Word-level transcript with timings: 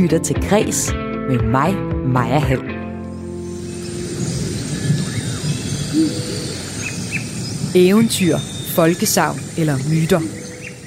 lytter 0.00 0.18
til 0.18 0.36
Græs 0.48 0.92
med 1.28 1.42
mig, 1.42 1.74
Maja 2.06 2.38
Hall. 2.38 2.60
Eventyr, 7.74 8.36
folkesavn 8.74 9.38
eller 9.58 9.76
myter. 9.90 10.20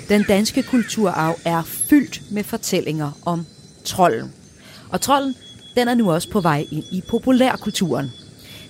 Den 0.10 0.24
danske 0.28 0.64
kulturarv 0.64 1.36
er 1.46 1.64
fyldt 1.64 2.22
med 2.32 2.44
fortællinger 2.44 3.12
om 3.26 3.46
trolden. 3.84 4.32
Og 4.90 5.02
trolden, 5.02 5.36
den 5.76 5.88
er 5.88 5.94
nu 5.94 6.12
også 6.12 6.30
på 6.30 6.42
vej 6.42 6.66
ind 6.72 6.84
i 6.92 7.04
populærkulturen. 7.10 8.12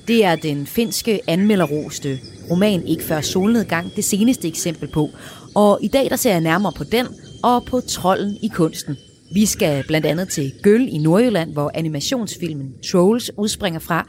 Det 0.08 0.26
er 0.26 0.36
den 0.36 0.68
finske 0.68 1.20
anmelderroste 1.28 2.20
roman 2.52 2.88
Ikke 2.88 3.04
før 3.04 3.22
solnedgang 3.22 3.96
det 3.96 4.06
seneste 4.06 4.48
eksempel 4.48 4.88
på. 4.88 5.10
Og 5.56 5.80
i 5.82 5.88
dag 5.88 6.10
der 6.10 6.16
ser 6.16 6.32
jeg 6.32 6.42
nærmere 6.42 6.74
på 6.78 6.84
den 6.84 7.08
og 7.44 7.66
på 7.66 7.82
trolden 7.82 8.38
i 8.42 8.48
kunsten. 8.48 8.98
Vi 9.40 9.46
skal 9.54 9.74
blandt 9.90 10.08
andet 10.12 10.28
til 10.36 10.48
Gøl 10.66 10.86
i 10.96 10.98
Nordjylland, 11.06 11.50
hvor 11.58 11.70
animationsfilmen 11.82 12.70
Trolls 12.90 13.28
udspringer 13.44 13.82
fra, 13.90 14.00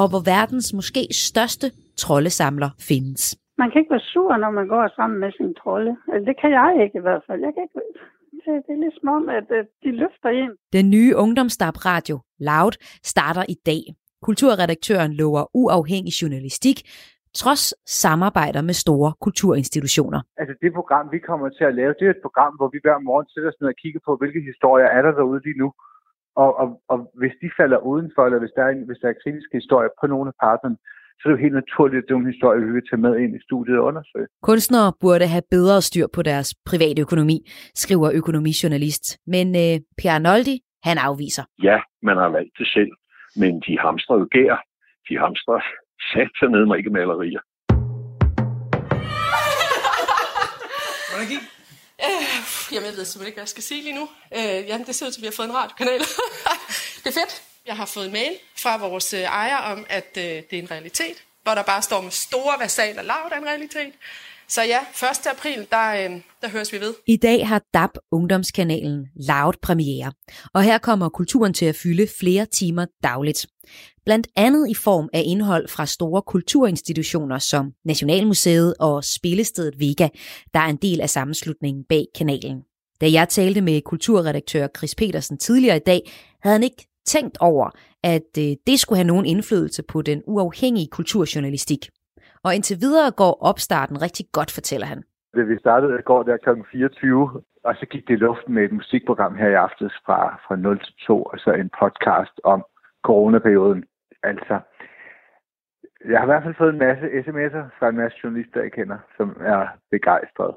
og 0.00 0.06
hvor 0.10 0.22
verdens 0.34 0.68
måske 0.78 1.02
største 1.28 1.66
troldesamler 2.02 2.70
findes. 2.90 3.22
Man 3.58 3.68
kan 3.70 3.78
ikke 3.80 3.94
være 3.96 4.08
sur, 4.12 4.36
når 4.42 4.50
man 4.58 4.66
går 4.68 4.84
sammen 4.96 5.18
med 5.20 5.30
sin 5.38 5.54
trolde. 5.60 5.92
Altså, 6.12 6.24
det 6.30 6.36
kan 6.40 6.50
jeg 6.58 6.68
ikke 6.84 6.98
i 7.00 7.04
hvert 7.06 7.22
fald. 7.26 7.40
Jeg 7.46 7.52
kan 7.54 7.62
ikke... 7.66 7.80
Det 8.46 8.72
er 8.76 8.80
ligesom 8.86 9.08
om, 9.18 9.28
at 9.38 9.48
de 9.84 9.90
løfter 10.02 10.30
ind. 10.42 10.52
Den 10.72 10.90
nye 10.90 11.16
ungdomsstab 11.16 11.76
radio, 11.86 12.16
Loud, 12.38 12.74
starter 13.12 13.44
i 13.48 13.56
dag. 13.66 13.82
Kulturredaktøren 14.22 15.12
lover 15.14 15.44
uafhængig 15.54 16.12
journalistik, 16.22 16.78
trods 17.42 17.64
samarbejder 18.02 18.62
med 18.68 18.74
store 18.84 19.10
kulturinstitutioner. 19.20 20.20
Altså 20.40 20.54
det 20.62 20.72
program, 20.78 21.06
vi 21.12 21.18
kommer 21.18 21.48
til 21.48 21.64
at 21.70 21.74
lave, 21.74 21.94
det 21.98 22.06
er 22.06 22.10
et 22.10 22.24
program, 22.26 22.52
hvor 22.58 22.68
vi 22.74 22.78
hver 22.84 22.98
morgen 23.08 23.28
sætter 23.28 23.50
os 23.50 23.60
ned 23.60 23.68
og 23.68 23.78
kigger 23.82 24.00
på, 24.06 24.16
hvilke 24.20 24.40
historier 24.50 24.88
er 24.96 25.02
der 25.02 25.12
derude 25.18 25.40
lige 25.46 25.58
nu. 25.62 25.68
Og, 26.42 26.50
og, 26.60 26.68
og 26.92 26.98
hvis 27.20 27.34
de 27.42 27.48
falder 27.58 27.78
udenfor, 27.92 28.22
eller 28.26 28.40
hvis 28.42 28.54
der, 28.56 28.64
er, 28.68 28.74
hvis 28.88 29.00
der 29.02 29.08
er 29.08 29.20
kritiske 29.22 29.54
historier 29.60 29.92
på 30.00 30.06
nogle 30.06 30.28
af 30.32 30.36
parterne, 30.46 30.76
så 31.18 31.22
er 31.24 31.28
det 31.30 31.38
jo 31.38 31.44
helt 31.46 31.60
naturligt, 31.62 31.98
at 31.98 32.04
det 32.04 32.10
er 32.10 32.18
nogle 32.18 32.32
historier, 32.34 32.66
vi 32.66 32.72
vil 32.72 32.88
tage 32.90 33.00
med 33.06 33.14
ind 33.22 33.36
i 33.36 33.42
studiet 33.48 33.78
og 33.78 33.84
undersøge. 33.84 34.26
Kunstnere 34.42 34.92
burde 35.00 35.26
have 35.26 35.42
bedre 35.50 35.82
styr 35.82 36.06
på 36.14 36.22
deres 36.22 36.54
private 36.70 37.02
økonomi, 37.02 37.38
skriver 37.74 38.08
økonomijournalist. 38.20 39.04
Men 39.26 39.46
øh, 39.64 39.74
Pierre 39.98 40.20
Noldi, 40.20 40.56
han 40.88 40.96
afviser. 40.98 41.44
Ja, 41.62 41.78
man 42.02 42.16
har 42.16 42.28
valgt 42.28 42.54
det 42.58 42.68
selv, 42.76 42.92
men 43.36 43.52
de 43.66 43.78
hamstrer 43.78 44.16
jo 44.18 44.26
gær. 44.30 44.56
De 45.08 45.18
hamstrer 45.18 45.60
sat 46.12 46.50
ned 46.54 46.64
mig 46.66 46.78
ikke 46.78 46.90
malerier. 46.90 47.42
Hvordan 51.10 51.28
gik? 51.28 51.44
Øh, 52.06 52.26
jamen, 52.72 52.86
jeg 52.88 52.96
ved 52.96 53.04
simpelthen 53.04 53.26
ikke, 53.26 53.36
hvad 53.36 53.42
jeg 53.42 53.48
skal 53.48 53.62
sige 53.62 53.82
lige 53.82 53.96
nu. 54.00 54.08
Øh, 54.38 54.68
jamen, 54.68 54.86
det 54.86 54.94
ser 54.94 55.06
ud 55.06 55.12
til, 55.12 55.20
at 55.20 55.22
vi 55.22 55.26
har 55.26 55.38
fået 55.38 55.48
en 55.48 55.54
radiokanal. 55.54 56.00
det 57.02 57.08
er 57.12 57.16
fedt. 57.20 57.42
Jeg 57.66 57.76
har 57.76 57.86
fået 57.86 58.06
en 58.06 58.12
mail 58.12 58.34
fra 58.56 58.76
vores 58.76 59.14
øh, 59.14 59.20
ejer 59.20 59.56
om, 59.56 59.86
at 59.88 60.10
øh, 60.16 60.24
det 60.24 60.52
er 60.52 60.62
en 60.62 60.70
realitet, 60.70 61.24
hvor 61.42 61.54
der 61.54 61.62
bare 61.62 61.82
står 61.82 62.00
med 62.00 62.10
store 62.10 62.54
versaler 62.60 63.02
lavt 63.02 63.32
af 63.32 63.38
en 63.38 63.46
realitet. 63.46 63.94
Så 64.54 64.62
ja, 64.62 64.78
1. 65.10 65.26
april, 65.26 65.66
der, 65.70 65.94
øh, 65.94 66.20
der 66.42 66.48
høres 66.48 66.72
vi 66.72 66.80
ved. 66.80 66.94
I 67.06 67.16
dag 67.16 67.48
har 67.48 67.62
DAB 67.74 67.90
Ungdomskanalen 68.12 69.06
Loud 69.16 69.52
premiere, 69.62 70.12
og 70.52 70.62
her 70.62 70.78
kommer 70.78 71.08
kulturen 71.08 71.54
til 71.54 71.66
at 71.66 71.76
fylde 71.76 72.06
flere 72.20 72.46
timer 72.46 72.86
dagligt. 73.02 73.46
Blandt 74.04 74.28
andet 74.36 74.70
i 74.70 74.74
form 74.74 75.08
af 75.12 75.22
indhold 75.26 75.68
fra 75.68 75.86
store 75.86 76.22
kulturinstitutioner 76.22 77.38
som 77.38 77.72
Nationalmuseet 77.84 78.74
og 78.80 79.04
Spillestedet 79.04 79.80
Vega, 79.80 80.08
der 80.54 80.60
er 80.60 80.68
en 80.68 80.76
del 80.76 81.00
af 81.00 81.10
sammenslutningen 81.10 81.84
bag 81.88 82.06
kanalen. 82.14 82.62
Da 83.00 83.12
jeg 83.12 83.28
talte 83.28 83.60
med 83.60 83.80
kulturredaktør 83.80 84.68
Chris 84.76 84.94
Petersen 84.94 85.38
tidligere 85.38 85.76
i 85.76 85.84
dag, 85.86 86.12
havde 86.42 86.54
han 86.54 86.62
ikke 86.62 86.86
tænkt 87.06 87.38
over, 87.40 87.70
at 88.02 88.38
øh, 88.38 88.56
det 88.66 88.80
skulle 88.80 88.96
have 88.96 89.06
nogen 89.06 89.26
indflydelse 89.26 89.82
på 89.82 90.02
den 90.02 90.22
uafhængige 90.26 90.88
kulturjournalistik. 90.88 91.88
Og 92.44 92.54
indtil 92.54 92.76
videre 92.80 93.10
går 93.10 93.38
opstarten 93.50 94.02
rigtig 94.02 94.26
godt, 94.32 94.50
fortæller 94.50 94.86
han. 94.86 95.02
Vi 95.34 95.58
startede 95.58 95.98
i 95.98 96.02
går 96.02 96.22
der 96.22 96.36
kl. 96.36 96.50
24, 96.72 97.42
og 97.64 97.74
så 97.80 97.86
gik 97.86 98.08
det 98.08 98.14
i 98.14 98.24
luften 98.26 98.54
med 98.54 98.64
et 98.64 98.72
musikprogram 98.72 99.34
her 99.36 99.48
i 99.48 99.60
aftes 99.66 99.92
fra, 100.06 100.18
fra 100.48 100.56
0 100.56 100.78
til 100.84 100.94
2, 101.06 101.22
og 101.22 101.38
så 101.38 101.50
en 101.50 101.70
podcast 101.80 102.36
om 102.44 102.64
coronaperioden. 103.04 103.84
Altså, 104.22 104.54
jeg 106.10 106.18
har 106.18 106.26
i 106.26 106.32
hvert 106.32 106.42
fald 106.42 106.54
fået 106.58 106.72
en 106.72 106.84
masse 106.88 107.06
sms'er 107.24 107.64
fra 107.78 107.88
en 107.88 107.96
masse 107.96 108.16
journalister, 108.22 108.60
jeg 108.62 108.72
kender, 108.72 108.98
som 109.16 109.28
er 109.40 109.62
begejstrede. 109.90 110.56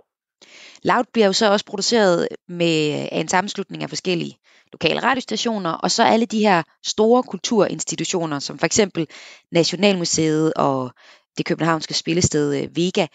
Loud 0.83 1.05
bliver 1.13 1.27
jo 1.27 1.33
så 1.33 1.51
også 1.51 1.65
produceret 1.65 2.27
med 2.47 3.07
en 3.11 3.27
sammenslutning 3.27 3.83
af 3.83 3.89
forskellige 3.89 4.37
lokale 4.71 4.99
radiostationer, 5.03 5.73
og 5.83 5.91
så 5.91 6.03
alle 6.03 6.25
de 6.25 6.39
her 6.39 6.63
store 6.85 7.23
kulturinstitutioner, 7.23 8.39
som 8.39 8.57
for 8.57 8.65
eksempel 8.65 9.07
Nationalmuseet 9.51 10.53
og 10.53 10.91
det 11.37 11.45
københavnske 11.45 11.93
spillested 11.93 12.47
øh, 12.57 12.69
Vega. 12.77 13.05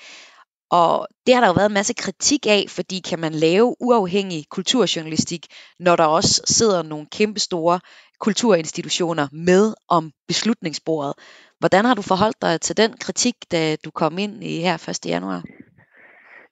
Og 0.81 1.09
det 1.25 1.35
har 1.35 1.41
der 1.41 1.49
jo 1.49 1.59
været 1.61 1.71
en 1.71 1.81
masse 1.81 1.95
kritik 2.05 2.43
af, 2.57 2.63
fordi 2.77 2.97
kan 3.11 3.21
man 3.25 3.33
lave 3.47 3.67
uafhængig 3.87 4.41
kulturjournalistik, 4.57 5.43
når 5.87 5.97
der 5.97 6.05
også 6.19 6.35
sidder 6.47 6.83
nogle 6.83 7.07
kæmpestore 7.17 7.81
kulturinstitutioner 8.27 9.27
med 9.49 9.65
om 9.97 10.05
beslutningsbordet. 10.31 11.15
Hvordan 11.61 11.85
har 11.89 11.95
du 11.95 12.05
forholdt 12.13 12.43
dig 12.47 12.55
til 12.61 12.75
den 12.83 12.91
kritik, 13.05 13.37
da 13.53 13.61
du 13.85 13.91
kom 14.01 14.13
ind 14.25 14.35
i 14.53 14.55
her 14.67 14.77
1. 14.89 15.13
januar? 15.15 15.41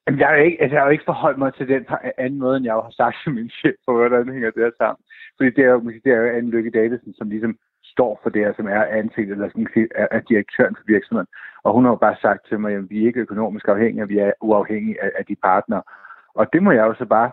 Jamen, 0.03 0.20
jeg, 0.20 0.28
har 0.28 0.36
ikke, 0.36 0.59
altså, 0.62 0.75
jeg 0.75 0.80
har 0.82 0.88
jo 0.88 0.97
ikke 0.97 1.10
forholdt 1.12 1.38
mig 1.38 1.50
til 1.54 1.69
den 1.72 1.82
på 1.91 1.97
anden 2.25 2.38
måde, 2.44 2.56
end 2.56 2.66
jeg 2.66 2.75
har 2.75 2.94
sagt 3.00 3.16
til 3.22 3.32
min 3.38 3.50
chef, 3.59 3.76
for 3.84 3.92
hvordan 3.92 4.32
hænger 4.34 4.50
det 4.50 4.62
her 4.64 4.75
sammen. 4.82 5.03
Fordi 5.36 5.48
det 5.56 5.62
er 5.69 5.72
jo, 5.76 5.80
det 6.04 6.10
er 6.12 6.20
jo 6.22 6.28
Anne 6.36 6.50
Lykke 6.54 6.70
Davidsen, 6.78 7.12
som 7.19 7.30
ligesom 7.34 7.53
står 7.94 8.20
for 8.22 8.30
det 8.30 8.44
her, 8.44 8.52
som 8.56 8.66
er 8.66 8.84
ansigt, 8.84 9.30
eller 9.30 9.48
sådan 9.48 9.88
er, 9.94 10.08
er 10.10 10.20
direktøren 10.20 10.76
for 10.76 10.84
virksomheden. 10.86 11.28
Og 11.64 11.72
hun 11.74 11.84
har 11.84 11.92
jo 11.92 11.96
bare 11.96 12.16
sagt 12.22 12.46
til 12.48 12.60
mig, 12.60 12.74
at 12.74 12.90
vi 12.90 13.02
er 13.02 13.06
ikke 13.06 13.20
økonomisk 13.20 13.68
afhængige, 13.68 14.08
vi 14.08 14.18
er 14.18 14.32
uafhængige 14.40 15.02
af, 15.02 15.10
af 15.18 15.24
de 15.24 15.36
partnere. 15.42 15.82
Og 16.34 16.52
det 16.52 16.62
må 16.62 16.70
jeg 16.70 16.86
jo 16.86 16.94
så 16.94 17.04
bare, 17.04 17.30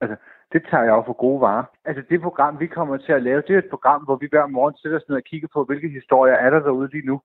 altså, 0.00 0.16
det 0.52 0.66
tager 0.70 0.84
jeg 0.84 0.90
jo 0.90 1.02
for 1.06 1.12
gode 1.12 1.40
varer. 1.40 1.64
Altså 1.84 2.02
det 2.10 2.20
program, 2.20 2.60
vi 2.60 2.66
kommer 2.66 2.96
til 2.96 3.12
at 3.12 3.22
lave, 3.22 3.42
det 3.46 3.54
er 3.54 3.58
et 3.58 3.70
program, 3.70 4.04
hvor 4.04 4.16
vi 4.16 4.28
hver 4.30 4.46
morgen 4.46 4.74
sætter 4.76 4.98
os 4.98 5.08
ned 5.08 5.16
og 5.16 5.24
kigger 5.24 5.48
på, 5.52 5.64
hvilke 5.64 5.88
historier 5.88 6.34
er 6.34 6.50
der 6.50 6.60
derude 6.60 6.90
lige 6.92 7.06
nu. 7.06 7.20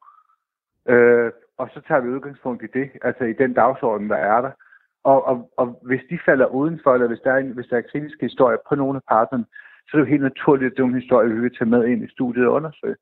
Øh, 0.88 1.32
og 1.58 1.70
så 1.74 1.82
tager 1.88 2.02
vi 2.02 2.10
udgangspunkt 2.10 2.64
i 2.64 2.68
det, 2.74 2.92
altså 3.02 3.24
i 3.24 3.34
den 3.34 3.54
dagsorden, 3.54 4.10
der 4.10 4.16
er 4.16 4.42
der. 4.42 4.52
Og, 5.04 5.28
og, 5.28 5.52
og 5.58 5.80
hvis 5.82 6.02
de 6.10 6.20
falder 6.26 6.46
udenfor, 6.46 6.94
eller 6.94 7.08
hvis 7.08 7.20
der 7.24 7.32
er, 7.32 7.38
en, 7.38 7.52
hvis 7.52 7.68
der 7.68 7.78
er 7.78 7.90
kritiske 7.92 8.26
historier 8.26 8.58
på 8.70 8.76
nogle 8.76 8.96
af 8.96 9.02
partnerne, 9.10 9.46
så 9.88 9.98
er 9.98 10.02
det 10.02 10.08
jo 10.08 10.12
helt 10.12 10.24
naturligt, 10.24 10.72
at 10.72 10.78
det 10.78 10.84
er 10.84 10.88
en 10.88 11.02
historie, 11.02 11.34
vi 11.34 11.40
vil 11.40 11.56
tage 11.58 11.70
med 11.70 11.86
ind 11.88 12.04
i 12.04 12.12
studiet 12.16 12.48
og 12.48 12.54
undersøge. 12.54 12.96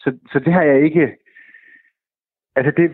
Så, 0.00 0.18
så 0.32 0.38
det 0.38 0.52
har 0.52 0.62
jeg 0.62 0.84
ikke... 0.84 1.16
Altså, 2.56 2.72
det, 2.76 2.86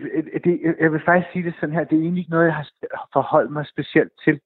det, 0.43 0.75
jeg 0.79 0.91
vil 0.91 1.01
faktisk 1.05 1.31
sige 1.33 1.45
det 1.45 1.53
sådan 1.59 1.75
her, 1.75 1.83
det 1.83 1.97
er 1.97 2.01
egentlig 2.01 2.21
ikke 2.21 2.31
noget, 2.31 2.45
jeg 2.45 2.55
har 2.55 2.69
forholdt 3.13 3.51
mig 3.51 3.65
specielt 3.65 4.11
til. 4.23 4.39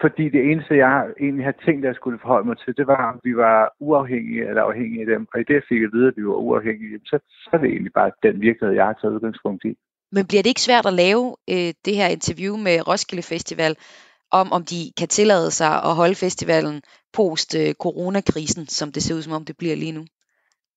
Fordi 0.00 0.28
det 0.28 0.50
eneste, 0.50 0.76
jeg 0.76 1.12
egentlig 1.20 1.44
har 1.44 1.54
tænkt, 1.64 1.84
at 1.84 1.88
jeg 1.88 1.94
skulle 1.94 2.18
forholde 2.18 2.48
mig 2.48 2.58
til, 2.58 2.76
det 2.76 2.86
var, 2.86 3.12
om 3.12 3.20
vi 3.24 3.36
var 3.36 3.74
uafhængige 3.80 4.48
eller 4.48 4.62
afhængige 4.62 5.00
af 5.00 5.06
dem. 5.06 5.26
Og 5.34 5.40
i 5.40 5.44
det, 5.44 5.54
jeg 5.54 5.62
fik 5.68 5.82
at 5.82 5.92
vide, 5.92 6.08
at 6.08 6.16
vi 6.16 6.26
var 6.26 6.34
uafhængige, 6.34 7.00
så, 7.04 7.18
så 7.30 7.50
er 7.52 7.58
det 7.58 7.70
egentlig 7.70 7.92
bare 7.92 8.10
den 8.22 8.40
virkelighed, 8.40 8.76
jeg 8.76 8.86
har 8.86 8.92
taget 9.00 9.14
udgangspunkt 9.14 9.64
i. 9.64 9.76
Men 10.12 10.26
bliver 10.26 10.42
det 10.42 10.50
ikke 10.50 10.68
svært 10.68 10.86
at 10.86 10.98
lave 11.04 11.36
øh, 11.50 11.70
det 11.86 11.94
her 12.00 12.08
interview 12.16 12.56
med 12.56 12.88
Roskilde 12.88 13.22
Festival, 13.32 13.76
om 14.30 14.52
om 14.52 14.62
de 14.72 14.80
kan 14.98 15.08
tillade 15.08 15.50
sig 15.50 15.72
at 15.88 15.94
holde 16.00 16.14
festivalen 16.14 16.82
post-coronakrisen, 17.16 18.62
øh, 18.62 18.76
som 18.78 18.92
det 18.92 19.02
ser 19.02 19.14
ud 19.16 19.22
som 19.22 19.38
om 19.38 19.44
det 19.44 19.56
bliver 19.58 19.76
lige 19.76 19.96
nu? 19.98 20.04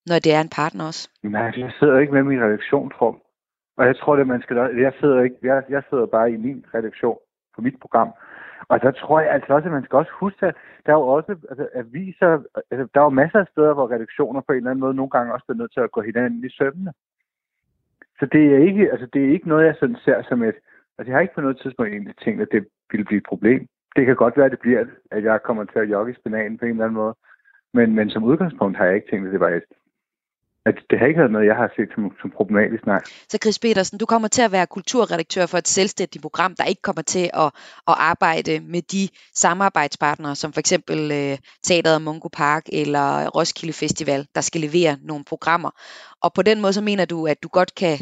Når 0.10 0.20
det 0.24 0.32
er 0.34 0.42
en 0.42 0.56
partner 0.60 0.84
også. 0.86 1.10
Nej, 1.24 1.52
jeg 1.58 1.72
sidder 1.80 2.00
ikke 2.00 2.14
med 2.14 2.24
min 2.24 2.42
redaktionsrum. 2.42 3.18
Og 3.78 3.86
jeg 3.86 3.96
tror, 3.98 4.16
det 4.16 4.28
man 4.28 4.42
skal... 4.42 4.58
Jeg 4.58 4.94
sidder, 5.00 5.22
ikke, 5.22 5.36
jeg, 5.44 5.64
jeg 5.70 5.84
sidder 5.90 6.06
bare 6.06 6.32
i 6.32 6.38
min 6.38 6.66
redaktion 6.74 7.18
på 7.56 7.62
mit 7.62 7.78
program. 7.82 8.10
Og 8.68 8.82
der 8.82 8.92
tror 8.92 9.20
jeg 9.20 9.32
altså 9.32 9.54
også, 9.54 9.68
at 9.68 9.72
man 9.72 9.84
skal 9.84 9.98
også 9.98 10.12
huske, 10.20 10.46
at 10.46 10.56
der 10.86 10.92
er 10.92 11.00
jo 11.02 11.08
også 11.08 11.36
altså, 11.50 11.68
aviser, 11.76 12.32
altså, 12.72 12.88
der 12.94 13.00
er 13.00 13.04
jo 13.04 13.20
masser 13.22 13.40
af 13.40 13.48
steder, 13.52 13.74
hvor 13.74 13.92
redaktioner 13.92 14.42
på 14.42 14.52
en 14.52 14.58
eller 14.58 14.72
anden 14.72 14.86
måde 14.86 14.94
nogle 14.94 15.10
gange 15.10 15.34
også 15.34 15.46
er 15.50 15.54
nødt 15.54 15.74
til 15.74 15.80
at 15.80 15.92
gå 15.92 16.02
hinanden 16.02 16.46
i 16.46 16.50
sømmene. 16.50 16.92
Så 18.20 18.26
det 18.26 18.44
er 18.54 18.58
ikke, 18.68 18.92
altså, 18.92 19.08
det 19.14 19.26
er 19.26 19.34
ikke 19.34 19.50
noget, 19.50 19.66
jeg 19.66 19.76
sådan 19.80 20.02
ser 20.06 20.24
som 20.30 20.44
et... 20.44 20.56
Altså, 21.00 21.12
jeg 21.12 21.16
har 21.18 21.22
ikke 21.22 21.36
på 21.36 21.42
noget 21.42 21.60
tidspunkt 21.62 21.92
egentlig 21.92 22.16
tænkt, 22.26 22.42
at 22.42 22.52
det 22.52 22.64
ville 22.92 23.06
blive 23.06 23.18
et 23.18 23.32
problem. 23.32 23.62
Det 23.96 24.06
kan 24.06 24.16
godt 24.16 24.38
være, 24.38 24.46
at 24.46 24.52
det 24.52 24.60
bliver 24.60 24.86
at 25.12 25.24
jeg 25.24 25.40
kommer 25.48 25.64
til 25.64 25.80
at 25.80 25.90
jogge 25.90 26.16
spinaten 26.20 26.58
på 26.58 26.66
en 26.66 26.72
eller 26.72 26.84
anden 26.84 27.02
måde. 27.02 27.16
Men, 27.74 27.96
men 27.96 28.10
som 28.10 28.24
udgangspunkt 28.24 28.78
har 28.78 28.86
jeg 28.86 28.96
ikke 28.96 29.10
tænkt, 29.12 29.28
at 29.28 29.34
det 29.34 29.40
var 29.40 29.50
et, 29.50 29.64
at 30.66 30.76
det 30.90 31.00
har 31.00 31.06
ikke 31.08 31.20
været 31.20 31.32
noget, 31.32 31.48
jeg 31.48 31.56
har 31.56 31.72
set 31.76 31.90
som, 31.96 32.12
som 32.22 32.32
problematisk, 32.32 32.86
nej. 32.86 33.00
Så 33.32 33.38
Chris 33.44 33.60
Petersen, 33.60 34.00
du 34.00 34.06
kommer 34.06 34.28
til 34.28 34.42
at 34.42 34.52
være 34.52 34.68
kulturredaktør 34.68 35.46
for 35.46 35.58
et 35.58 35.68
selvstændigt 35.68 36.22
program, 36.22 36.56
der 36.56 36.66
ikke 36.66 36.82
kommer 36.82 37.02
til 37.02 37.26
at, 37.34 37.50
at 37.92 37.96
arbejde 38.12 38.60
med 38.60 38.82
de 38.82 39.04
samarbejdspartnere, 39.34 40.36
som 40.36 40.54
for 40.54 40.60
eksempel 40.60 41.00
øh, 41.12 41.38
Teateret 41.64 42.02
Mungo 42.02 42.30
Park 42.34 42.64
eller 42.74 43.30
Roskilde 43.30 43.74
Festival, 43.74 44.28
der 44.36 44.42
skal 44.42 44.62
levere 44.62 44.98
nogle 45.02 45.24
programmer. 45.28 45.72
Og 46.24 46.34
på 46.34 46.42
den 46.42 46.62
måde 46.62 46.74
så 46.74 46.82
mener 46.82 47.06
du, 47.06 47.28
at 47.28 47.44
du 47.44 47.48
godt 47.48 47.76
kan, 47.76 47.98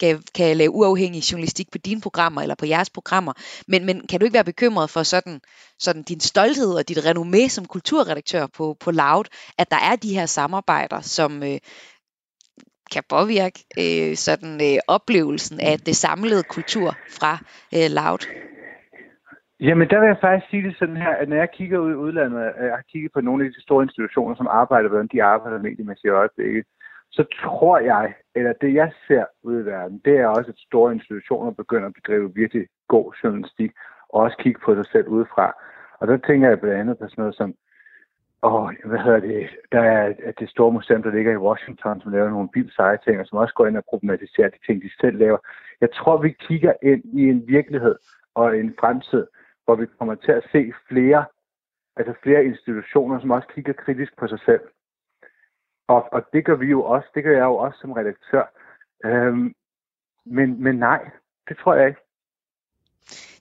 kan, 0.00 0.22
kan 0.34 0.56
lave 0.56 0.70
uafhængig 0.70 1.32
journalistik 1.32 1.68
på 1.72 1.78
dine 1.78 2.00
programmer 2.00 2.40
eller 2.42 2.54
på 2.54 2.66
jeres 2.66 2.90
programmer. 2.90 3.32
Men, 3.68 3.86
men 3.86 3.96
kan 4.08 4.20
du 4.20 4.24
ikke 4.24 4.34
være 4.34 4.52
bekymret 4.52 4.90
for 4.90 5.02
sådan, 5.02 5.40
sådan 5.78 6.02
din 6.02 6.20
stolthed 6.20 6.72
og 6.78 6.88
dit 6.88 6.98
renommé 6.98 7.48
som 7.48 7.64
kulturredaktør 7.64 8.46
på, 8.56 8.76
på 8.84 8.90
Loud, 8.90 9.24
at 9.58 9.70
der 9.70 9.80
er 9.90 9.96
de 9.96 10.14
her 10.14 10.26
samarbejder, 10.26 11.00
som, 11.00 11.42
øh, 11.42 11.58
kan 12.94 13.04
påvirke 13.16 13.58
øh, 13.82 14.12
sådan 14.26 14.54
øh, 14.68 14.78
oplevelsen 14.96 15.56
af 15.70 15.76
det 15.86 15.96
samlede 16.04 16.44
kultur 16.56 16.90
fra 17.18 17.32
øh, 17.76 17.88
Loud? 17.98 18.22
Jamen, 19.68 19.86
der 19.90 19.98
vil 20.00 20.12
jeg 20.12 20.24
faktisk 20.26 20.50
sige 20.50 20.66
det 20.68 20.76
sådan 20.78 21.00
her, 21.04 21.12
at 21.20 21.28
når 21.28 21.36
jeg 21.36 21.50
kigger 21.58 21.78
ud 21.78 21.90
i 21.92 22.02
udlandet, 22.04 22.40
jeg 22.68 22.76
har 22.80 22.86
kigget 22.92 23.12
på 23.12 23.20
nogle 23.20 23.44
af 23.44 23.50
de 23.56 23.62
store 23.66 23.82
institutioner, 23.86 24.34
som 24.36 24.48
arbejder, 24.60 24.88
hvordan 24.88 25.12
de 25.12 25.22
arbejder 25.22 25.66
mediemæssigt 25.68 26.10
i 26.10 26.18
øjeblikket, 26.22 26.64
så 27.10 27.24
tror 27.42 27.78
jeg, 27.78 28.14
eller 28.34 28.52
det 28.52 28.74
jeg 28.74 28.92
ser 29.06 29.24
ud 29.42 29.62
i 29.62 29.64
verden, 29.64 30.00
det 30.04 30.16
er 30.18 30.26
også, 30.26 30.50
at 30.50 30.58
store 30.58 30.92
institutioner 30.92 31.50
begynder 31.50 31.86
at 31.88 31.94
bedrive 31.94 32.34
virkelig 32.34 32.66
god 32.88 33.12
journalistik, 33.24 33.72
og 34.08 34.20
også 34.20 34.36
kigge 34.36 34.60
på 34.64 34.74
sig 34.74 34.86
selv 34.92 35.08
udefra. 35.08 35.52
Og 35.98 36.08
der 36.08 36.16
tænker 36.16 36.48
jeg 36.48 36.60
blandt 36.60 36.80
andet 36.80 36.98
på 36.98 37.08
sådan 37.08 37.22
noget 37.22 37.36
som 37.36 37.54
og 38.42 38.74
hvad 38.84 38.98
hedder 38.98 39.20
det, 39.20 39.48
der 39.72 39.80
er 39.80 40.14
at 40.24 40.38
det 40.38 40.50
store 40.50 40.72
museum, 40.72 41.02
der 41.02 41.10
ligger 41.10 41.32
i 41.32 41.44
Washington, 41.48 42.00
som 42.00 42.12
laver 42.12 42.30
nogle 42.30 42.48
vildt 42.54 42.74
seje 42.74 42.98
ting, 43.04 43.20
og 43.20 43.26
som 43.26 43.38
også 43.38 43.54
går 43.54 43.66
ind 43.66 43.76
og 43.76 43.84
problematiserer 43.88 44.48
de 44.48 44.58
ting, 44.66 44.82
de 44.82 44.90
selv 45.00 45.18
laver. 45.18 45.38
Jeg 45.80 45.88
tror, 45.92 46.22
vi 46.22 46.30
kigger 46.30 46.72
ind 46.82 47.04
i 47.04 47.22
en 47.22 47.48
virkelighed 47.48 47.96
og 48.34 48.58
en 48.58 48.74
fremtid, 48.80 49.26
hvor 49.64 49.74
vi 49.74 49.86
kommer 49.98 50.14
til 50.14 50.32
at 50.32 50.46
se 50.52 50.72
flere, 50.88 51.24
altså 51.96 52.14
flere 52.22 52.44
institutioner, 52.44 53.20
som 53.20 53.30
også 53.30 53.48
kigger 53.54 53.72
kritisk 53.72 54.12
på 54.18 54.26
sig 54.26 54.40
selv. 54.44 54.60
Og, 55.94 56.02
og 56.12 56.20
det 56.32 56.44
gør 56.44 56.54
vi 56.54 56.66
jo 56.66 56.82
også, 56.84 57.08
det 57.14 57.24
gør 57.24 57.36
jeg 57.40 57.44
jo 57.52 57.56
også 57.56 57.78
som 57.80 57.92
redaktør. 57.92 58.44
Øhm, 59.04 59.54
men, 60.26 60.62
men 60.62 60.74
nej, 60.76 61.10
det 61.48 61.56
tror 61.58 61.74
jeg 61.74 61.88
ikke. 61.88 62.00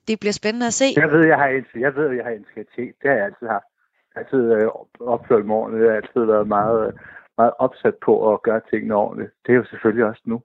Det 0.08 0.20
bliver 0.20 0.34
spændende 0.34 0.68
at 0.68 0.74
se. 0.74 0.86
Jeg 0.96 1.12
ved, 1.12 1.26
jeg 1.26 1.38
har 1.38 1.48
en, 1.48 1.66
jeg 1.76 1.96
ved, 1.96 2.10
jeg 2.12 2.26
har 2.26 2.32
integritet. 2.32 2.94
Det 3.02 3.10
har 3.10 3.18
jeg 3.18 3.26
altid 3.26 3.48
haft 3.48 3.70
altid 4.16 4.44
øh, 4.54 4.68
opført 5.00 5.46
mig 5.46 5.56
ordentligt. 5.56 5.86
Jeg 5.86 5.92
har 5.92 6.02
altid 6.02 6.24
været 6.34 6.48
meget, 6.48 6.96
meget 7.38 7.54
opsat 7.60 7.96
på 8.06 8.34
at 8.34 8.42
gøre 8.42 8.62
tingene 8.70 8.96
ordentligt. 8.96 9.32
Det 9.46 9.52
er 9.52 9.58
jo 9.58 9.66
selvfølgelig 9.66 10.06
også 10.06 10.22
nu. 10.26 10.42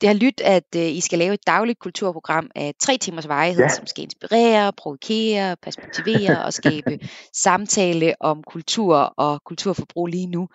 Det 0.00 0.08
har 0.08 0.16
lyttet, 0.24 0.44
at 0.56 0.70
øh, 0.76 0.88
I 0.98 1.00
skal 1.00 1.18
lave 1.18 1.34
et 1.34 1.46
dagligt 1.46 1.78
kulturprogram 1.78 2.50
af 2.54 2.74
tre 2.84 2.96
timers 2.96 3.28
varighed, 3.28 3.62
ja. 3.62 3.68
som 3.68 3.86
skal 3.86 4.04
inspirere, 4.04 4.72
provokere, 4.82 5.56
perspektivere 5.62 6.44
og 6.46 6.52
skabe 6.52 6.92
samtale 7.46 8.14
om 8.20 8.42
kultur 8.42 8.96
og 8.96 9.44
kulturforbrug 9.44 10.06
lige 10.06 10.30
nu. 10.30 10.48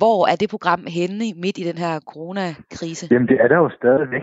Hvor 0.00 0.18
er 0.32 0.36
det 0.40 0.50
program 0.50 0.82
henne 0.98 1.24
midt 1.44 1.58
i 1.58 1.68
den 1.70 1.78
her 1.84 1.94
coronakrise? 2.12 3.04
Jamen 3.10 3.28
det 3.28 3.38
er 3.40 3.48
der 3.48 3.56
jo 3.56 3.70
stadigvæk. 3.80 4.22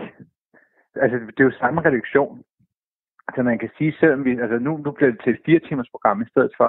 Altså 1.02 1.16
det 1.18 1.40
er 1.40 1.44
jo 1.44 1.60
samme 1.60 1.80
reduktion. 1.80 2.42
Altså 3.28 3.42
man 3.42 3.58
kan 3.58 3.70
sige, 3.78 3.92
selvom 4.00 4.24
vi, 4.24 4.30
altså 4.44 4.58
nu, 4.58 4.76
nu 4.76 4.90
bliver 4.90 5.10
det 5.10 5.20
til 5.24 5.32
et 5.32 5.40
fire 5.46 5.60
timers 5.60 5.90
program 5.90 6.22
i 6.22 6.30
stedet 6.32 6.52
for, 6.56 6.68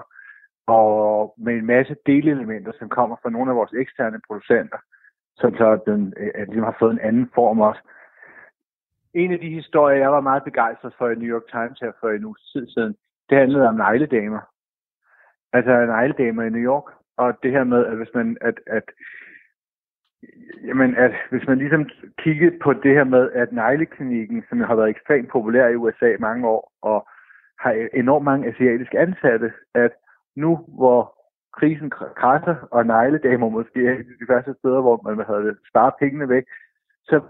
og 0.67 1.33
med 1.37 1.53
en 1.53 1.65
masse 1.65 1.95
delelementer, 2.05 2.71
som 2.79 2.89
kommer 2.89 3.15
fra 3.21 3.29
nogle 3.29 3.51
af 3.51 3.55
vores 3.55 3.73
eksterne 3.73 4.19
producenter, 4.27 4.77
som 5.37 5.55
så 5.57 5.79
den, 5.87 6.13
at 6.35 6.47
de 6.47 6.59
har 6.59 6.75
fået 6.79 6.91
en 6.91 6.99
anden 6.99 7.29
form 7.35 7.59
også. 7.59 7.81
En 9.13 9.31
af 9.31 9.39
de 9.39 9.49
historier, 9.49 9.97
jeg 9.97 10.11
var 10.11 10.21
meget 10.21 10.43
begejstret 10.43 10.93
for 10.97 11.09
i 11.09 11.15
New 11.15 11.31
York 11.35 11.47
Times 11.51 11.79
her 11.79 11.91
for 11.99 12.09
en 12.09 12.25
uge 12.25 12.35
tid 12.53 12.67
siden, 12.67 12.95
det 13.29 13.37
handlede 13.37 13.67
om 13.67 13.75
negledamer. 13.75 14.41
Altså 15.53 15.85
negledamer 15.85 16.43
i 16.43 16.49
New 16.49 16.65
York. 16.71 16.87
Og 17.17 17.43
det 17.43 17.51
her 17.51 17.63
med, 17.63 17.85
at 17.85 17.97
hvis 17.97 18.13
man, 18.13 18.37
at, 18.41 18.59
at, 18.67 18.83
jamen, 20.63 20.95
at 20.95 21.11
hvis 21.31 21.47
man 21.47 21.57
ligesom 21.57 21.89
kiggede 22.17 22.59
på 22.63 22.73
det 22.73 22.93
her 22.93 23.03
med, 23.03 23.31
at 23.31 23.51
negleklinikken, 23.51 24.43
som 24.49 24.59
har 24.59 24.75
været 24.75 24.89
ekstremt 24.89 25.29
populær 25.29 25.67
i 25.67 25.75
USA 25.75 26.13
i 26.13 26.19
mange 26.19 26.47
år, 26.47 26.71
og 26.81 27.07
har 27.59 27.87
enormt 27.93 28.25
mange 28.25 28.47
asiatiske 28.47 28.99
ansatte, 28.99 29.53
at 29.73 29.91
nu 30.35 30.55
hvor 30.67 31.15
krisen 31.57 31.89
krasser, 31.89 32.55
og 32.71 32.85
negledamer 32.85 33.49
måske 33.49 33.87
er 33.87 33.97
de 33.97 34.27
første 34.29 34.55
steder, 34.59 34.81
hvor 34.81 35.01
man 35.03 35.25
havde 35.25 35.57
sparet 35.69 35.93
pengene 35.99 36.29
væk, 36.29 36.43
så, 37.03 37.21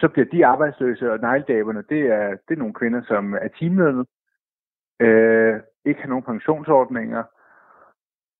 så 0.00 0.08
bliver 0.08 0.26
de 0.32 0.46
arbejdsløse, 0.46 1.12
og 1.12 1.18
negledamerne, 1.18 1.82
det 1.88 2.00
er, 2.00 2.28
det 2.28 2.54
er 2.54 2.58
nogle 2.58 2.74
kvinder, 2.74 3.02
som 3.02 3.34
er 3.34 3.48
timelønnet, 3.58 4.06
øh, 5.00 5.60
ikke 5.84 6.00
har 6.00 6.08
nogen 6.08 6.24
pensionsordninger, 6.24 7.22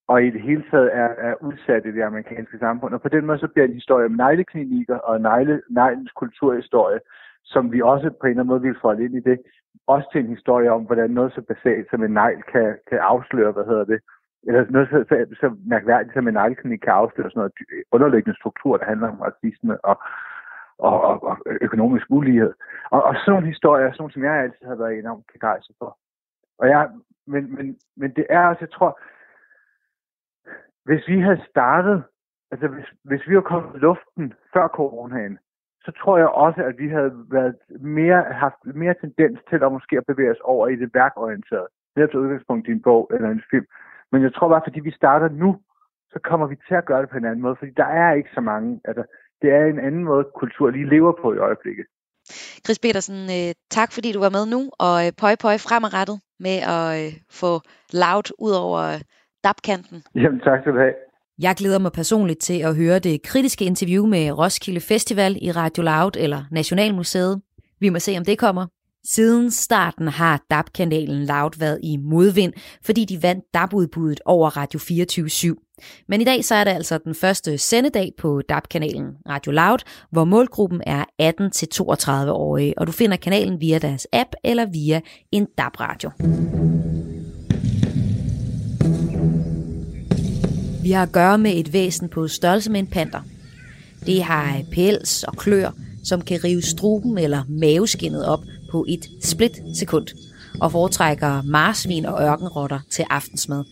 og 0.08 0.24
i 0.24 0.30
det 0.30 0.42
hele 0.42 0.64
taget 0.70 0.90
er, 0.96 1.10
er 1.28 1.34
udsat 1.40 1.86
i 1.86 1.92
det 1.92 2.02
amerikanske 2.02 2.58
samfund. 2.58 2.94
Og 2.94 3.02
på 3.02 3.08
den 3.08 3.26
måde 3.26 3.38
så 3.38 3.48
bliver 3.48 3.66
en 3.66 3.80
historie 3.80 4.06
om 4.06 4.12
negleklinikker 4.12 4.98
og 4.98 5.20
negle, 5.20 5.62
neglens 5.70 6.12
kulturhistorie, 6.12 7.00
som 7.44 7.72
vi 7.72 7.80
også 7.82 8.10
på 8.10 8.26
en 8.26 8.30
eller 8.30 8.42
anden 8.42 8.52
måde 8.52 8.62
vil 8.62 8.82
folde 8.82 9.04
ind 9.04 9.14
i 9.14 9.20
det, 9.20 9.38
også 9.86 10.08
til 10.12 10.20
en 10.20 10.34
historie 10.36 10.72
om, 10.72 10.82
hvordan 10.82 11.10
noget 11.10 11.32
så 11.32 11.42
basalt 11.42 11.90
som 11.90 12.02
en 12.02 12.10
negl 12.10 12.42
kan, 12.52 12.78
kan 12.88 12.98
afsløre, 12.98 13.52
hvad 13.52 13.64
hedder 13.64 13.84
det, 13.84 14.00
eller 14.46 14.66
noget 14.70 14.88
så, 14.88 15.04
så, 15.08 15.36
så 15.40 15.56
mærkværdigt 15.66 16.14
som 16.14 16.28
en 16.28 16.34
negleklinik 16.34 16.80
kan 16.80 16.92
afsløre 16.92 17.30
sådan 17.30 17.40
noget 17.40 17.52
underliggende 17.92 18.38
struktur, 18.38 18.76
der 18.76 18.84
handler 18.84 19.08
om 19.08 19.20
racisme 19.20 19.84
og, 19.84 19.96
og, 20.78 21.00
og, 21.02 21.22
og 21.24 21.36
økonomisk 21.60 22.06
ulighed. 22.10 22.52
Og, 22.90 23.02
og 23.02 23.14
sådan 23.14 23.32
nogle 23.32 23.46
historier, 23.46 23.90
sådan 23.90 24.00
nogle, 24.02 24.12
som 24.12 24.24
jeg 24.24 24.34
altid 24.42 24.66
har 24.66 24.74
været 24.74 24.98
enormt 24.98 25.26
begejstret 25.32 25.76
for. 25.78 25.98
Og 26.58 26.68
jeg, 26.68 26.90
men, 27.26 27.54
men, 27.56 27.76
men 27.96 28.10
det 28.16 28.26
er 28.30 28.46
også, 28.46 28.60
jeg 28.60 28.70
tror, 28.70 29.00
hvis 30.88 31.08
vi 31.08 31.20
havde 31.20 31.42
startet, 31.50 31.98
altså 32.52 32.66
hvis, 32.68 32.88
hvis 33.04 33.22
vi 33.28 33.34
var 33.36 33.46
kommet 33.52 33.70
i 33.74 33.78
luften 33.78 34.34
før 34.52 34.68
coronaen, 34.68 35.38
så 35.84 35.90
tror 36.00 36.18
jeg 36.18 36.28
også, 36.28 36.60
at 36.68 36.74
vi 36.78 36.88
havde 36.88 37.12
været 37.36 37.56
mere, 37.80 38.22
haft 38.44 38.60
mere 38.82 38.94
tendens 39.00 39.38
til 39.48 39.64
at 39.64 39.72
måske 39.72 39.96
at 39.98 40.06
bevæge 40.10 40.30
os 40.30 40.44
over 40.54 40.68
i 40.68 40.76
det 40.76 40.90
værkorienterede. 40.94 41.68
Det 41.70 41.96
til 41.96 42.02
altså 42.02 42.18
udgangspunkt 42.18 42.68
i 42.68 42.72
en 42.72 42.82
bog 42.82 43.10
eller 43.14 43.30
en 43.30 43.42
film. 43.50 43.66
Men 44.12 44.22
jeg 44.22 44.34
tror 44.34 44.48
bare, 44.48 44.66
fordi 44.66 44.80
vi 44.80 44.92
starter 45.00 45.28
nu, 45.28 45.50
så 46.12 46.18
kommer 46.28 46.46
vi 46.46 46.56
til 46.68 46.74
at 46.74 46.86
gøre 46.86 47.02
det 47.02 47.10
på 47.10 47.16
en 47.16 47.24
anden 47.24 47.42
måde, 47.42 47.56
fordi 47.58 47.72
der 47.76 47.88
er 48.02 48.12
ikke 48.12 48.30
så 48.34 48.40
mange, 48.40 48.80
altså 48.84 49.04
det 49.42 49.50
er 49.50 49.64
en 49.64 49.78
anden 49.78 50.04
måde, 50.04 50.24
kultur 50.34 50.70
lige 50.70 50.88
lever 50.94 51.12
på 51.22 51.34
i 51.34 51.38
øjeblikket. 51.38 51.86
Chris 52.64 52.78
Petersen, 52.78 53.20
øh, 53.38 53.54
tak 53.70 53.90
fordi 53.92 54.12
du 54.12 54.20
var 54.20 54.32
med 54.36 54.44
nu, 54.54 54.60
og 54.86 54.96
øh, 55.06 55.12
pøj 55.20 55.34
pøj 55.44 55.56
fremadrettet 55.66 56.18
med 56.46 56.56
at 56.76 56.86
øh, 57.00 57.12
få 57.40 57.52
loud 58.02 58.28
ud 58.46 58.54
over 58.66 58.82
dapkanten. 59.44 60.02
Jamen 60.14 60.40
tak 60.40 60.60
skal 60.60 60.72
du 60.72 60.78
have. 60.78 60.94
Jeg 61.38 61.54
glæder 61.56 61.78
mig 61.78 61.92
personligt 61.92 62.40
til 62.40 62.58
at 62.58 62.76
høre 62.76 62.98
det 62.98 63.22
kritiske 63.22 63.64
interview 63.64 64.06
med 64.06 64.30
Roskilde 64.30 64.80
Festival 64.80 65.38
i 65.42 65.52
Radio 65.52 65.82
Loud 65.82 66.16
eller 66.16 66.44
Nationalmuseet. 66.50 67.40
Vi 67.80 67.88
må 67.88 67.98
se, 67.98 68.14
om 68.18 68.24
det 68.24 68.38
kommer. 68.38 68.66
Siden 69.04 69.50
starten 69.50 70.08
har 70.08 70.44
DAB-kanalen 70.50 71.24
Loud 71.26 71.58
været 71.58 71.78
i 71.82 71.96
modvind, 71.96 72.52
fordi 72.84 73.04
de 73.04 73.22
vandt 73.22 73.44
DAB-udbuddet 73.54 74.20
over 74.24 74.56
Radio 74.56 74.78
24 74.78 75.28
Men 76.08 76.20
i 76.20 76.24
dag 76.24 76.44
så 76.44 76.54
er 76.54 76.64
det 76.64 76.70
altså 76.70 76.98
den 76.98 77.14
første 77.14 77.58
sendedag 77.58 78.12
på 78.18 78.42
DAB-kanalen 78.48 79.16
Radio 79.28 79.52
Loud, 79.52 79.78
hvor 80.10 80.24
målgruppen 80.24 80.82
er 80.86 81.04
18-32-årige, 81.22 82.78
og 82.78 82.86
du 82.86 82.92
finder 82.92 83.16
kanalen 83.16 83.60
via 83.60 83.78
deres 83.78 84.06
app 84.12 84.30
eller 84.44 84.66
via 84.66 85.00
en 85.32 85.46
DAB-radio. 85.58 86.10
Vi 90.88 90.92
har 90.92 91.02
at 91.02 91.12
gøre 91.12 91.38
med 91.38 91.56
et 91.56 91.72
væsen 91.72 92.08
på 92.08 92.28
størrelse 92.28 92.70
med 92.70 92.80
en 92.80 92.86
panter. 92.86 93.20
Det 94.06 94.22
har 94.22 94.62
pels 94.72 95.22
og 95.22 95.36
klør, 95.36 95.70
som 96.04 96.20
kan 96.20 96.44
rive 96.44 96.62
struben 96.62 97.18
eller 97.18 97.42
maveskinnet 97.48 98.26
op 98.26 98.44
på 98.70 98.84
et 98.88 99.10
split 99.22 99.62
sekund, 99.74 100.06
og 100.60 100.72
foretrækker 100.72 101.42
marsvin 101.42 102.04
og 102.06 102.22
ørkenrotter 102.22 102.80
til 102.90 103.04
aftensmad. 103.10 103.64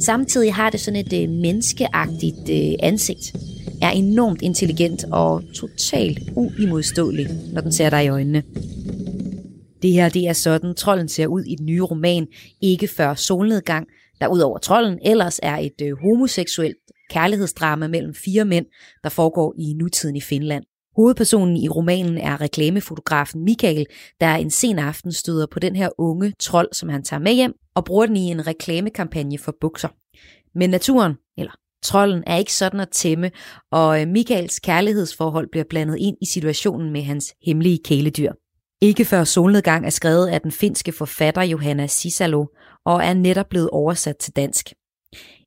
Samtidig 0.00 0.54
har 0.54 0.70
det 0.70 0.80
sådan 0.80 1.06
et 1.06 1.22
øh, 1.22 1.28
menneskeagtigt 1.28 2.50
øh, 2.50 2.72
ansigt, 2.82 3.36
er 3.82 3.90
enormt 3.90 4.42
intelligent 4.42 5.04
og 5.12 5.42
totalt 5.54 6.18
uimodståelig, 6.36 7.28
når 7.52 7.60
den 7.60 7.72
ser 7.72 7.90
dig 7.90 8.04
i 8.04 8.08
øjnene. 8.08 8.42
Det 9.82 9.92
her 9.92 10.08
det 10.08 10.28
er 10.28 10.32
sådan, 10.32 10.74
trolden 10.74 11.08
ser 11.08 11.26
ud 11.26 11.42
i 11.42 11.54
den 11.54 11.66
nye 11.66 11.82
roman 11.82 12.26
Ikke 12.60 12.88
før 12.88 13.14
solnedgang, 13.14 13.88
der 14.20 14.28
ud 14.28 14.40
over 14.40 14.58
trolden 14.58 14.98
ellers 15.04 15.40
er 15.42 15.56
et 15.56 15.80
øh, 15.82 15.92
homoseksuelt 16.02 16.76
kærlighedsdrama 17.10 17.88
mellem 17.88 18.14
fire 18.14 18.44
mænd, 18.44 18.66
der 19.04 19.08
foregår 19.08 19.54
i 19.58 19.72
nutiden 19.72 20.16
i 20.16 20.20
Finland. 20.20 20.64
Hovedpersonen 20.96 21.56
i 21.56 21.68
romanen 21.68 22.18
er 22.18 22.40
reklamefotografen 22.40 23.44
Michael, 23.44 23.86
der 24.20 24.34
en 24.34 24.50
sen 24.50 24.78
aften 24.78 25.12
støder 25.12 25.46
på 25.46 25.58
den 25.58 25.76
her 25.76 25.88
unge 25.98 26.32
trold, 26.40 26.68
som 26.72 26.88
han 26.88 27.02
tager 27.02 27.20
med 27.20 27.32
hjem, 27.32 27.52
og 27.74 27.84
bruger 27.84 28.06
den 28.06 28.16
i 28.16 28.20
en 28.20 28.46
reklamekampagne 28.46 29.38
for 29.38 29.54
bukser. 29.60 29.88
Men 30.54 30.70
naturen, 30.70 31.14
eller 31.38 31.52
trolden, 31.84 32.24
er 32.26 32.36
ikke 32.36 32.54
sådan 32.54 32.80
at 32.80 32.88
tæmme, 32.88 33.30
og 33.72 34.00
øh, 34.00 34.08
Michaels 34.08 34.58
kærlighedsforhold 34.60 35.48
bliver 35.52 35.64
blandet 35.70 35.96
ind 35.98 36.16
i 36.22 36.26
situationen 36.26 36.92
med 36.92 37.02
hans 37.02 37.34
hemmelige 37.46 37.78
kæledyr. 37.84 38.32
Ikke 38.82 39.04
før 39.04 39.24
solnedgang 39.24 39.86
er 39.86 39.90
skrevet 39.90 40.28
af 40.28 40.40
den 40.40 40.52
finske 40.52 40.92
forfatter 40.92 41.42
Johanna 41.42 41.86
Sisalo, 41.86 42.46
og 42.86 43.04
er 43.04 43.14
netop 43.14 43.48
blevet 43.48 43.70
oversat 43.70 44.16
til 44.16 44.36
dansk. 44.36 44.72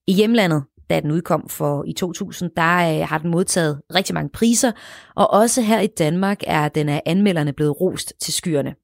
I 0.08 0.14
hjemlandet, 0.14 0.64
da 0.90 1.00
den 1.00 1.12
udkom 1.12 1.50
for 1.50 1.84
i 1.88 1.94
2000, 1.94 2.52
der 2.58 3.00
øh, 3.02 3.08
har 3.08 3.18
den 3.18 3.32
modtaget 3.32 3.82
rigtig 3.96 4.14
mange 4.14 4.30
priser, 4.30 4.72
og 5.16 5.32
også 5.32 5.62
her 5.62 5.80
i 5.80 5.88
Danmark 5.88 6.42
er 6.48 6.70
den 6.70 6.90
af 6.90 7.02
anmelderne 7.06 7.54
blevet 7.54 7.82
rost 7.82 8.14
til 8.22 8.34
skyerne. 8.34 8.76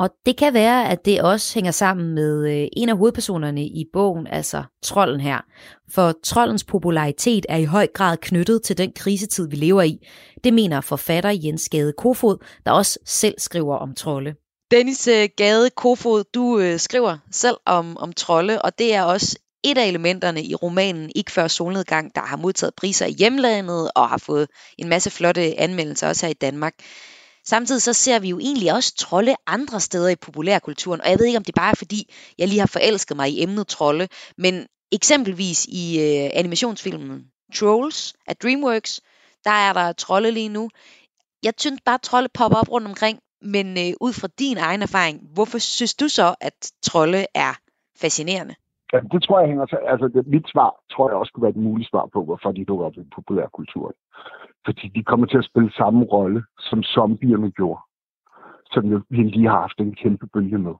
Og 0.00 0.10
det 0.26 0.36
kan 0.36 0.54
være, 0.54 0.88
at 0.88 1.04
det 1.04 1.22
også 1.22 1.54
hænger 1.54 1.70
sammen 1.70 2.14
med 2.14 2.48
øh, 2.48 2.68
en 2.72 2.88
af 2.88 2.96
hovedpersonerne 2.96 3.64
i 3.64 3.84
bogen, 3.92 4.26
altså 4.26 4.62
trolden 4.82 5.20
her. 5.20 5.40
For 5.90 6.12
trollens 6.24 6.64
popularitet 6.64 7.46
er 7.48 7.56
i 7.56 7.64
høj 7.64 7.86
grad 7.94 8.16
knyttet 8.16 8.62
til 8.62 8.78
den 8.78 8.92
krisetid, 8.92 9.48
vi 9.48 9.56
lever 9.56 9.82
i. 9.82 10.06
Det 10.44 10.54
mener 10.54 10.80
forfatter 10.80 11.30
Jens 11.44 11.68
Gade 11.68 11.92
Kofod, 11.98 12.36
der 12.66 12.70
også 12.72 12.98
selv 13.04 13.34
skriver 13.38 13.76
om 13.76 13.94
trolde. 13.94 14.34
Dennis 14.70 15.08
øh, 15.08 15.28
Gade 15.36 15.70
Kofod, 15.70 16.24
du 16.34 16.58
øh, 16.58 16.78
skriver 16.78 17.18
selv 17.30 17.56
om, 17.66 17.96
om 17.96 18.12
trolde, 18.12 18.62
og 18.62 18.78
det 18.78 18.94
er 18.94 19.02
også 19.02 19.38
et 19.64 19.78
af 19.78 19.86
elementerne 19.86 20.44
i 20.44 20.54
romanen 20.54 21.10
Ikke 21.14 21.32
før 21.32 21.48
solnedgang, 21.48 22.14
der 22.14 22.20
har 22.20 22.36
modtaget 22.36 22.74
priser 22.74 23.06
i 23.06 23.12
hjemlandet 23.12 23.90
og 23.94 24.08
har 24.08 24.18
fået 24.18 24.48
en 24.78 24.88
masse 24.88 25.10
flotte 25.10 25.60
anmeldelser 25.60 26.08
også 26.08 26.26
her 26.26 26.30
i 26.30 26.34
Danmark. 26.34 26.74
Samtidig 27.46 27.82
så 27.82 27.92
ser 27.92 28.18
vi 28.18 28.28
jo 28.28 28.38
egentlig 28.38 28.72
også 28.72 28.94
trolde 28.94 29.34
andre 29.46 29.80
steder 29.80 30.08
i 30.08 30.16
populærkulturen, 30.16 31.00
og 31.00 31.10
jeg 31.10 31.18
ved 31.18 31.26
ikke, 31.26 31.38
om 31.38 31.44
det 31.44 31.54
bare 31.54 31.70
er 31.70 31.74
fordi, 31.74 32.14
jeg 32.38 32.48
lige 32.48 32.58
har 32.58 32.66
forelsket 32.66 33.16
mig 33.16 33.30
i 33.30 33.42
emnet 33.42 33.68
trolde, 33.68 34.08
men 34.38 34.66
eksempelvis 34.92 35.64
i 35.64 36.00
øh, 36.00 36.30
animationsfilmen 36.34 37.24
Trolls 37.54 38.14
af 38.26 38.36
DreamWorks, 38.36 39.00
der 39.44 39.50
er 39.50 39.72
der 39.72 39.92
trolde 39.92 40.30
lige 40.30 40.48
nu. 40.48 40.70
Jeg 41.42 41.52
synes 41.58 41.80
bare, 41.84 41.94
at 41.94 42.02
trolde 42.02 42.28
popper 42.34 42.58
op 42.58 42.70
rundt 42.70 42.86
omkring, 42.86 43.18
men 43.42 43.66
øh, 43.66 43.92
ud 44.00 44.12
fra 44.20 44.28
din 44.38 44.58
egen 44.68 44.82
erfaring, 44.82 45.16
hvorfor 45.34 45.58
synes 45.58 45.94
du 45.94 46.08
så, 46.08 46.34
at 46.40 46.72
trolde 46.82 47.22
er 47.34 47.52
fascinerende? 48.02 48.54
Ja, 48.92 49.00
det 49.12 49.22
tror 49.22 49.40
jeg 49.40 49.48
hænger 49.48 49.66
til. 49.66 49.78
Altså, 49.92 50.08
det, 50.08 50.26
mit 50.26 50.46
svar 50.52 50.70
tror 50.92 51.10
jeg 51.10 51.16
også 51.16 51.32
kunne 51.32 51.42
være 51.42 51.56
et 51.58 51.66
muligt 51.68 51.90
svar 51.90 52.06
på, 52.12 52.24
hvorfor 52.24 52.52
de 52.52 52.64
dukker 52.64 52.86
op 52.86 52.96
i 52.96 53.02
populærkulturen. 53.14 53.94
Fordi 54.64 54.88
de 54.88 55.02
kommer 55.04 55.26
til 55.26 55.38
at 55.38 55.44
spille 55.44 55.72
samme 55.72 56.04
rolle, 56.04 56.44
som 56.58 56.82
zombierne 56.82 57.50
gjorde. 57.50 57.80
Som 58.72 59.04
vi 59.10 59.22
lige 59.22 59.48
har 59.48 59.60
haft 59.60 59.78
en 59.78 59.94
kæmpe 59.94 60.26
bølge 60.26 60.58
med. 60.58 60.74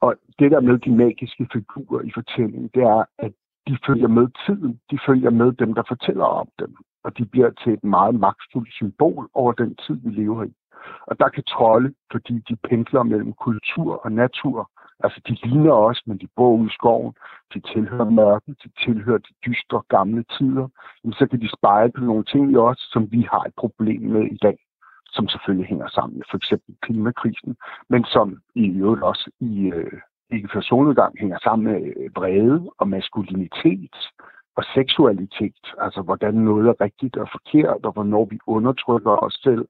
Og 0.00 0.14
det 0.38 0.50
der 0.50 0.60
med 0.60 0.78
de 0.78 0.90
magiske 0.90 1.48
figurer 1.52 2.02
i 2.02 2.10
fortællingen, 2.14 2.70
det 2.74 2.82
er, 2.82 3.04
at 3.18 3.32
de 3.68 3.78
følger 3.86 4.08
med 4.08 4.26
tiden. 4.46 4.80
De 4.90 4.98
følger 5.06 5.30
med 5.30 5.52
dem, 5.52 5.74
der 5.74 5.82
fortæller 5.88 6.24
om 6.24 6.48
dem. 6.58 6.76
Og 7.04 7.18
de 7.18 7.24
bliver 7.24 7.50
til 7.50 7.72
et 7.72 7.84
meget 7.84 8.14
magtfuldt 8.14 8.72
symbol 8.72 9.28
over 9.34 9.52
den 9.52 9.76
tid, 9.76 9.94
vi 10.04 10.10
lever 10.10 10.44
i. 10.44 10.52
Og 11.06 11.18
der 11.18 11.28
kan 11.28 11.44
trolde, 11.44 11.94
fordi 12.12 12.34
de 12.48 12.56
pendler 12.68 13.02
mellem 13.02 13.32
kultur 13.32 14.00
og 14.04 14.12
natur, 14.12 14.70
Altså, 15.04 15.20
de 15.28 15.34
ligner 15.42 15.72
os, 15.72 16.02
men 16.06 16.18
de 16.18 16.28
bor 16.36 16.56
ude 16.56 16.66
i 16.66 16.74
skoven. 16.78 17.14
De 17.54 17.60
tilhører 17.60 18.10
mørket, 18.10 18.56
de 18.64 18.70
tilhører 18.84 19.18
de 19.18 19.32
dystre 19.46 19.82
gamle 19.88 20.24
tider. 20.38 20.68
Men 21.04 21.12
så 21.12 21.26
kan 21.26 21.40
de 21.40 21.48
spejle 21.58 21.92
på 21.92 22.04
nogle 22.04 22.24
ting 22.24 22.52
i 22.52 22.56
os, 22.56 22.88
som 22.92 23.12
vi 23.12 23.20
har 23.30 23.42
et 23.44 23.54
problem 23.56 24.02
med 24.02 24.22
i 24.22 24.38
dag 24.42 24.58
som 25.12 25.28
selvfølgelig 25.28 25.68
hænger 25.68 25.88
sammen 25.88 26.16
med 26.18 26.24
for 26.30 26.36
eksempel 26.36 26.74
klimakrisen, 26.82 27.56
men 27.88 28.04
som 28.04 28.38
i 28.54 28.66
øvrigt 28.68 29.02
også 29.02 29.30
i 29.40 29.72
øh, 29.74 30.00
ikke 30.30 30.48
for 30.52 30.60
solnedgang 30.60 31.18
hænger 31.20 31.38
sammen 31.42 31.72
med 31.72 31.92
øh, 31.96 32.10
vrede 32.16 32.70
og 32.78 32.88
maskulinitet 32.88 33.96
og 34.56 34.64
seksualitet. 34.74 35.64
Altså 35.78 36.02
hvordan 36.02 36.34
noget 36.34 36.68
er 36.68 36.80
rigtigt 36.80 37.16
og 37.16 37.28
forkert, 37.32 37.84
og 37.86 37.92
hvornår 37.92 38.24
vi 38.24 38.38
undertrykker 38.46 39.24
os 39.24 39.34
selv 39.34 39.64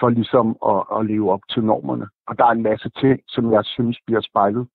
for 0.00 0.08
ligesom 0.08 0.56
at, 0.72 0.80
at 0.96 1.06
leve 1.06 1.32
op 1.32 1.40
til 1.50 1.62
normerne. 1.64 2.06
Og 2.28 2.38
der 2.38 2.44
er 2.44 2.50
en 2.50 2.62
masse 2.62 2.90
ting, 3.00 3.20
som 3.28 3.52
jeg 3.52 3.64
synes 3.64 3.98
bliver 4.06 4.20
spejlet 4.20 4.66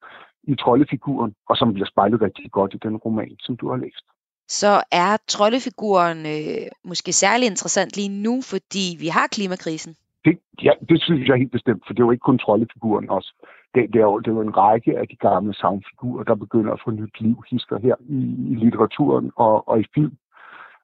i 0.44 0.56
troldefiguren, 0.56 1.36
og 1.50 1.58
som 1.58 1.74
bliver 1.74 1.88
spejlet 1.88 2.22
rigtig 2.22 2.52
godt 2.52 2.74
i 2.74 2.78
den 2.78 2.98
roman, 2.98 3.36
som 3.40 3.58
du 3.58 3.70
har 3.70 3.78
læst. 3.78 4.06
Så 4.48 4.84
er 4.92 5.18
troldefiguren 5.28 6.20
øh, 6.26 6.68
måske 6.84 7.14
særlig 7.14 7.46
interessant 7.48 7.96
lige 7.96 8.24
nu, 8.24 8.42
fordi 8.42 8.86
vi 9.00 9.08
har 9.08 9.28
klimakrisen? 9.28 9.96
Det, 10.26 10.40
ja, 10.64 10.72
det 10.90 11.02
synes 11.02 11.28
jeg 11.28 11.38
helt 11.38 11.52
bestemt, 11.52 11.84
for 11.86 11.94
det 11.94 12.00
er 12.02 12.06
jo 12.06 12.12
ikke 12.12 12.28
kun 12.30 12.40
troldefiguren 12.40 13.10
også. 13.10 13.34
Det, 13.76 13.94
det, 13.94 14.00
er 14.00 14.08
jo, 14.12 14.20
det 14.20 14.28
er 14.28 14.36
jo 14.36 14.42
en 14.42 14.58
række 14.58 14.98
af 15.00 15.08
de 15.08 15.16
gamle 15.16 15.54
savnfigurer, 15.54 16.24
der 16.24 16.36
begynder 16.36 16.72
at 16.74 16.82
få 16.86 16.92
nyt 16.92 17.22
liv, 17.22 17.44
hisker 17.52 17.80
her 17.80 17.96
i, 18.00 18.20
i 18.52 18.56
litteraturen 18.56 19.32
og, 19.36 19.68
og 19.68 19.80
i 19.80 19.86
film. 19.96 20.18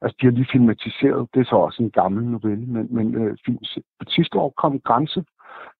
Altså, 0.01 0.17
de 0.21 0.25
har 0.25 0.31
lige 0.31 0.51
filmatiseret, 0.51 1.27
det 1.33 1.39
er 1.39 1.45
så 1.45 1.55
også 1.55 1.83
en 1.83 1.91
gammel 1.91 2.23
novelle, 2.25 2.65
men, 2.65 2.87
men 2.95 3.15
øh, 3.15 3.37
film. 3.45 3.57
sidste 4.07 4.37
år 4.37 4.53
kom 4.57 4.79
Grænse, 4.79 5.23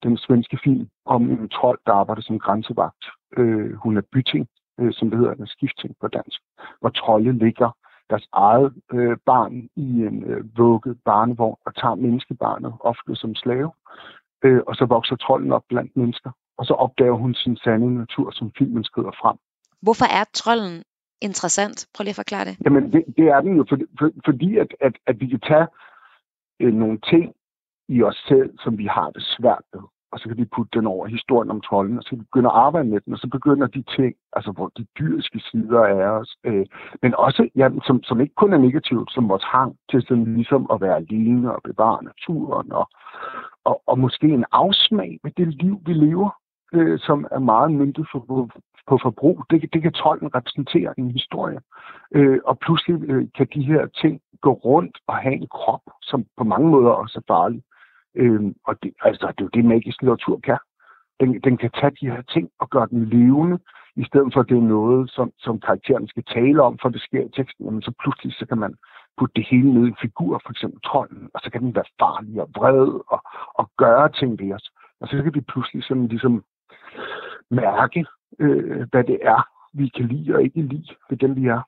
den 0.03 0.17
svenske 0.17 0.57
film 0.63 0.87
om 1.05 1.21
en 1.29 1.49
trold, 1.49 1.79
der 1.85 1.93
arbejder 1.93 2.21
som 2.21 2.39
grænsevagt. 2.39 3.05
Øh, 3.37 3.73
hun 3.73 3.97
er 3.97 4.01
byting, 4.11 4.47
øh, 4.79 4.93
som 4.93 5.09
det 5.09 5.19
hedder, 5.19 5.33
eller 5.33 5.45
skifting 5.45 5.95
på 6.01 6.07
dansk, 6.07 6.39
hvor 6.79 6.89
trolde 6.89 7.33
ligger 7.45 7.69
deres 8.09 8.27
eget 8.33 8.73
øh, 8.93 9.17
barn 9.25 9.69
i 9.75 9.87
en 10.07 10.23
øh, 10.23 10.57
vugget 10.57 10.97
barnevogn 11.05 11.57
og 11.65 11.75
tager 11.75 11.95
menneskebarnet, 11.95 12.73
ofte 12.79 13.15
som 13.15 13.35
slave. 13.35 13.71
Øh, 14.43 14.61
og 14.67 14.75
så 14.75 14.85
vokser 14.85 15.15
trolden 15.15 15.51
op 15.51 15.63
blandt 15.69 15.97
mennesker. 15.97 16.31
Og 16.57 16.65
så 16.65 16.73
opdager 16.73 17.11
hun 17.11 17.33
sin 17.33 17.57
sande 17.57 17.95
natur, 17.95 18.31
som 18.31 18.51
filmen 18.57 18.83
skrider 18.83 19.11
frem. 19.21 19.37
Hvorfor 19.81 20.05
er 20.19 20.23
trolden 20.33 20.83
interessant? 21.21 21.87
Prøv 21.93 22.03
lige 22.03 22.11
at 22.11 22.15
forklare 22.23 22.45
det. 22.45 22.57
Jamen, 22.65 22.91
det, 22.93 23.03
det 23.17 23.25
er 23.27 23.41
den 23.41 23.57
jo, 23.57 23.65
for, 23.69 23.77
for, 23.99 24.11
fordi 24.25 24.57
at, 24.57 24.67
at, 24.81 24.93
at 25.07 25.19
vi 25.19 25.27
kan 25.27 25.39
tage 25.39 25.67
øh, 26.59 26.73
nogle 26.73 26.99
ting 27.11 27.33
i 27.89 28.03
os 28.03 28.25
selv, 28.27 28.49
som 28.59 28.77
vi 28.77 28.85
har 28.85 29.09
det 29.09 29.23
svært 29.37 29.63
med, 29.73 29.81
og 30.11 30.19
så 30.19 30.27
kan 30.27 30.37
vi 30.37 30.45
putte 30.55 30.79
den 30.79 30.87
over 30.87 31.07
historien 31.07 31.51
om 31.51 31.61
trolden, 31.61 31.97
og 31.97 32.03
så 32.03 32.15
begynder 32.15 32.49
at 32.49 32.59
arbejde 32.65 32.89
med 32.89 33.01
den, 33.01 33.13
og 33.13 33.19
så 33.19 33.27
begynder 33.27 33.67
de 33.67 33.83
ting, 33.97 34.15
altså 34.33 34.51
hvor 34.51 34.71
de 34.77 34.85
dyriske 34.99 35.39
sider 35.39 35.79
er 35.79 36.09
os, 36.09 36.35
øh, 36.43 36.65
men 37.01 37.15
også, 37.15 37.49
ja, 37.55 37.69
som, 37.87 38.03
som 38.03 38.21
ikke 38.21 38.35
kun 38.35 38.53
er 38.53 38.57
negativt, 38.57 39.11
som 39.11 39.29
vores 39.29 39.43
hang 39.43 39.75
til 39.91 40.01
sådan 40.01 40.35
ligesom 40.35 40.67
at 40.73 40.81
være 40.81 40.95
alene 40.95 41.55
og 41.55 41.61
bevare 41.63 42.03
naturen, 42.03 42.71
og, 42.71 42.89
og, 43.63 43.81
og 43.87 43.99
måske 43.99 44.27
en 44.27 44.45
afsmag 44.51 45.19
med 45.23 45.31
det 45.37 45.47
liv, 45.63 45.81
vi 45.85 45.93
lever, 45.93 46.29
øh, 46.73 46.99
som 46.99 47.27
er 47.31 47.39
meget 47.39 47.71
myndigt 47.71 48.07
for, 48.11 48.49
på 48.87 48.99
forbrug. 49.01 49.45
Det, 49.49 49.73
det 49.73 49.81
kan 49.81 49.93
trolden 49.93 50.35
repræsentere 50.35 50.93
en 50.97 51.11
historie. 51.11 51.59
Øh, 52.15 52.39
og 52.45 52.59
pludselig 52.59 53.09
øh, 53.09 53.27
kan 53.37 53.47
de 53.53 53.63
her 53.63 53.87
ting 54.01 54.21
gå 54.41 54.53
rundt 54.53 54.97
og 55.07 55.15
have 55.17 55.35
en 55.35 55.47
krop, 55.47 55.81
som 56.01 56.25
på 56.37 56.43
mange 56.43 56.67
måder 56.69 56.89
også 56.89 57.19
er 57.19 57.33
farlig. 57.33 57.61
Øh, 58.15 58.41
og 58.67 58.83
det, 58.83 58.93
altså, 59.01 59.27
det 59.27 59.41
er 59.41 59.47
jo 59.49 59.55
det, 59.57 59.65
magisk 59.65 60.01
litteratur 60.01 60.39
kan. 60.39 60.57
Den, 61.19 61.41
den 61.41 61.57
kan 61.57 61.71
tage 61.79 61.97
de 62.01 62.11
her 62.11 62.21
ting 62.21 62.49
og 62.59 62.69
gøre 62.69 62.87
dem 62.91 63.01
levende, 63.03 63.59
i 63.95 64.05
stedet 64.05 64.33
for 64.33 64.39
at 64.39 64.49
det 64.49 64.57
er 64.57 64.71
noget, 64.77 65.11
som, 65.11 65.31
som 65.39 65.59
karakteren 65.59 66.07
skal 66.07 66.23
tale 66.23 66.61
om, 66.61 66.77
for 66.81 66.89
det 66.89 67.01
sker 67.01 67.23
i 67.25 67.35
teksten. 67.35 67.65
Jamen, 67.65 67.81
så 67.81 67.91
pludselig 68.01 68.33
så 68.33 68.45
kan 68.45 68.57
man 68.57 68.73
putte 69.17 69.33
det 69.35 69.47
hele 69.51 69.73
ned 69.73 69.83
i 69.85 69.87
en 69.87 70.01
figur, 70.01 70.41
for 70.45 70.51
eksempel 70.51 70.79
trolden, 70.81 71.29
og 71.33 71.39
så 71.43 71.49
kan 71.51 71.61
den 71.61 71.75
være 71.75 71.93
farlig 71.99 72.41
og 72.41 72.49
vred 72.57 72.87
og, 73.13 73.21
og 73.59 73.71
gøre 73.77 74.09
ting 74.11 74.39
ved 74.39 74.53
os. 74.53 74.69
Og 75.01 75.07
så 75.07 75.23
kan 75.23 75.33
vi 75.33 75.41
pludselig 75.41 75.83
sådan 75.83 76.07
ligesom 76.07 76.43
mærke, 77.51 78.05
øh, 78.39 78.87
hvad 78.91 79.03
det 79.03 79.19
er, 79.21 79.47
vi 79.73 79.87
kan 79.95 80.07
lide 80.07 80.35
og 80.35 80.43
ikke 80.43 80.61
lide 80.61 80.95
ved 81.09 81.17
dem, 81.17 81.35
vi 81.35 81.45
er. 81.45 81.61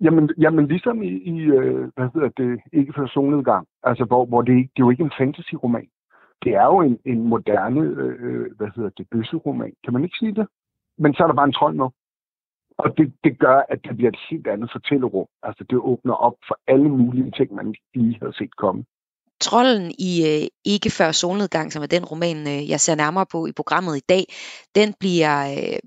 Jamen, 0.00 0.30
jamen 0.38 0.66
ligesom 0.66 1.02
i, 1.02 1.12
i 1.32 1.40
øh, 1.40 1.88
hvad 1.96 2.08
hedder 2.14 2.28
det, 2.28 2.60
ikke 2.72 2.92
for 2.96 3.06
solnedgang, 3.06 3.66
altså 3.82 4.04
hvor, 4.04 4.24
hvor 4.24 4.42
det, 4.42 4.56
det 4.56 4.82
er 4.82 4.86
jo 4.86 4.90
ikke 4.90 5.02
en 5.04 5.18
fantasy-roman. 5.18 5.88
Det 6.44 6.54
er 6.54 6.64
jo 6.64 6.78
en, 6.80 6.98
en 7.06 7.28
moderne, 7.28 7.80
øh, 7.80 8.46
hvad 8.56 8.68
hedder 8.76 8.90
det, 8.98 9.06
bøsseroman. 9.10 9.72
Kan 9.84 9.92
man 9.92 10.04
ikke 10.04 10.16
sige 10.18 10.34
det? 10.34 10.46
Men 10.98 11.14
så 11.14 11.22
er 11.22 11.26
der 11.26 11.34
bare 11.34 11.46
en 11.46 11.58
trold 11.60 11.74
med. 11.74 11.88
Og 12.78 12.98
det, 12.98 13.12
det 13.24 13.38
gør, 13.38 13.62
at 13.68 13.78
det 13.84 13.96
bliver 13.96 14.10
et 14.10 14.20
helt 14.30 14.46
andet 14.46 14.70
fortællerum. 14.72 15.26
Altså 15.42 15.64
det 15.70 15.78
åbner 15.78 16.14
op 16.14 16.36
for 16.48 16.58
alle 16.66 16.88
mulige 16.88 17.30
ting, 17.30 17.54
man 17.54 17.74
lige 17.94 18.18
havde 18.20 18.36
set 18.36 18.56
komme. 18.56 18.84
Trollen 19.40 19.90
i 19.98 20.12
øh, 20.30 20.46
Ikke 20.64 20.90
før 20.98 21.10
solnedgang, 21.12 21.72
som 21.72 21.82
er 21.82 21.86
den 21.86 22.04
roman, 22.04 22.38
øh, 22.52 22.70
jeg 22.70 22.80
ser 22.80 22.94
nærmere 22.94 23.26
på 23.32 23.46
i 23.46 23.52
programmet 23.56 23.96
i 23.96 24.04
dag, 24.08 24.24
den 24.74 24.94
bliver 25.00 25.36
øh, 25.56 25.78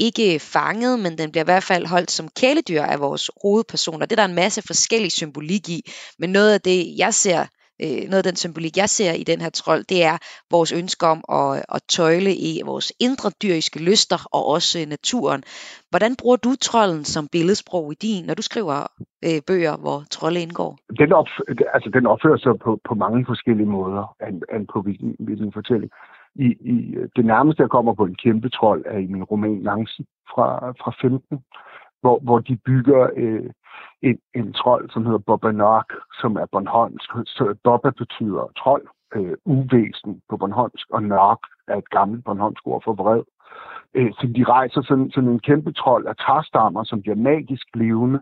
ikke 0.00 0.38
fanget, 0.38 1.00
men 1.00 1.18
den 1.18 1.30
bliver 1.30 1.44
i 1.44 1.50
hvert 1.52 1.62
fald 1.62 1.86
holdt 1.86 2.10
som 2.10 2.28
kæledyr 2.40 2.82
af 2.82 3.00
vores 3.00 3.30
hovedpersoner. 3.42 4.06
Det 4.06 4.12
er 4.12 4.22
der 4.22 4.28
en 4.28 4.42
masse 4.44 4.62
forskellig 4.66 5.12
symbolik 5.12 5.68
i, 5.68 5.80
men 6.18 6.30
noget 6.30 6.54
af 6.54 6.60
det, 6.60 6.98
jeg 6.98 7.14
ser, 7.14 7.40
øh, 7.82 8.02
noget 8.10 8.22
af 8.22 8.28
den 8.30 8.36
symbolik, 8.36 8.76
jeg 8.76 8.88
ser 8.88 9.12
i 9.12 9.24
den 9.24 9.40
her 9.40 9.50
trold, 9.50 9.84
det 9.84 10.04
er 10.04 10.16
vores 10.50 10.72
ønske 10.72 11.06
om 11.06 11.20
at, 11.32 11.64
at 11.74 11.82
tøjle 11.88 12.34
i 12.34 12.62
vores 12.64 12.92
indre 13.00 13.30
dyriske 13.42 13.78
lyster 13.90 14.20
og 14.32 14.46
også 14.46 14.78
naturen. 14.88 15.42
Hvordan 15.90 16.16
bruger 16.20 16.36
du 16.36 16.54
trolden 16.60 17.04
som 17.04 17.28
billedsprog 17.32 17.92
i 17.92 17.94
din, 17.94 18.24
når 18.24 18.34
du 18.34 18.42
skriver 18.42 18.86
øh, 19.24 19.40
bøger, 19.46 19.76
hvor 19.76 19.98
trolde 20.10 20.40
indgår? 20.42 20.78
Den, 20.98 21.12
op, 21.12 21.28
altså, 21.74 21.90
den 21.94 22.06
opfører 22.06 22.38
sig 22.38 22.54
på, 22.64 22.80
på 22.88 22.94
mange 22.94 23.24
forskellige 23.26 23.66
måder, 23.66 24.04
end, 24.28 24.42
end 24.54 24.66
på 24.72 24.82
hvilken, 24.82 25.16
hvilken 25.18 25.52
fortælling 25.52 25.90
i, 26.38 26.46
i 26.72 26.96
det 27.16 27.24
nærmeste, 27.24 27.62
jeg 27.62 27.70
kommer 27.70 27.94
på 27.94 28.04
en 28.04 28.14
kæmpe 28.14 28.48
trold, 28.48 28.82
er 28.86 28.98
i 28.98 29.06
min 29.06 29.24
roman 29.24 29.62
Lancen 29.62 30.06
fra, 30.34 30.70
fra 30.70 30.92
15, 31.00 31.44
hvor, 32.00 32.18
hvor 32.18 32.38
de 32.38 32.56
bygger 32.56 33.10
øh, 33.16 33.50
en, 34.02 34.18
en 34.34 34.52
trold, 34.52 34.90
som 34.90 35.04
hedder 35.04 35.18
Bobanok, 35.18 35.92
som 36.20 36.36
er 36.36 36.46
Bornholmsk. 36.52 37.10
Så 37.26 37.54
Boba 37.64 37.90
betyder 37.90 38.52
trold, 38.58 38.86
øh, 39.14 39.36
uvæsen 39.44 40.20
på 40.28 40.36
Bornholmsk, 40.36 40.90
og 40.90 41.02
nok 41.02 41.38
er 41.68 41.76
et 41.76 41.90
gammelt 41.90 42.24
Bornholmsk 42.24 42.66
ord 42.66 42.82
for 42.84 42.94
vred. 42.94 43.22
Øh, 43.94 44.12
så 44.12 44.26
de 44.36 44.44
rejser 44.44 44.82
sådan, 44.82 45.10
sådan 45.10 45.30
en 45.30 45.40
kæmpe 45.40 45.72
trold 45.72 46.06
af 46.06 46.16
træstammer, 46.16 46.84
som 46.84 47.02
bliver 47.02 47.16
magisk 47.16 47.66
levende, 47.74 48.20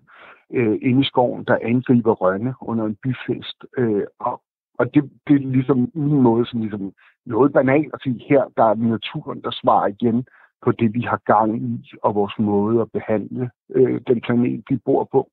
øh, 0.53 0.79
inde 0.83 1.01
i 1.01 1.05
skoven, 1.05 1.45
der 1.45 1.59
angriber 1.63 2.13
rønne 2.13 2.55
under 2.61 2.85
en 2.85 2.97
byfest. 3.03 3.65
Øh, 3.77 4.05
og 4.21 4.43
og 4.79 4.95
det, 4.95 5.11
det 5.29 5.35
er 5.35 5.51
ligesom 5.57 5.79
en 5.95 6.23
måde, 6.23 6.47
som 6.47 6.61
ligesom 6.61 6.93
noget 7.27 7.53
banalt 7.53 7.95
at 7.95 8.01
sige, 8.03 8.25
her 8.29 8.43
der 8.57 8.65
er 8.65 8.75
naturen, 8.75 9.43
der 9.43 9.51
svarer 9.51 9.87
igen 9.87 10.27
på 10.65 10.73
det, 10.73 10.95
vi 10.95 11.01
har 11.01 11.21
gang 11.27 11.63
i, 11.63 11.93
og 12.03 12.15
vores 12.15 12.35
måde 12.39 12.81
at 12.81 12.93
behandle 12.93 13.51
øh, 13.71 14.01
den 14.07 14.21
planet, 14.21 14.65
vi 14.71 14.77
bor 14.85 15.09
på. 15.13 15.31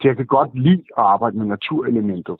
Så 0.00 0.08
jeg 0.08 0.16
kan 0.16 0.26
godt 0.26 0.50
lide 0.54 0.84
at 0.98 1.04
arbejde 1.04 1.38
med 1.38 1.46
naturelementet. 1.46 2.36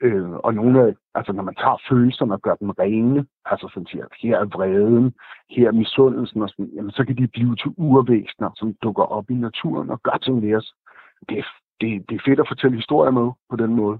Øh, 0.00 0.30
og 0.30 0.54
nogle 0.54 0.82
af, 0.82 0.94
altså 1.14 1.32
når 1.32 1.42
man 1.42 1.54
tager 1.54 1.82
følelserne 1.88 2.34
og 2.34 2.42
gør 2.42 2.54
dem 2.54 2.70
rene, 2.70 3.26
altså 3.44 3.68
sådan 3.74 3.86
siger, 3.86 4.04
her 4.22 4.38
er 4.38 4.44
vreden, 4.44 5.14
her 5.50 5.68
er 5.68 5.72
misundelsen 5.72 6.42
og 6.42 6.48
sådan, 6.48 6.70
jamen 6.74 6.90
så 6.90 7.04
kan 7.04 7.16
de 7.16 7.26
blive 7.26 7.56
til 7.56 7.70
urvæsener, 7.76 8.50
som 8.56 8.74
dukker 8.82 9.02
op 9.02 9.30
i 9.30 9.34
naturen 9.34 9.90
og 9.90 10.02
gør 10.02 10.18
ting 10.22 10.42
ved 10.42 10.54
os. 10.54 10.74
Det, 11.28 11.44
det, 11.80 12.08
det 12.08 12.14
er 12.14 12.24
fedt 12.24 12.40
at 12.40 12.48
fortælle 12.48 12.76
historier 12.76 13.10
med 13.10 13.30
på 13.50 13.56
den 13.56 13.74
måde. 13.74 13.98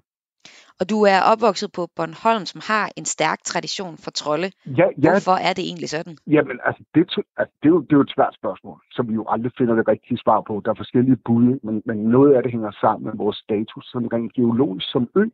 Og 0.81 0.85
du 0.93 0.99
er 1.13 1.21
opvokset 1.33 1.71
på 1.77 1.83
Bornholm, 1.97 2.45
som 2.53 2.61
har 2.71 2.85
en 2.99 3.05
stærk 3.05 3.39
tradition 3.51 3.95
for 4.05 4.11
trolde. 4.11 4.49
Ja, 4.81 4.87
ja. 5.05 5.11
Hvorfor 5.11 5.37
er 5.49 5.53
det 5.57 5.65
egentlig 5.71 5.89
sådan? 5.89 6.15
Jamen, 6.27 6.57
altså, 6.65 6.83
det, 6.95 7.01
altså, 7.41 7.55
det, 7.61 7.67
er 7.69 7.75
jo, 7.77 7.81
det 7.87 7.93
er 7.93 8.01
jo 8.01 8.07
et 8.09 8.15
svært 8.17 8.35
spørgsmål, 8.41 8.79
som 8.97 9.09
vi 9.09 9.15
jo 9.15 9.25
aldrig 9.29 9.53
finder 9.59 9.75
det 9.75 9.89
rigtige 9.89 10.19
svar 10.25 10.41
på. 10.49 10.63
Der 10.65 10.71
er 10.71 10.83
forskellige 10.83 11.19
bud, 11.27 11.59
men, 11.67 11.83
men 11.89 11.99
noget 12.17 12.35
af 12.35 12.43
det 12.43 12.53
hænger 12.53 12.73
sammen 12.81 13.05
med 13.07 13.15
vores 13.23 13.37
status 13.37 13.85
som 13.93 14.07
rent 14.13 14.33
geologisk 14.33 14.87
som 14.91 15.09
ø. 15.17 15.25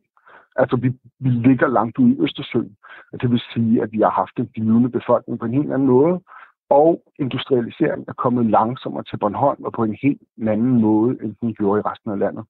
Altså, 0.55 0.75
vi, 0.75 0.89
vi 1.19 1.29
ligger 1.29 1.67
langt 1.67 1.97
ude 1.97 2.11
i 2.15 2.21
Østersøen. 2.23 2.75
Og 3.13 3.21
det 3.21 3.31
vil 3.31 3.41
sige, 3.53 3.81
at 3.83 3.91
vi 3.91 3.99
har 4.05 4.13
haft 4.21 4.35
en 4.37 4.47
blivende 4.47 4.89
befolkning 4.89 5.39
på 5.39 5.45
en 5.45 5.53
helt 5.53 5.73
anden 5.73 5.87
måde. 5.87 6.15
Og 6.69 7.01
industrialiseringen 7.19 8.05
er 8.07 8.13
kommet 8.13 8.45
langsommere 8.45 9.03
til 9.03 9.17
Bornholm 9.17 9.63
og 9.63 9.73
på 9.73 9.83
en 9.83 9.97
helt 10.01 10.21
anden 10.47 10.81
måde, 10.81 11.17
end 11.23 11.35
den 11.41 11.53
gjorde 11.53 11.79
i 11.79 11.87
resten 11.89 12.11
af 12.11 12.19
landet 12.19 12.45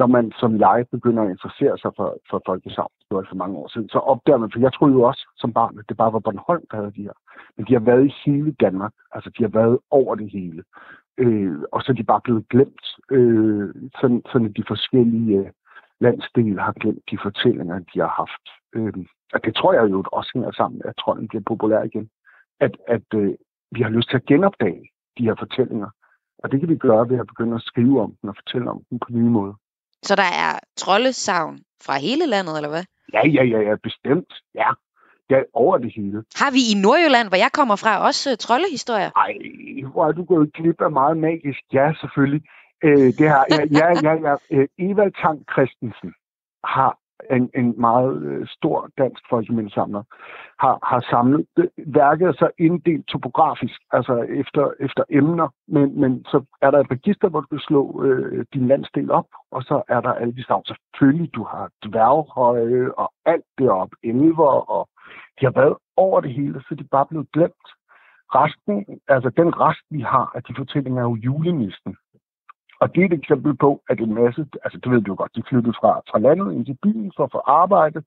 når 0.00 0.06
man 0.06 0.32
som 0.40 0.60
jeg 0.60 0.86
begynder 0.90 1.22
at 1.22 1.30
interessere 1.30 1.78
sig 1.78 1.90
for, 1.96 2.08
for 2.30 2.42
folkesavn, 2.46 2.92
det 3.08 3.16
var 3.16 3.26
for 3.28 3.42
mange 3.42 3.56
år 3.56 3.68
siden, 3.68 3.88
så 3.88 3.98
opdager 3.98 4.38
man, 4.38 4.50
for 4.52 4.60
jeg 4.60 4.72
troede 4.72 4.94
jo 4.94 5.02
også 5.02 5.24
som 5.36 5.52
barn, 5.52 5.78
at 5.78 5.88
det 5.88 5.96
bare 5.96 6.12
var 6.12 6.18
Bornholm, 6.18 6.64
der 6.70 6.76
havde 6.76 6.92
de 6.96 7.02
her. 7.08 7.16
Men 7.56 7.66
de 7.66 7.72
har 7.72 7.80
været 7.80 8.06
i 8.06 8.14
hele 8.24 8.52
Danmark, 8.52 8.92
altså 9.12 9.30
de 9.38 9.42
har 9.42 9.52
været 9.60 9.78
over 9.90 10.14
det 10.14 10.30
hele. 10.30 10.62
Øh, 11.18 11.58
og 11.72 11.82
så 11.82 11.92
er 11.92 11.96
de 11.96 12.10
bare 12.12 12.20
blevet 12.24 12.48
glemt, 12.48 12.86
øh, 13.10 13.74
sådan, 14.00 14.22
sådan 14.32 14.52
de 14.52 14.64
forskellige 14.68 15.38
øh, 15.38 15.50
landsdele 16.00 16.60
har 16.60 16.72
glemt 16.72 17.02
de 17.10 17.18
fortællinger, 17.22 17.78
de 17.78 18.00
har 18.00 18.12
haft. 18.22 18.44
Øh, 18.74 19.04
og 19.34 19.44
det 19.44 19.54
tror 19.54 19.72
jeg 19.72 19.90
jo 19.90 20.04
også 20.12 20.30
hænger 20.34 20.52
sammen 20.52 20.78
med, 20.78 20.86
at 20.86 20.96
trolden 21.00 21.28
bliver 21.28 21.42
populær 21.46 21.82
igen. 21.82 22.08
At, 22.60 22.76
at 22.88 23.08
øh, 23.14 23.34
vi 23.72 23.80
har 23.82 23.90
lyst 23.90 24.08
til 24.10 24.16
at 24.16 24.26
genopdage 24.26 24.82
de 25.18 25.24
her 25.24 25.34
fortællinger. 25.38 25.90
Og 26.38 26.52
det 26.52 26.60
kan 26.60 26.68
vi 26.68 26.76
gøre 26.76 27.08
ved 27.10 27.18
at 27.18 27.26
begynde 27.26 27.54
at 27.54 27.62
skrive 27.62 28.00
om 28.02 28.14
dem 28.22 28.30
og 28.30 28.36
fortælle 28.36 28.70
om 28.70 28.82
dem 28.90 28.98
på 28.98 29.08
nye 29.10 29.30
måder. 29.38 29.54
Så 30.08 30.14
der 30.16 30.30
er 30.46 30.52
troldesavn 30.76 31.58
fra 31.86 31.94
hele 31.98 32.26
landet, 32.26 32.56
eller 32.58 32.68
hvad? 32.68 32.84
Ja, 33.12 33.22
ja, 33.36 33.42
ja, 33.52 33.60
ja, 33.68 33.74
bestemt. 33.82 34.30
Ja, 34.54 34.70
ja, 35.30 35.38
over 35.52 35.78
det 35.78 35.92
hele. 35.96 36.18
Har 36.40 36.50
vi 36.56 36.62
i 36.72 36.74
Nordjylland, 36.84 37.28
hvor 37.28 37.40
jeg 37.44 37.52
kommer 37.58 37.76
fra, 37.76 38.06
også 38.08 38.30
uh, 38.30 38.36
troldehistorier? 38.44 39.10
Ej, 39.24 39.32
hvor 39.92 40.04
er 40.08 40.12
du 40.12 40.24
gået 40.24 40.52
glip 40.52 40.80
af 40.80 40.90
meget 40.90 41.16
magisk. 41.28 41.62
Ja, 41.72 41.86
selvfølgelig. 42.00 42.42
Øh, 42.84 43.08
det 43.18 43.26
har, 43.34 43.44
ja, 43.50 43.60
ja, 43.80 43.88
ja, 44.06 44.14
ja. 44.26 44.34
Øh, 44.54 44.68
Evald 44.78 45.12
Tang 45.22 45.38
Christensen 45.52 46.10
har 46.64 46.98
en, 47.30 47.50
en 47.54 47.80
meget 47.80 48.22
øh, 48.22 48.46
stor 48.46 48.88
dansk 48.98 49.22
folkemindesamler, 49.30 50.02
har, 50.58 50.78
har 50.82 51.00
samlet 51.10 51.46
det, 51.56 51.70
værket 51.86 52.36
så 52.38 52.50
inddelt 52.58 53.06
topografisk, 53.06 53.80
altså 53.92 54.14
efter, 54.22 54.70
efter 54.80 55.04
emner, 55.10 55.48
men, 55.68 56.00
men 56.00 56.24
så 56.24 56.44
er 56.62 56.70
der 56.70 56.78
et 56.78 56.90
register, 56.90 57.28
hvor 57.28 57.40
du 57.40 57.46
kan 57.46 57.58
slå 57.58 58.02
øh, 58.04 58.44
din 58.54 58.66
landsdel 58.68 59.10
op, 59.10 59.26
og 59.50 59.62
så 59.62 59.82
er 59.88 60.00
der 60.00 60.12
alle 60.12 60.34
de 60.34 60.44
stavn. 60.44 60.64
Selvfølgelig, 60.64 61.34
du 61.34 61.42
har 61.44 61.70
dværghøje 61.84 62.90
og 62.92 63.12
alt 63.26 63.44
det 63.58 63.70
op, 63.70 63.90
elver, 64.02 64.70
og 64.70 64.88
de 65.40 65.46
har 65.46 65.52
været 65.60 65.76
over 65.96 66.20
det 66.20 66.34
hele, 66.34 66.62
så 66.68 66.74
de 66.74 66.84
er 66.84 66.96
bare 66.96 67.06
blevet 67.06 67.32
glemt. 67.32 67.68
Resten, 68.34 69.00
altså 69.08 69.30
den 69.30 69.60
rest, 69.60 69.84
vi 69.90 70.00
har 70.00 70.32
af 70.34 70.42
de 70.42 70.54
fortællinger, 70.56 71.02
er 71.02 71.08
jo 71.08 71.14
julenisten. 71.14 71.96
Og 72.80 72.94
det 72.94 73.00
er 73.00 73.06
et 73.06 73.12
eksempel 73.12 73.56
på, 73.56 73.82
at 73.88 74.00
en 74.00 74.14
masse, 74.14 74.46
altså 74.64 74.78
det 74.82 74.92
ved 74.92 75.00
du 75.00 75.14
godt, 75.14 75.36
de 75.36 75.42
flyttede 75.48 75.74
fra, 75.80 76.00
fra 76.10 76.18
landet 76.18 76.52
ind 76.52 76.66
til 76.66 76.78
byen 76.82 77.12
for 77.16 77.24
at 77.24 77.32
få 77.32 77.38
arbejde, 77.38 78.02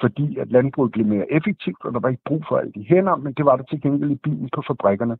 fordi 0.00 0.38
at 0.38 0.50
landbruget 0.50 0.92
blev 0.92 1.06
mere 1.06 1.32
effektivt, 1.32 1.84
og 1.84 1.92
der 1.92 2.00
var 2.00 2.08
ikke 2.08 2.28
brug 2.28 2.44
for 2.48 2.56
alle 2.56 2.72
de 2.72 2.86
hænder, 2.88 3.16
men 3.16 3.32
det 3.32 3.44
var 3.44 3.56
der 3.56 3.64
til 3.64 3.80
gengæld 3.80 4.10
i 4.10 4.24
byen 4.24 4.48
på 4.54 4.62
fabrikkerne. 4.66 5.16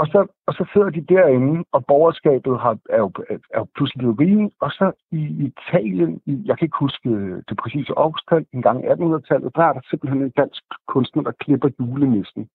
Og 0.00 0.06
så, 0.06 0.26
og 0.46 0.52
så 0.54 0.64
sidder 0.72 0.90
de 0.90 1.14
derinde, 1.14 1.64
og 1.72 1.86
borgerskabet 1.86 2.60
har, 2.60 2.78
er, 2.90 2.98
jo, 2.98 3.10
er 3.54 3.58
jo 3.58 3.66
pludselig 3.74 3.98
blevet 3.98 4.20
rige, 4.20 4.50
og 4.60 4.70
så 4.70 4.92
i 5.12 5.22
Italien, 5.50 6.20
i, 6.26 6.42
jeg 6.44 6.58
kan 6.58 6.66
ikke 6.66 6.84
huske 6.86 7.08
øh, 7.08 7.42
det 7.48 7.56
præcise 7.62 7.98
årstal, 7.98 8.46
en 8.52 8.62
gang 8.62 8.84
i 8.84 8.88
1800-tallet, 8.88 9.56
der 9.56 9.64
er 9.64 9.72
der 9.72 9.80
simpelthen 9.90 10.22
en 10.22 10.32
dansk 10.36 10.62
kunstner, 10.88 11.22
der 11.22 11.32
klipper 11.40 11.68
julenissen. 11.78 12.48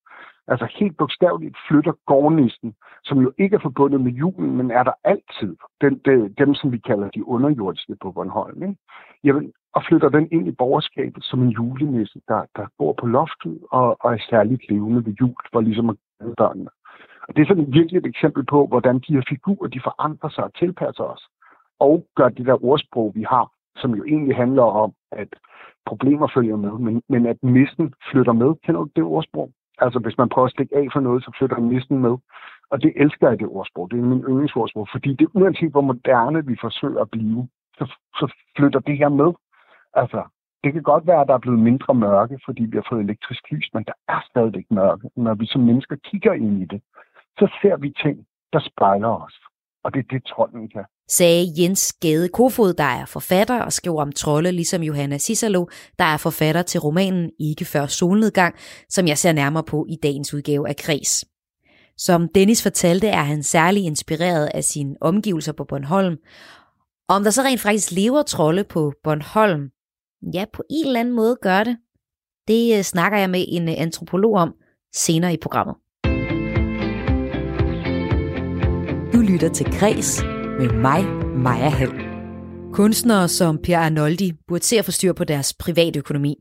Altså 0.48 0.68
helt 0.80 0.98
bogstaveligt 0.98 1.58
flytter 1.68 1.94
gårdnissen, 2.06 2.74
som 3.04 3.22
jo 3.22 3.34
ikke 3.38 3.56
er 3.56 3.60
forbundet 3.60 4.02
med 4.02 4.12
julen, 4.12 4.58
men 4.58 4.72
er 4.72 4.84
der 4.84 4.92
altid. 5.04 5.56
Den, 5.82 6.02
de, 6.06 6.34
dem, 6.38 6.54
som 6.54 6.72
vi 6.72 6.78
kalder 6.78 7.10
de 7.10 7.28
underjordiske 7.28 7.96
på 8.02 8.12
Bornholm. 8.12 8.64
Ikke? 8.64 8.76
Jamen, 9.24 9.54
og 9.74 9.84
flytter 9.88 10.10
den 10.10 10.28
ind 10.32 10.48
i 10.48 10.52
borgerskabet 10.52 11.24
som 11.24 11.42
en 11.42 11.50
julenisse, 11.50 12.22
der, 12.28 12.42
der 12.56 12.66
bor 12.78 12.94
på 12.94 13.06
loftet 13.08 13.60
og, 13.72 13.98
og 14.00 14.14
er 14.14 14.18
særligt 14.30 14.70
levende 14.70 15.06
ved 15.06 15.14
jul, 15.22 15.36
for 15.54 15.62
ligesom 15.62 15.90
at 15.90 15.96
børnene. 16.38 16.70
Og 17.28 17.36
det 17.36 17.42
er 17.42 17.46
sådan 17.48 17.74
virkelig 17.74 17.98
et 17.98 18.06
eksempel 18.06 18.46
på, 18.46 18.68
hvordan 18.68 19.00
de 19.00 19.14
her 19.14 19.24
figurer, 19.30 19.68
de 19.68 19.82
forandrer 19.84 20.30
sig 20.30 20.44
og 20.44 20.54
tilpasser 20.54 21.04
os. 21.04 21.24
Og 21.80 22.06
gør 22.16 22.30
det 22.30 22.46
der 22.46 22.66
ordsprog, 22.66 23.12
vi 23.16 23.24
har, 23.24 23.52
som 23.76 23.96
jo 23.96 24.04
egentlig 24.04 24.36
handler 24.36 24.64
om, 24.64 24.94
at 25.12 25.28
problemer 25.86 26.28
følger 26.34 26.56
med, 26.56 26.72
men, 26.72 27.02
men 27.10 27.26
at 27.26 27.38
nissen 27.44 27.94
flytter 28.12 28.34
med. 28.34 28.56
Kender 28.64 28.82
du 28.82 28.90
det 28.96 29.04
ordsprog? 29.04 29.52
Altså 29.78 30.00
hvis 30.00 30.18
man 30.18 30.30
prøver 30.30 30.46
at 30.46 30.52
stikke 30.52 30.76
af 30.78 30.88
for 30.94 31.00
noget, 31.00 31.24
så 31.24 31.32
flytter 31.38 31.58
næsten 31.60 31.98
med. 32.00 32.16
Og 32.72 32.82
det 32.84 32.94
elsker 32.96 33.30
jeg, 33.30 33.40
det 33.40 33.48
ordsprog. 33.48 33.92
Det 33.92 34.00
er 34.00 34.04
min 34.04 34.24
yndlingsordsprog, 34.30 34.88
fordi 34.92 35.14
det 35.14 35.28
uanset 35.34 35.72
hvor 35.72 35.82
moderne 35.82 36.46
vi 36.46 36.56
forsøger 36.62 37.02
at 37.02 37.12
blive, 37.12 37.48
så, 37.78 37.86
så 38.16 38.34
flytter 38.58 38.80
det 38.80 38.98
her 38.98 39.10
med. 39.10 39.34
Altså, 39.94 40.24
det 40.64 40.74
kan 40.74 40.84
godt 40.84 41.08
være, 41.08 41.22
at 41.22 41.28
der 41.28 41.34
er 41.34 41.46
blevet 41.46 41.60
mindre 41.60 41.94
mørke, 41.94 42.40
fordi 42.46 42.64
vi 42.64 42.78
har 42.78 42.86
fået 42.90 43.04
elektrisk 43.04 43.52
lys, 43.52 43.70
men 43.74 43.84
der 43.84 43.94
er 44.08 44.20
stadigvæk 44.30 44.66
mørke. 44.72 45.10
Når 45.16 45.34
vi 45.34 45.46
som 45.46 45.62
mennesker 45.62 45.96
kigger 45.96 46.34
ind 46.34 46.62
i 46.62 46.66
det, 46.66 46.82
så 47.40 47.58
ser 47.62 47.78
vi 47.78 47.90
ting, 47.90 48.26
der 48.54 48.60
spejler 48.60 49.08
os. 49.26 49.40
Og 49.84 49.94
det 49.94 50.00
er 50.00 50.08
det, 50.10 50.26
trolden 50.26 50.70
kan. 50.70 50.84
Sagde 51.10 51.54
Jens 51.58 51.94
Gade 51.94 52.30
Kofod, 52.30 52.74
der 52.74 52.84
er 52.84 53.06
forfatter 53.06 53.62
og 53.62 53.74
skriver 53.74 54.02
om 54.02 54.12
trolde, 54.12 54.52
ligesom 54.52 54.84
Johanna 54.84 55.18
Cicero, 55.18 55.70
der 56.00 56.06
er 56.06 56.18
forfatter 56.18 56.62
til 56.62 56.80
romanen 56.80 57.32
Ikke 57.40 57.66
før 57.66 57.86
solnedgang, 57.86 58.56
som 58.90 59.08
jeg 59.08 59.18
ser 59.18 59.32
nærmere 59.32 59.64
på 59.64 59.86
i 59.90 59.96
dagens 60.04 60.34
udgave 60.34 60.70
af 60.70 60.76
Kres. 60.76 61.26
Som 61.98 62.28
Dennis 62.36 62.64
fortalte, 62.64 63.08
er 63.08 63.24
han 63.24 63.44
særlig 63.44 63.84
inspireret 63.84 64.50
af 64.54 64.64
sine 64.64 64.96
omgivelser 65.02 65.54
på 65.54 65.64
Bornholm. 65.64 66.18
Om 67.08 67.24
der 67.24 67.32
så 67.32 67.42
rent 67.42 67.62
faktisk 67.62 67.92
lever 67.92 68.22
trolde 68.22 68.64
på 68.64 68.94
Bornholm, 69.04 69.70
ja, 70.34 70.46
på 70.54 70.64
en 70.70 70.88
eller 70.88 71.00
anden 71.00 71.16
måde 71.16 71.38
gør 71.42 71.64
det. 71.64 71.78
Det 72.48 72.78
øh, 72.78 72.84
snakker 72.84 73.18
jeg 73.18 73.30
med 73.30 73.46
en 73.48 73.70
øh, 73.70 73.76
antropolog 73.78 74.34
om 74.36 74.54
senere 74.96 75.34
i 75.34 75.38
programmet. 75.42 75.76
Du 79.14 79.20
lytter 79.32 79.50
til 79.50 79.66
Kres 79.80 80.24
med 80.60 80.70
mig, 80.88 81.02
Maja 81.46 81.72
Hall. 81.80 81.96
Kunstnere 82.80 83.28
som 83.28 83.54
Per 83.66 83.78
Arnoldi 83.78 84.28
burde 84.48 84.64
se 84.64 84.76
at 84.80 84.86
få 84.86 84.92
styr 84.92 85.14
på 85.14 85.24
deres 85.24 85.50
private 85.64 86.00
økonomi. 86.00 86.34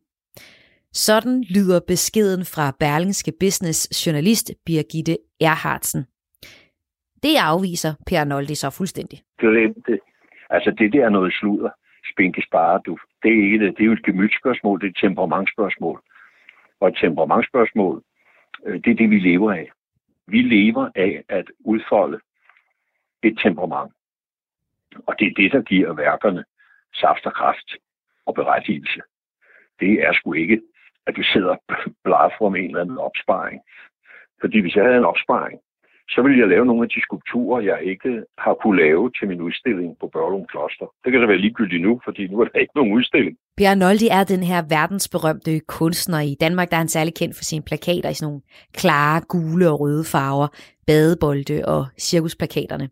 Sådan 1.06 1.44
lyder 1.54 1.80
beskeden 1.92 2.44
fra 2.54 2.76
Berlingske 2.80 3.32
Business 3.40 4.06
journalist 4.06 4.46
Birgitte 4.66 5.16
Erhardsen. 5.40 6.02
Det 7.24 7.34
afviser 7.50 7.92
Per 8.06 8.20
Arnoldi 8.20 8.54
så 8.54 8.68
fuldstændig. 8.78 9.18
Glem 9.38 9.74
det. 9.86 10.00
Altså 10.50 10.70
det 10.78 10.92
der 10.92 11.04
er 11.04 11.12
noget 11.18 11.32
sludder. 11.32 11.70
Spinke 12.12 12.42
spare, 12.48 12.80
du. 12.86 12.98
Det 13.22 13.30
er, 13.32 13.42
ikke 13.44 13.58
det. 13.64 13.76
det 13.76 13.82
er 13.82 13.90
jo 13.90 13.92
et 13.92 14.04
gemytspørgsmål, 14.04 14.80
det 14.80 14.86
er 14.86 14.90
et 14.90 15.00
temperamentspørgsmål. 15.06 16.02
Og 16.80 16.88
et 16.88 16.96
temperamentspørgsmål, 17.00 18.02
øh, 18.66 18.74
det 18.84 18.90
er 18.90 18.94
det, 18.94 19.10
vi 19.10 19.18
lever 19.18 19.52
af. 19.52 19.70
Vi 20.26 20.40
lever 20.42 20.88
af 20.94 21.22
at 21.28 21.46
udfolde 21.64 22.18
et 23.22 23.38
temperament. 23.42 23.92
Og 25.06 25.14
det 25.18 25.26
er 25.26 25.34
det, 25.36 25.52
der 25.52 25.62
giver 25.62 25.92
værkerne 25.92 26.44
saft 26.94 27.26
og 27.26 27.34
kraft 27.34 27.76
og 28.26 28.34
berettigelse. 28.34 29.00
Det 29.80 29.92
er 30.06 30.12
sgu 30.12 30.32
ikke, 30.32 30.60
at 31.06 31.16
du 31.16 31.22
sidder 31.22 31.56
og 32.04 32.32
om 32.40 32.56
en 32.56 32.64
eller 32.64 32.80
anden 32.80 32.98
opsparing. 32.98 33.60
Fordi 34.40 34.60
hvis 34.60 34.76
jeg 34.76 34.84
havde 34.84 34.96
en 34.96 35.04
opsparing, 35.04 35.60
så 36.14 36.22
ville 36.22 36.38
jeg 36.38 36.48
lave 36.48 36.66
nogle 36.66 36.82
af 36.82 36.88
de 36.88 37.02
skulpturer, 37.02 37.60
jeg 37.60 37.78
ikke 37.82 38.24
har 38.38 38.54
kunne 38.62 38.82
lave 38.82 39.10
til 39.18 39.28
min 39.28 39.40
udstilling 39.40 39.96
på 40.00 40.06
Børlum 40.12 40.46
Kloster. 40.46 40.86
Det 41.04 41.12
kan 41.12 41.20
da 41.20 41.26
være 41.26 41.44
ligegyldigt 41.44 41.82
nu, 41.82 42.00
fordi 42.04 42.26
nu 42.26 42.40
er 42.40 42.44
der 42.44 42.58
ikke 42.58 42.76
nogen 42.76 42.92
udstilling. 42.92 43.36
Bjørn 43.56 43.78
Noldi 43.78 44.08
er 44.08 44.24
den 44.24 44.42
her 44.42 44.62
verdensberømte 44.68 45.60
kunstner 45.60 46.20
i 46.20 46.34
Danmark, 46.40 46.70
der 46.70 46.76
er 46.76 46.84
han 46.84 46.88
særlig 46.88 47.14
kendt 47.14 47.36
for 47.36 47.44
sine 47.44 47.64
plakater 47.64 48.08
i 48.10 48.14
sådan 48.14 48.26
nogle 48.28 48.42
klare, 48.74 49.20
gule 49.28 49.70
og 49.70 49.80
røde 49.80 50.04
farver, 50.12 50.48
badebolde 50.86 51.64
og 51.74 51.86
cirkusplakaterne. 51.98 52.88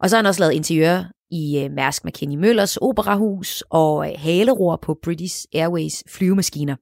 Og 0.00 0.08
så 0.08 0.16
har 0.16 0.22
han 0.22 0.28
også 0.28 0.42
lavet 0.42 0.52
interiør 0.52 0.98
i 1.30 1.64
øh, 1.64 1.70
Mærsk 1.70 2.04
McKinney 2.04 2.36
Møllers 2.36 2.76
operahus 2.76 3.64
og 3.70 3.94
øh, 4.06 4.14
haleror 4.26 4.76
på 4.76 4.98
British 5.04 5.46
Airways 5.54 6.04
flyvemaskiner. 6.16 6.76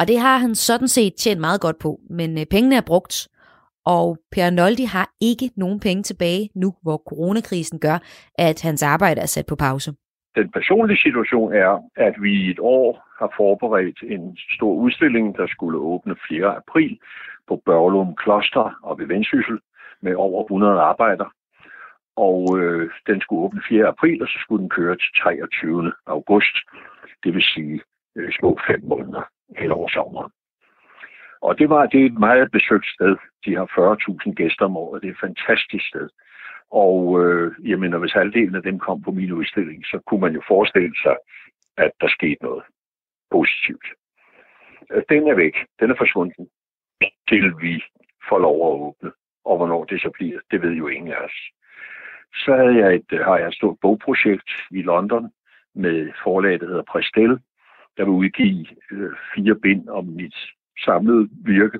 Og 0.00 0.08
det 0.08 0.18
har 0.18 0.36
han 0.38 0.54
sådan 0.54 0.88
set 0.88 1.14
tjent 1.14 1.40
meget 1.40 1.60
godt 1.60 1.78
på, 1.78 2.00
men 2.10 2.38
øh, 2.38 2.46
pengene 2.50 2.76
er 2.76 2.86
brugt, 2.86 3.28
og 3.86 4.18
Per 4.32 4.50
Noldi 4.50 4.84
har 4.84 5.08
ikke 5.20 5.50
nogen 5.56 5.80
penge 5.80 6.02
tilbage 6.02 6.50
nu, 6.54 6.74
hvor 6.82 7.02
coronakrisen 7.08 7.78
gør, 7.78 7.98
at 8.38 8.62
hans 8.62 8.82
arbejde 8.82 9.20
er 9.20 9.26
sat 9.26 9.46
på 9.46 9.56
pause. 9.56 9.94
Den 10.36 10.50
personlige 10.50 11.02
situation 11.06 11.52
er, 11.52 11.72
at 11.96 12.14
vi 12.22 12.32
i 12.46 12.50
et 12.50 12.58
år 12.58 12.88
har 13.18 13.32
forberedt 13.36 13.98
en 14.02 14.36
stor 14.56 14.74
udstilling, 14.74 15.36
der 15.36 15.46
skulle 15.46 15.78
åbne 15.78 16.16
4. 16.28 16.56
april 16.56 16.98
på 17.48 17.62
Børlum 17.66 18.14
Kloster 18.14 18.78
og 18.82 18.98
ved 18.98 19.06
Vendsyssel 19.06 19.58
med 20.02 20.14
over 20.14 20.42
100 20.42 20.80
arbejdere. 20.80 21.30
Og 22.16 22.58
øh, 22.58 22.90
den 23.06 23.20
skulle 23.20 23.42
åbne 23.42 23.62
4. 23.68 23.86
april, 23.86 24.22
og 24.22 24.28
så 24.28 24.38
skulle 24.40 24.62
den 24.62 24.70
køre 24.70 24.96
til 24.96 25.10
23. 25.22 25.92
august. 26.06 26.56
Det 27.24 27.34
vil 27.34 27.42
sige 27.42 27.80
øh, 28.16 28.32
små 28.38 28.58
fem 28.66 28.80
måneder 28.84 29.22
hen 29.58 29.70
over 29.70 29.88
sommeren. 29.88 30.32
Og 31.40 31.58
det 31.58 31.68
var 31.68 31.86
det 31.86 32.00
er 32.02 32.06
et 32.06 32.18
meget 32.18 32.50
besøgt 32.50 32.86
sted. 32.86 33.16
De 33.44 33.56
har 33.56 33.66
40.000 34.26 34.32
gæster 34.34 34.64
om 34.64 34.76
året. 34.76 35.02
Det 35.02 35.08
er 35.08 35.12
et 35.12 35.24
fantastisk 35.26 35.88
sted. 35.88 36.08
Og 36.70 37.22
øh, 37.22 37.70
jeg 37.70 37.78
mener, 37.78 37.98
hvis 37.98 38.12
halvdelen 38.12 38.54
af 38.54 38.62
dem 38.62 38.78
kom 38.78 39.02
på 39.02 39.10
min 39.10 39.32
udstilling, 39.32 39.86
så 39.86 39.98
kunne 40.06 40.20
man 40.20 40.34
jo 40.34 40.42
forestille 40.48 40.94
sig, 41.02 41.16
at 41.76 41.92
der 42.00 42.08
skete 42.08 42.42
noget 42.42 42.64
positivt. 43.30 43.86
Øh, 44.92 45.02
den 45.08 45.28
er 45.28 45.34
væk. 45.34 45.56
Den 45.80 45.90
er 45.90 45.96
forsvundet, 45.98 46.48
til 47.28 47.52
vi 47.60 47.84
får 48.28 48.38
lov 48.38 48.56
at 48.68 48.80
åbne. 48.86 49.12
Og 49.44 49.56
hvornår 49.56 49.84
det 49.84 50.00
så 50.00 50.10
bliver, 50.10 50.38
det 50.50 50.62
ved 50.62 50.72
jo 50.72 50.88
ingen 50.88 51.12
af 51.12 51.20
os. 51.24 51.36
Så 52.34 52.56
havde 52.56 52.76
jeg 52.76 52.94
et, 52.94 53.24
har 53.24 53.36
jeg 53.38 53.48
et 53.48 53.54
stort 53.54 53.76
bogprojekt 53.82 54.50
i 54.70 54.82
London 54.82 55.30
med 55.74 56.12
forlaget, 56.22 56.60
der 56.60 56.66
hedder 56.66 56.82
Prestel, 56.82 57.38
der 57.96 58.04
vil 58.04 58.08
udgive 58.22 58.66
øh, 58.92 59.12
fire 59.34 59.54
bind 59.54 59.88
om 59.88 60.04
mit 60.04 60.36
samlede 60.84 61.28
virke. 61.44 61.78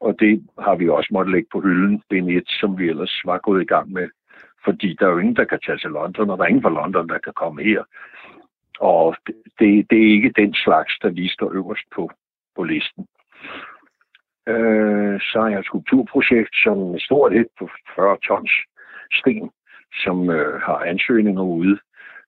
Og 0.00 0.16
det 0.20 0.48
har 0.58 0.74
vi 0.74 0.88
også 0.88 1.08
måttet 1.12 1.32
lægge 1.32 1.48
på 1.52 1.60
hylden. 1.60 2.02
bind 2.10 2.30
1, 2.30 2.44
som 2.48 2.78
vi 2.78 2.88
ellers 2.88 3.22
var 3.24 3.38
gået 3.38 3.62
i 3.62 3.64
gang 3.64 3.92
med. 3.92 4.08
Fordi 4.64 4.96
der 5.00 5.06
er 5.06 5.10
jo 5.10 5.18
ingen, 5.18 5.36
der 5.36 5.44
kan 5.44 5.60
tage 5.66 5.78
til 5.78 5.90
London, 5.90 6.30
og 6.30 6.38
der 6.38 6.44
er 6.44 6.48
ingen 6.48 6.62
fra 6.62 6.70
London, 6.80 7.08
der 7.08 7.18
kan 7.18 7.32
komme 7.32 7.62
her. 7.62 7.82
Og 8.80 9.16
det, 9.58 9.90
det 9.90 9.98
er 9.98 10.14
ikke 10.16 10.32
den 10.36 10.54
slags, 10.54 10.98
der 11.02 11.08
lige 11.08 11.28
står 11.28 11.52
øverst 11.52 11.86
på, 11.94 12.10
på 12.56 12.62
listen. 12.62 13.06
Øh, 14.48 15.20
så 15.20 15.40
har 15.40 15.48
jeg 15.48 15.58
et 15.58 15.66
skulpturprojekt, 15.66 16.54
som 16.64 16.94
er 16.94 16.98
stort 16.98 17.32
et 17.32 17.46
på 17.58 17.68
40 17.96 18.18
tons 18.26 18.52
sten, 19.12 19.50
som 20.02 20.30
øh, 20.30 20.60
har 20.60 20.78
ansøgninger 20.78 21.42
ude. 21.42 21.78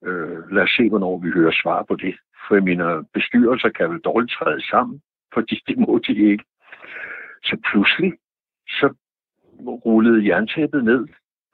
Øh, 0.04 0.52
lad 0.52 0.62
os 0.62 0.70
se, 0.76 0.88
hvornår 0.88 1.18
vi 1.18 1.30
hører 1.30 1.52
svar 1.62 1.82
på 1.82 1.96
det. 1.96 2.14
For 2.48 2.60
mine 2.60 3.04
bestyrelser 3.14 3.68
kan 3.68 3.90
vel 3.90 4.00
dårligt 4.00 4.32
træde 4.32 4.66
sammen, 4.70 5.00
fordi 5.34 5.60
det 5.68 5.78
må 5.78 6.00
de 6.06 6.12
ikke. 6.30 6.44
Så 7.44 7.56
pludselig, 7.70 8.12
så 8.68 8.94
rullede 9.86 10.26
jerntæppet 10.28 10.84
ned. 10.84 11.08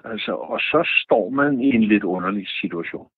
Altså, 0.05 0.33
og 0.33 0.61
så 0.61 0.89
står 1.05 1.31
man 1.31 1.61
i 1.61 1.69
en 1.75 1.85
lidt 1.85 2.05
underlig 2.05 2.49
situation. 2.61 3.09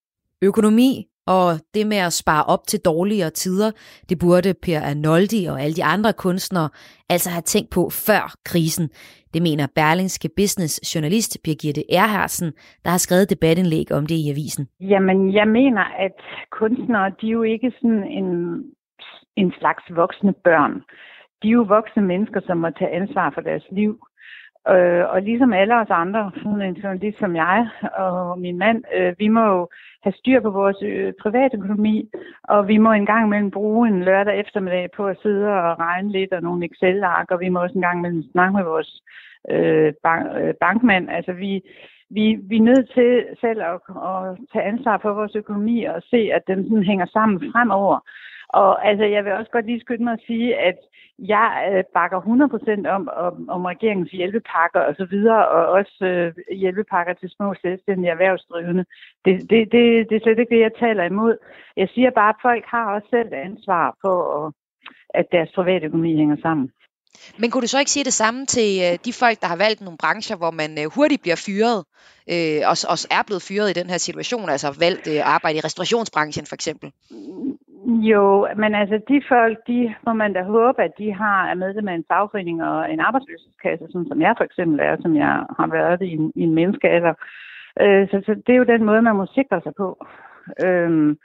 Økonomi 0.42 1.08
og 1.26 1.48
det 1.74 1.86
med 1.86 1.96
at 1.96 2.12
spare 2.12 2.44
op 2.44 2.62
til 2.66 2.80
dårligere 2.84 3.30
tider, 3.30 3.70
det 4.08 4.18
burde 4.18 4.54
Per 4.62 4.80
Arnoldi 4.90 5.46
og 5.46 5.60
alle 5.62 5.74
de 5.74 5.84
andre 5.84 6.12
kunstnere 6.12 6.68
altså 7.08 7.30
have 7.30 7.42
tænkt 7.42 7.70
på 7.70 7.82
før 7.90 8.34
krisen. 8.44 8.88
Det 9.34 9.42
mener 9.42 9.66
Berlingske 9.74 10.28
Business 10.36 10.94
journalist 10.94 11.38
Birgitte 11.44 11.82
Erhardsen, 11.92 12.52
der 12.84 12.90
har 12.90 12.98
skrevet 12.98 13.30
debatindlæg 13.30 13.92
om 13.92 14.06
det 14.06 14.18
i 14.24 14.30
avisen. 14.30 14.68
Jamen, 14.80 15.34
jeg 15.34 15.48
mener, 15.48 15.84
at 16.06 16.18
kunstnere, 16.50 17.12
de 17.20 17.26
er 17.26 17.36
jo 17.38 17.42
ikke 17.42 17.72
sådan 17.80 18.04
en, 18.04 18.28
en 19.36 19.52
slags 19.58 19.84
voksne 19.90 20.32
børn. 20.44 20.74
De 21.42 21.48
er 21.48 21.52
jo 21.52 21.62
voksne 21.62 22.02
mennesker, 22.02 22.40
som 22.46 22.56
må 22.56 22.70
tage 22.70 22.90
ansvar 23.00 23.30
for 23.34 23.40
deres 23.40 23.66
liv. 23.72 23.92
Øh, 24.68 25.04
og 25.12 25.22
ligesom 25.22 25.52
alle 25.52 25.74
os 25.80 25.90
andre, 25.90 26.30
sådan 26.36 26.62
en 26.62 26.74
journalist 26.74 27.18
som 27.18 27.36
jeg 27.36 27.68
og 27.96 28.38
min 28.38 28.58
mand, 28.58 28.84
øh, 28.96 29.14
vi 29.18 29.28
må 29.28 29.40
jo 29.40 29.68
have 30.02 30.12
styr 30.12 30.40
på 30.40 30.50
vores 30.50 30.76
øh, 30.82 31.12
privatøkonomi, 31.22 32.10
og 32.44 32.68
vi 32.68 32.78
må 32.78 32.92
en 32.92 33.06
gang 33.06 33.26
imellem 33.26 33.50
bruge 33.50 33.88
en 33.88 34.04
lørdag 34.04 34.40
eftermiddag 34.40 34.88
på 34.96 35.06
at 35.06 35.16
sidde 35.22 35.46
og 35.46 35.78
regne 35.78 36.12
lidt 36.12 36.32
og 36.32 36.42
nogle 36.42 36.66
Excel-ark, 36.66 37.30
og 37.30 37.40
vi 37.40 37.48
må 37.48 37.62
også 37.62 37.74
en 37.74 37.82
gang 37.82 37.98
imellem 37.98 38.22
snakke 38.32 38.56
med 38.56 38.64
vores 38.64 39.02
øh, 39.50 39.92
bank, 40.02 40.26
øh, 40.40 40.54
bankmand. 40.60 41.10
Altså 41.10 41.32
vi, 41.32 41.62
vi, 42.10 42.38
vi 42.48 42.56
er 42.56 42.68
nødt 42.70 42.90
til 42.94 43.24
selv 43.40 43.62
at, 43.62 43.80
at 44.10 44.38
tage 44.52 44.64
ansvar 44.72 44.98
for 45.02 45.12
vores 45.12 45.36
økonomi 45.36 45.84
og 45.84 46.02
se, 46.10 46.30
at 46.36 46.42
den 46.46 46.68
sådan 46.68 46.84
hænger 46.84 47.06
sammen 47.06 47.52
fremover. 47.52 47.98
Og 48.62 48.88
altså, 48.88 49.04
jeg 49.04 49.24
vil 49.24 49.32
også 49.32 49.50
godt 49.50 49.66
lige 49.66 49.80
skynde 49.80 50.04
mig 50.04 50.12
at 50.12 50.26
sige, 50.26 50.56
at 50.68 50.78
jeg 51.18 51.48
øh, 51.72 51.84
bakker 51.94 52.20
100% 52.20 52.88
om, 52.96 53.08
om, 53.26 53.48
om 53.48 53.64
regeringens 53.64 54.10
hjælpepakker 54.10 54.80
og 54.88 54.94
så 55.00 55.04
videre, 55.10 55.48
og 55.48 55.62
også 55.78 55.96
øh, 56.04 56.56
hjælpepakker 56.62 57.14
til 57.14 57.28
små 57.36 57.54
selvstændige 57.62 58.10
erhvervsdrivende. 58.10 58.84
Det, 59.24 59.34
det, 59.50 59.60
det, 59.74 59.84
det 60.08 60.14
er 60.16 60.24
slet 60.24 60.38
ikke 60.38 60.54
det, 60.54 60.66
jeg 60.66 60.74
taler 60.80 61.04
imod. 61.04 61.36
Jeg 61.76 61.88
siger 61.94 62.10
bare, 62.10 62.28
at 62.34 62.42
folk 62.42 62.64
har 62.74 62.94
også 62.94 63.08
selv 63.10 63.30
ansvar 63.32 63.96
på, 64.04 64.12
at, 64.36 64.46
øh, 64.46 64.52
at 65.20 65.26
deres 65.32 65.50
private 65.54 65.86
økonomi 65.86 66.16
hænger 66.16 66.36
sammen. 66.42 66.70
Men 67.38 67.50
kunne 67.50 67.62
du 67.62 67.66
så 67.66 67.78
ikke 67.78 67.90
sige 67.90 68.04
det 68.04 68.12
samme 68.12 68.46
til 68.46 68.70
øh, 68.84 68.98
de 69.04 69.12
folk, 69.12 69.40
der 69.40 69.46
har 69.46 69.56
valgt 69.56 69.80
nogle 69.80 69.98
brancher, 69.98 70.36
hvor 70.36 70.50
man 70.50 70.78
øh, 70.78 70.86
hurtigt 70.94 71.22
bliver 71.22 71.40
fyret, 71.46 71.78
øh, 72.32 72.60
og 72.70 72.76
også 72.94 73.06
er 73.10 73.22
blevet 73.26 73.42
fyret 73.42 73.70
i 73.70 73.78
den 73.80 73.90
her 73.90 73.98
situation, 73.98 74.48
altså 74.48 74.76
valgt 74.78 75.06
øh, 75.06 75.20
arbejde 75.34 75.58
i 75.58 75.60
restaurationsbranchen 75.60 76.46
for 76.46 76.54
eksempel? 76.54 76.92
Jo, 77.86 78.48
men 78.56 78.74
altså 78.74 79.00
de 79.08 79.22
folk, 79.28 79.58
de 79.66 79.94
må 80.06 80.12
man 80.12 80.32
da 80.32 80.42
håbe, 80.42 80.82
at 80.82 80.92
de 80.98 81.12
har 81.12 81.48
er 81.48 81.54
medlem 81.54 81.88
af 81.88 81.94
en 81.94 82.04
fagforening 82.08 82.64
og 82.64 82.92
en 82.92 83.00
arbejdsløshedskasse, 83.00 83.86
sådan 83.90 84.08
som 84.08 84.20
jeg 84.20 84.34
for 84.36 84.44
eksempel 84.44 84.80
er, 84.80 84.96
som 85.00 85.16
jeg 85.16 85.44
har 85.58 85.66
været 85.66 86.02
i 86.02 86.10
en, 86.12 86.32
i 86.34 86.42
en 86.42 86.54
menneskealder. 86.54 87.14
Øh, 87.80 88.08
så, 88.08 88.22
så 88.26 88.34
det 88.46 88.52
er 88.52 88.56
jo 88.56 88.64
den 88.64 88.84
måde, 88.84 89.02
man 89.02 89.16
må 89.16 89.26
sikre 89.26 89.60
sig 89.60 89.72
på. 89.76 90.06
Øhm, 90.64 91.18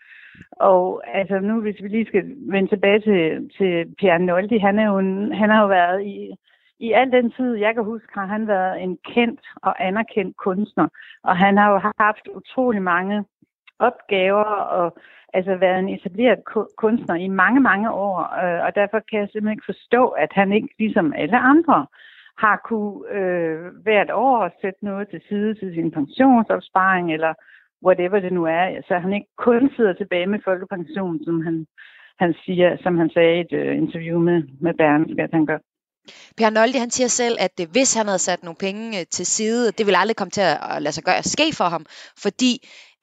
og 0.52 1.02
altså 1.18 1.40
nu, 1.40 1.62
hvis 1.62 1.84
vi 1.84 1.88
lige 1.88 2.06
skal 2.06 2.24
vende 2.52 2.70
tilbage 2.70 3.00
til, 3.00 3.50
til 3.58 3.96
Pierre 3.98 4.20
Noldi, 4.20 4.58
han, 4.58 4.80
er 4.80 4.86
jo 4.86 4.98
en, 4.98 5.32
han 5.32 5.50
har 5.50 5.62
jo 5.62 5.68
været 5.68 6.06
i, 6.06 6.36
i 6.80 6.92
al 6.92 7.12
den 7.12 7.32
tid, 7.32 7.56
jeg 7.56 7.74
kan 7.74 7.84
huske, 7.84 8.08
har 8.14 8.26
han 8.26 8.48
været 8.48 8.84
en 8.84 8.98
kendt 9.14 9.42
og 9.56 9.88
anerkendt 9.88 10.38
kunstner. 10.38 10.88
Og 11.24 11.38
han 11.38 11.58
har 11.58 11.72
jo 11.72 11.80
haft 12.00 12.28
utrolig 12.36 12.82
mange 12.82 13.24
opgaver 13.80 14.52
og 14.80 14.98
altså 15.34 15.56
været 15.56 15.80
en 15.80 15.90
etableret 15.90 16.40
kunstner 16.78 17.16
i 17.16 17.28
mange, 17.28 17.60
mange 17.60 17.92
år. 17.92 18.18
Øh, 18.44 18.66
og 18.66 18.76
derfor 18.76 19.00
kan 19.10 19.20
jeg 19.20 19.28
simpelthen 19.30 19.58
ikke 19.58 19.72
forstå, 19.74 20.08
at 20.08 20.32
han 20.32 20.54
ikke, 20.54 20.70
ligesom 20.80 21.14
alle 21.14 21.38
andre, 21.38 21.86
har 22.44 22.62
kunne 22.70 22.96
øh, 23.18 23.58
hvert 23.84 24.12
år 24.12 24.50
sætte 24.62 24.86
noget 24.86 25.10
til 25.10 25.22
side 25.30 25.54
til 25.54 25.74
sin 25.74 25.92
pensionsopsparing, 25.92 27.14
eller 27.14 27.34
whatever 27.86 28.20
det 28.20 28.34
nu 28.34 28.44
er, 28.46 28.82
så 28.88 28.94
han 29.04 29.14
ikke 29.14 29.32
kun 29.38 29.70
sidder 29.76 29.94
tilbage 29.94 30.28
med 30.28 30.40
folkepension, 30.44 31.24
som 31.26 31.42
han, 31.46 31.66
han 32.20 32.34
siger, 32.46 32.78
som 32.84 32.98
han 32.98 33.10
sagde 33.10 33.38
i 33.38 33.40
et 33.40 33.54
øh, 33.62 33.78
interview 33.78 34.20
med, 34.20 34.44
med 34.62 34.74
Berlingske, 34.74 35.24
at 35.24 35.34
han 35.34 35.46
gør. 35.46 35.60
Per 36.38 36.50
Noldi, 36.50 36.78
han 36.78 36.92
siger 36.98 37.08
selv, 37.08 37.36
at 37.40 37.56
hvis 37.72 37.98
han 37.98 38.06
havde 38.06 38.26
sat 38.28 38.44
nogle 38.44 38.64
penge 38.68 39.00
øh, 39.00 39.06
til 39.12 39.26
side, 39.26 39.72
det 39.78 39.86
ville 39.86 39.98
aldrig 39.98 40.16
komme 40.16 40.32
til 40.32 40.46
at 40.76 40.82
lade 40.82 40.94
sig 40.96 41.04
gøre 41.04 41.18
at 41.24 41.34
ske 41.36 41.48
for 41.60 41.68
ham, 41.76 41.86
fordi 42.26 42.54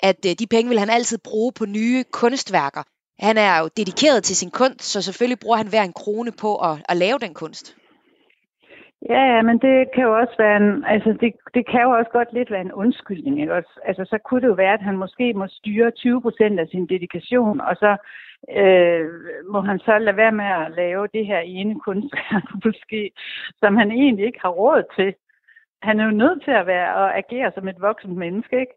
at 0.03 0.21
øh, 0.29 0.33
de 0.39 0.47
penge 0.51 0.69
vil 0.69 0.79
han 0.79 0.91
altid 0.91 1.19
bruge 1.25 1.53
på 1.59 1.65
nye 1.67 2.05
kunstværker. 2.13 2.83
Han 3.19 3.37
er 3.37 3.59
jo 3.61 3.69
dedikeret 3.77 4.25
til 4.25 4.37
sin 4.37 4.51
kunst, 4.51 4.83
så 4.83 5.03
selvfølgelig 5.03 5.39
bruger 5.43 5.57
han 5.57 5.69
hver 5.69 5.83
en 5.83 5.93
krone 5.93 6.33
på 6.43 6.57
at, 6.57 6.77
at 6.89 6.97
lave 6.97 7.19
den 7.19 7.35
kunst. 7.35 7.77
Ja, 9.09 9.23
ja, 9.35 9.43
men 9.43 9.59
det 9.59 9.89
kan 9.95 10.05
jo 10.05 10.19
også 10.21 10.35
være 10.39 10.57
en, 10.57 10.85
altså 10.85 11.11
det, 11.21 11.33
det 11.55 11.67
kan 11.71 11.83
jo 11.83 11.91
også 11.91 12.11
godt 12.11 12.33
lidt 12.33 12.51
være 12.51 12.61
en 12.61 12.73
undskyldning. 12.73 13.41
Ikke? 13.41 13.63
Altså 13.85 14.05
så 14.05 14.19
kunne 14.25 14.41
det 14.41 14.47
jo 14.47 14.53
være, 14.53 14.73
at 14.73 14.83
han 14.83 14.97
måske 14.97 15.33
må 15.35 15.47
styre 15.49 15.91
20 15.91 16.23
procent 16.23 16.61
af 16.61 16.67
sin 16.69 16.87
dedikation, 16.87 17.61
og 17.61 17.77
så 17.77 17.97
øh, 18.61 19.11
må 19.53 19.61
han 19.61 19.79
så 19.79 19.99
lade 19.99 20.17
være 20.17 20.33
med 20.33 20.45
at 20.45 20.73
lave 20.77 21.09
det 21.15 21.27
her 21.27 21.39
ene 21.39 21.81
kunstværk, 21.81 22.45
måske, 22.65 23.11
som 23.61 23.77
han 23.77 23.91
egentlig 23.91 24.27
ikke 24.27 24.41
har 24.43 24.49
råd 24.49 24.83
til. 24.97 25.15
Han 25.83 26.01
er 26.01 26.05
jo 26.05 26.11
nødt 26.11 26.45
til 26.45 26.51
at 26.51 26.67
være 26.67 26.95
og 26.95 27.19
agere 27.19 27.53
som 27.55 27.69
et 27.69 27.81
voksent 27.81 28.17
menneske, 28.17 28.61
ikke? 28.61 28.77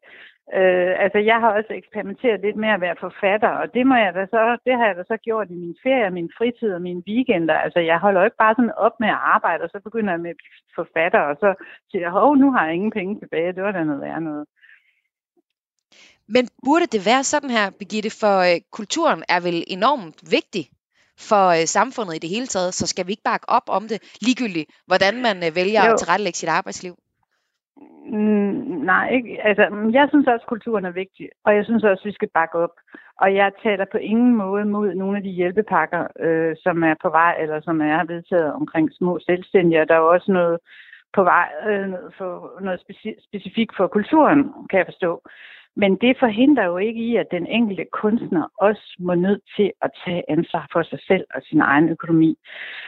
Øh, 0.57 0.93
altså, 1.03 1.19
jeg 1.31 1.39
har 1.43 1.51
også 1.57 1.73
eksperimenteret 1.81 2.41
lidt 2.41 2.55
med 2.63 2.69
at 2.69 2.81
være 2.81 3.01
forfatter, 3.05 3.53
og 3.61 3.73
det 3.73 3.87
må 3.87 3.95
jeg 3.95 4.13
da 4.13 4.25
så, 4.25 4.57
det 4.65 4.73
har 4.77 4.85
jeg 4.87 4.95
da 4.95 5.03
så 5.03 5.17
gjort 5.17 5.47
i 5.49 5.57
min 5.63 5.75
ferie, 5.83 6.17
min 6.19 6.31
fritid 6.37 6.73
og 6.73 6.81
mine 6.81 7.03
weekender. 7.07 7.55
Altså, 7.65 7.79
jeg 7.79 7.97
holder 7.99 8.19
jo 8.21 8.25
ikke 8.25 8.43
bare 8.45 8.55
sådan 8.55 8.79
op 8.85 8.95
med 8.99 9.09
at 9.09 9.23
arbejde, 9.35 9.63
og 9.63 9.69
så 9.69 9.79
begynder 9.87 10.11
jeg 10.13 10.21
med 10.27 10.33
forfatter, 10.75 11.19
og 11.19 11.35
så 11.43 11.49
siger 11.89 12.01
jeg, 12.05 12.11
hov, 12.11 12.35
nu 12.35 12.51
har 12.51 12.65
jeg 12.65 12.75
ingen 12.75 12.91
penge 12.91 13.19
tilbage, 13.19 13.53
det 13.53 13.63
var 13.63 13.71
da 13.71 13.83
noget 13.83 14.01
værd 14.01 14.21
noget. 14.21 14.45
Men 16.35 16.47
burde 16.65 16.85
det 16.85 17.01
være 17.05 17.23
sådan 17.23 17.49
her, 17.49 17.65
Birgitte, 17.79 18.11
for 18.21 18.35
øh, 18.49 18.61
kulturen 18.71 19.23
er 19.29 19.39
vel 19.47 19.63
enormt 19.67 20.19
vigtig 20.31 20.65
for 21.29 21.45
øh, 21.47 21.65
samfundet 21.65 22.15
i 22.15 22.19
det 22.19 22.29
hele 22.29 22.47
taget, 22.47 22.73
så 22.73 22.87
skal 22.87 23.07
vi 23.07 23.11
ikke 23.11 23.29
bakke 23.31 23.49
op 23.49 23.67
om 23.67 23.87
det 23.87 23.99
ligegyldigt, 24.21 24.69
hvordan 24.85 25.21
man 25.21 25.37
øh, 25.47 25.55
vælger 25.55 25.85
jo. 25.85 25.93
at 25.93 25.99
tilrettelægge 25.99 26.37
sit 26.37 26.49
arbejdsliv? 26.49 26.95
Mm, 28.05 28.81
nej, 28.91 29.09
ikke. 29.09 29.45
Altså, 29.47 29.63
jeg 29.91 30.05
synes 30.09 30.27
også, 30.27 30.43
at 30.43 30.49
kulturen 30.49 30.85
er 30.85 30.91
vigtig, 30.91 31.29
og 31.45 31.55
jeg 31.55 31.65
synes 31.65 31.83
også, 31.83 32.01
at 32.01 32.05
vi 32.05 32.13
skal 32.13 32.29
bakke 32.33 32.57
op. 32.57 32.75
Og 33.21 33.35
jeg 33.35 33.51
taler 33.63 33.85
på 33.91 33.97
ingen 33.97 34.35
måde 34.35 34.65
mod 34.65 34.93
nogle 34.95 35.17
af 35.17 35.23
de 35.23 35.29
hjælpepakker, 35.29 36.07
øh, 36.19 36.55
som 36.63 36.83
er 36.83 36.95
på 37.01 37.09
vej, 37.09 37.35
eller 37.41 37.61
som 37.61 37.81
er 37.81 38.03
vedtaget 38.03 38.53
omkring 38.53 38.89
små 38.93 39.19
selvstændige. 39.19 39.85
Der 39.85 39.95
er 39.95 39.99
jo 39.99 40.13
også 40.13 40.31
noget 40.31 40.57
på 41.13 41.23
vej, 41.23 41.49
øh, 41.67 41.93
for 42.17 42.61
noget 42.61 42.79
speci- 42.79 43.23
specifikt 43.27 43.73
for 43.77 43.87
kulturen, 43.87 44.53
kan 44.69 44.77
jeg 44.77 44.87
forstå. 44.87 45.21
Men 45.81 45.95
det 45.95 46.17
forhindrer 46.19 46.65
jo 46.65 46.77
ikke 46.77 47.01
i, 47.01 47.15
at 47.15 47.31
den 47.31 47.47
enkelte 47.47 47.85
kunstner 47.91 48.45
også 48.57 48.95
må 48.99 49.13
nødt 49.15 49.41
til 49.55 49.71
at 49.81 49.91
tage 50.05 50.23
ansvar 50.29 50.67
for 50.71 50.83
sig 50.83 50.99
selv 51.07 51.25
og 51.35 51.41
sin 51.41 51.61
egen 51.61 51.89
økonomi. 51.89 52.37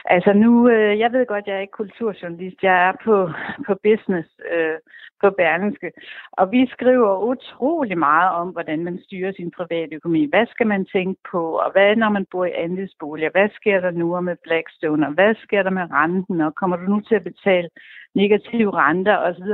Altså 0.04 0.32
nu, 0.32 0.68
øh, 0.68 0.98
jeg 0.98 1.12
ved 1.12 1.26
godt, 1.26 1.46
jeg 1.46 1.56
er 1.56 1.60
ikke 1.60 1.80
kulturjournalist, 1.82 2.62
jeg 2.62 2.88
er 2.88 2.92
på, 3.04 3.30
på 3.66 3.74
business 3.82 4.28
øh, 4.52 4.78
på 5.22 5.30
Berlingske, 5.30 5.92
og 6.32 6.52
vi 6.52 6.66
skriver 6.66 7.18
utrolig 7.30 7.98
meget 7.98 8.30
om, 8.30 8.48
hvordan 8.48 8.84
man 8.84 8.98
styrer 9.04 9.32
sin 9.32 9.50
private 9.50 9.94
økonomi. 9.96 10.28
Hvad 10.32 10.46
skal 10.46 10.66
man 10.66 10.84
tænke 10.84 11.20
på, 11.30 11.42
og 11.64 11.72
hvad 11.72 11.96
når 11.96 12.08
man 12.08 12.26
bor 12.30 12.44
i 12.44 12.52
andelsboliger? 12.64 13.30
Hvad 13.30 13.48
sker 13.58 13.80
der 13.80 13.90
nu 13.90 14.20
med 14.20 14.36
Blackstone, 14.44 15.06
og 15.06 15.12
hvad 15.12 15.34
sker 15.34 15.62
der 15.62 15.70
med 15.70 15.86
renten, 15.90 16.40
og 16.40 16.54
kommer 16.54 16.76
du 16.76 16.82
nu 16.82 17.00
til 17.00 17.14
at 17.14 17.24
betale 17.24 17.68
negative 18.14 18.70
renter 18.74 19.16
osv.? 19.16 19.50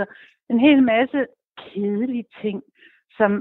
En 0.51 0.61
hel 0.61 0.83
masse 0.83 1.27
kedelige 1.59 2.25
ting, 2.43 2.63
som 3.19 3.33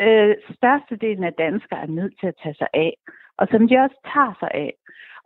øh, 0.00 0.34
størstedelen 0.56 1.24
af 1.24 1.32
danskere 1.32 1.80
er 1.82 1.86
nødt 1.98 2.14
til 2.20 2.26
at 2.26 2.38
tage 2.42 2.54
sig 2.54 2.68
af, 2.74 2.92
og 3.38 3.48
som 3.50 3.68
de 3.68 3.76
også 3.84 3.98
tager 4.12 4.34
sig 4.40 4.50
af. 4.54 4.72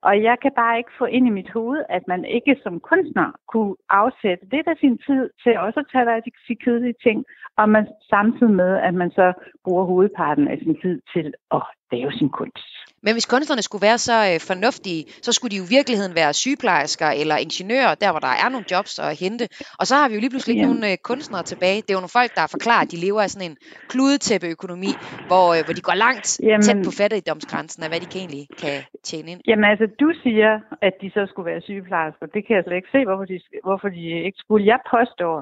Og 0.02 0.22
jeg 0.22 0.36
kan 0.42 0.52
bare 0.56 0.78
ikke 0.78 0.98
få 0.98 1.04
ind 1.04 1.26
i 1.26 1.30
mit 1.38 1.50
hoved, 1.50 1.82
at 1.88 2.08
man 2.08 2.24
ikke 2.24 2.56
som 2.62 2.80
kunstner 2.80 3.32
kunne 3.52 3.74
afsætte 3.88 4.44
lidt 4.52 4.68
af 4.68 4.76
sin 4.80 4.98
tid 4.98 5.30
til 5.42 5.58
også 5.58 5.80
at 5.80 5.86
tage 5.92 6.14
af 6.16 6.22
de 6.22 6.54
kedelige 6.64 6.94
ting, 7.02 7.24
og 7.56 7.68
man 7.68 7.86
samtidig 8.10 8.54
med, 8.54 8.76
at 8.76 8.94
man 8.94 9.10
så 9.10 9.32
bruger 9.64 9.84
hovedparten 9.84 10.48
af 10.48 10.58
sin 10.58 10.80
tid 10.82 11.00
til 11.12 11.34
at 11.50 11.62
lave 11.92 12.12
sin 12.12 12.30
kunst. 12.30 12.87
Men 13.02 13.12
hvis 13.14 13.26
kunstnerne 13.34 13.62
skulle 13.62 13.86
være 13.88 13.98
så 13.98 14.16
øh, 14.28 14.40
fornuftige, 14.50 15.02
så 15.26 15.30
skulle 15.32 15.52
de 15.52 15.60
jo 15.60 15.64
i 15.68 15.74
virkeligheden 15.78 16.14
være 16.20 16.32
sygeplejersker 16.42 17.08
eller 17.20 17.36
ingeniører, 17.46 17.94
der 18.02 18.10
hvor 18.10 18.22
der 18.28 18.34
er 18.44 18.48
nogle 18.54 18.66
jobs 18.72 18.98
at 18.98 19.12
hente. 19.22 19.44
Og 19.80 19.84
så 19.86 19.94
har 19.98 20.08
vi 20.08 20.14
jo 20.16 20.20
lige 20.20 20.32
pludselig 20.34 20.52
ikke 20.54 20.66
ja. 20.66 20.72
nogle 20.72 20.92
øh, 20.92 20.96
kunstnere 21.10 21.44
tilbage. 21.52 21.78
Det 21.82 21.90
er 21.90 21.98
jo 21.98 22.04
nogle 22.04 22.16
folk, 22.20 22.30
der 22.38 22.44
forklarer, 22.56 22.82
at 22.86 22.90
de 22.94 22.98
lever 23.06 23.20
af 23.22 23.30
sådan 23.30 23.50
en 23.50 23.56
kludetæppeøkonomi, 23.92 24.92
hvor, 25.30 25.46
øh, 25.54 25.60
hvor 25.66 25.74
de 25.78 25.82
går 25.88 25.96
langt 26.06 26.26
Jamen, 26.42 26.62
tæt 26.66 26.78
på 26.88 26.92
fattigdomsgrænsen 27.00 27.80
af, 27.84 27.88
hvad 27.90 28.00
de 28.04 28.08
kan 28.12 28.20
egentlig 28.24 28.44
kan 28.62 28.78
tjene 29.08 29.28
ind. 29.32 29.40
Jamen 29.48 29.66
altså, 29.72 29.86
du 30.02 30.08
siger, 30.22 30.50
at 30.86 30.94
de 31.02 31.08
så 31.16 31.22
skulle 31.30 31.46
være 31.52 31.60
sygeplejersker. 31.68 32.26
Det 32.34 32.40
kan 32.46 32.52
jeg 32.56 32.64
slet 32.64 32.76
ikke 32.80 32.94
se, 32.96 33.00
hvorfor 33.08 33.26
de, 33.32 33.36
hvorfor 33.68 33.88
de 33.96 34.02
ikke 34.26 34.38
skulle. 34.44 34.62
Jeg 34.72 34.80
påstår, 34.94 35.34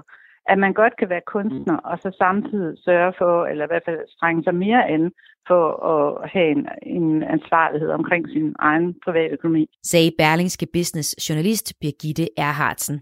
at 0.48 0.58
man 0.58 0.72
godt 0.72 0.96
kan 0.96 1.08
være 1.10 1.30
kunstner, 1.34 1.76
og 1.76 1.98
så 2.02 2.10
samtidig 2.18 2.78
sørge 2.84 3.12
for, 3.18 3.46
eller 3.46 3.64
i 3.64 3.70
hvert 3.70 3.86
fald 3.86 4.00
strenge 4.08 4.42
sig 4.44 4.54
mere 4.54 4.90
ind 4.90 5.12
for 5.48 5.64
at 5.94 6.30
have 6.30 6.50
en, 6.56 6.68
en 6.82 7.22
ansvarlighed 7.22 7.90
omkring 7.90 8.28
sin 8.28 8.54
egen 8.58 8.94
private 9.04 9.32
økonomi. 9.32 9.66
Sagde 9.82 10.12
Berlingske 10.18 10.66
Business 10.72 11.28
journalist 11.28 11.74
Birgitte 11.80 12.28
Erhardsen. 12.36 13.00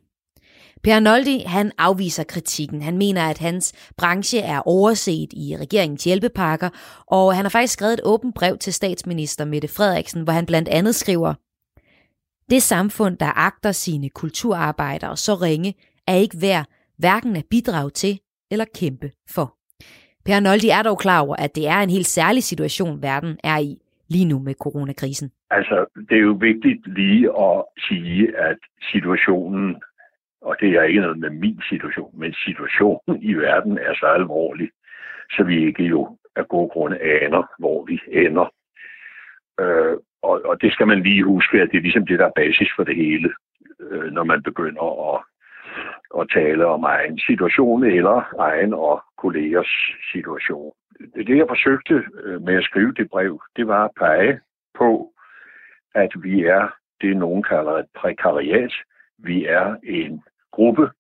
Per 0.85 1.01
Noldi, 1.01 1.39
han 1.47 1.73
afviser 1.79 2.25
kritikken. 2.25 2.83
Han 2.83 2.99
mener, 2.99 3.23
at 3.23 3.39
hans 3.39 3.93
branche 3.97 4.41
er 4.41 4.61
overset 4.67 5.29
i 5.33 5.57
regeringens 5.61 6.05
hjælpepakker, 6.05 6.69
og 7.07 7.35
han 7.35 7.45
har 7.45 7.51
faktisk 7.51 7.73
skrevet 7.73 7.93
et 7.93 8.01
åbent 8.05 8.35
brev 8.35 8.59
til 8.59 8.73
statsminister 8.73 9.45
Mette 9.45 9.69
Frederiksen, 9.69 10.23
hvor 10.23 10.33
han 10.33 10.47
blandt 10.47 10.69
andet 10.69 10.95
skriver, 10.95 11.35
det 12.51 12.63
samfund, 12.63 13.17
der 13.17 13.39
agter 13.39 13.73
sine 13.73 14.09
kulturarbejdere 14.09 15.17
så 15.17 15.35
ringe, 15.35 15.75
er 16.07 16.15
ikke 16.15 16.37
værd 16.41 16.67
hverken 16.99 17.37
at 17.37 17.45
bidrage 17.51 17.91
til 17.91 18.21
eller 18.51 18.65
kæmpe 18.81 19.11
for. 19.35 19.57
Per 20.27 20.41
Noldi 20.41 20.69
er 20.69 20.83
dog 20.83 20.99
klar 20.99 21.21
over, 21.21 21.37
at 21.37 21.55
det 21.55 21.69
er 21.69 21.81
en 21.81 21.91
helt 21.91 22.07
særlig 22.07 22.43
situation, 22.43 23.03
verden 23.03 23.39
er 23.45 23.59
i 23.59 23.79
lige 24.09 24.25
nu 24.25 24.39
med 24.39 24.55
coronakrisen. 24.55 25.31
Altså, 25.51 25.87
det 26.09 26.17
er 26.17 26.23
jo 26.31 26.37
vigtigt 26.41 26.87
lige 26.87 27.25
at 27.47 27.65
sige, 27.89 28.39
at 28.39 28.59
situationen, 28.93 29.83
og 30.41 30.57
det 30.61 30.69
er 30.69 30.83
ikke 30.83 31.01
noget 31.01 31.19
med 31.19 31.31
min 31.31 31.61
situation, 31.69 32.11
men 32.21 32.35
situationen 32.47 33.23
i 33.23 33.33
verden 33.35 33.79
er 33.79 33.95
så 33.95 34.07
alvorlig, 34.07 34.71
så 35.31 35.45
vi 35.45 35.67
ikke 35.67 35.83
jo 35.83 36.19
af 36.37 36.49
gode 36.49 36.69
grunde 36.69 36.99
aner, 37.01 37.43
hvor 37.59 37.85
vi 37.85 38.01
ender. 38.13 38.47
Øh, 39.61 39.97
og, 40.23 40.41
og 40.45 40.63
det 40.63 40.73
skal 40.73 40.87
man 40.87 41.03
lige 41.03 41.25
huske, 41.25 41.61
at 41.61 41.69
det 41.71 41.77
er 41.77 41.83
ligesom 41.83 42.07
det, 42.07 42.19
der 42.19 42.27
er 42.27 42.39
basis 42.43 42.69
for 42.77 42.85
det 42.85 42.97
hele, 42.97 43.29
øh, 43.81 44.13
når 44.13 44.25
man 44.25 44.43
begynder 44.43 45.15
at 45.15 45.25
at 46.21 46.31
tale 46.31 46.67
om 46.67 46.85
egen 46.85 47.19
situation 47.19 47.85
eller 47.85 48.35
egen 48.39 48.75
og 48.75 49.03
kollegers 49.19 49.73
situation. 50.13 50.73
Det, 51.15 51.39
jeg 51.39 51.47
forsøgte 51.49 52.05
øh, 52.23 52.43
med 52.43 52.55
at 52.55 52.65
skrive 52.65 52.93
det 52.93 53.11
brev, 53.11 53.43
det 53.57 53.67
var 53.69 53.85
at 53.85 53.91
pege 53.99 54.41
på, 54.79 55.13
at 55.95 56.11
vi 56.23 56.45
er 56.45 56.69
det, 57.01 57.17
nogen 57.17 57.43
kalder 57.43 57.73
et 57.73 57.87
prekariat. 57.95 58.73
Vi 59.19 59.45
er 59.45 59.77
en 59.83 60.23
gruppe, 60.53 60.91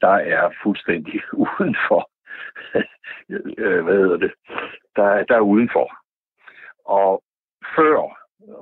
der 0.00 0.16
er 0.36 0.50
fuldstændig 0.62 1.20
udenfor. 1.46 2.10
Øh, 3.58 3.84
hvad 3.84 3.94
hedder 3.94 4.16
det? 4.16 4.32
Der, 4.96 5.24
der 5.24 5.36
er 5.36 5.50
udenfor. 5.54 5.96
Og 6.84 7.22
før 7.76 7.98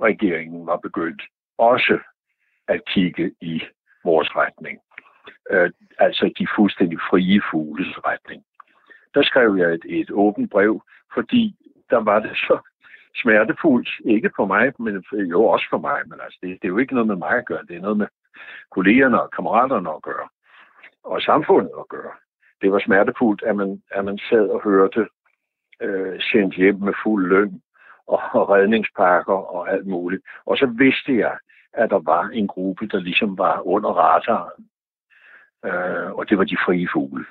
regeringen 0.03 0.67
var 0.67 0.77
begyndt 0.77 1.23
også 1.59 1.99
at 2.69 2.81
kigge 2.85 3.35
i 3.41 3.63
vores 4.05 4.37
retning, 4.37 4.81
øh, 5.51 5.71
altså 5.99 6.33
de 6.39 6.47
fuldstændig 6.57 6.99
frie 7.11 7.43
fugles 7.51 7.99
retning. 8.07 8.45
Der 9.15 9.23
skrev 9.23 9.57
jeg 9.57 9.75
et, 9.75 9.85
et 9.89 10.11
åbent 10.11 10.51
brev, 10.51 10.83
fordi 11.15 11.57
der 11.91 11.97
var 11.97 12.19
det 12.21 12.37
så 12.37 12.59
smertefuldt, 13.23 13.89
ikke 14.05 14.31
for 14.37 14.47
mig, 14.47 14.73
men 14.79 15.05
jo 15.13 15.45
også 15.45 15.67
for 15.71 15.79
mig, 15.79 16.01
men 16.07 16.21
altså 16.25 16.39
det, 16.43 16.49
det 16.49 16.65
er 16.65 16.69
jo 16.69 16.79
ikke 16.79 16.95
noget 16.95 17.07
med 17.07 17.17
mig 17.17 17.37
at 17.39 17.47
gøre, 17.47 17.67
det 17.69 17.77
er 17.77 17.81
noget 17.81 17.97
med 17.97 18.07
kollegerne 18.71 19.23
og 19.23 19.31
kammeraterne 19.31 19.91
at 19.91 20.03
gøre, 20.03 20.29
og 21.05 21.23
samfundet 21.23 21.73
at 21.79 21.89
gøre. 21.89 22.13
Det 22.63 22.73
var 22.73 22.79
smertefuldt, 22.79 23.43
at 23.43 23.57
man, 23.57 23.83
at 23.91 24.05
man 24.05 24.19
sad 24.19 24.49
og 24.49 24.63
hørte 24.65 25.07
øh, 25.83 26.21
sendt 26.21 26.55
hjem 26.55 26.79
med 26.81 26.93
fuld 27.03 27.29
løn 27.29 27.63
og, 28.07 28.21
og 28.33 28.49
redningspakker 28.51 29.39
og 29.55 29.73
alt 29.73 29.87
muligt. 29.87 30.23
Og 30.47 30.57
så 30.57 30.67
vidste 30.67 31.19
jeg, 31.19 31.39
at 31.73 31.91
der 31.91 31.99
var 31.99 32.29
en 32.29 32.47
gruppe, 32.47 32.87
der 32.87 33.01
ligesom 33.01 33.39
var 33.39 33.67
under 33.67 33.91
radaren 33.91 34.69
øh, 35.65 36.13
og 36.13 36.29
det 36.29 36.39
var 36.39 36.45
de 36.45 36.57
frie 36.67 36.89
fugle. 36.93 37.25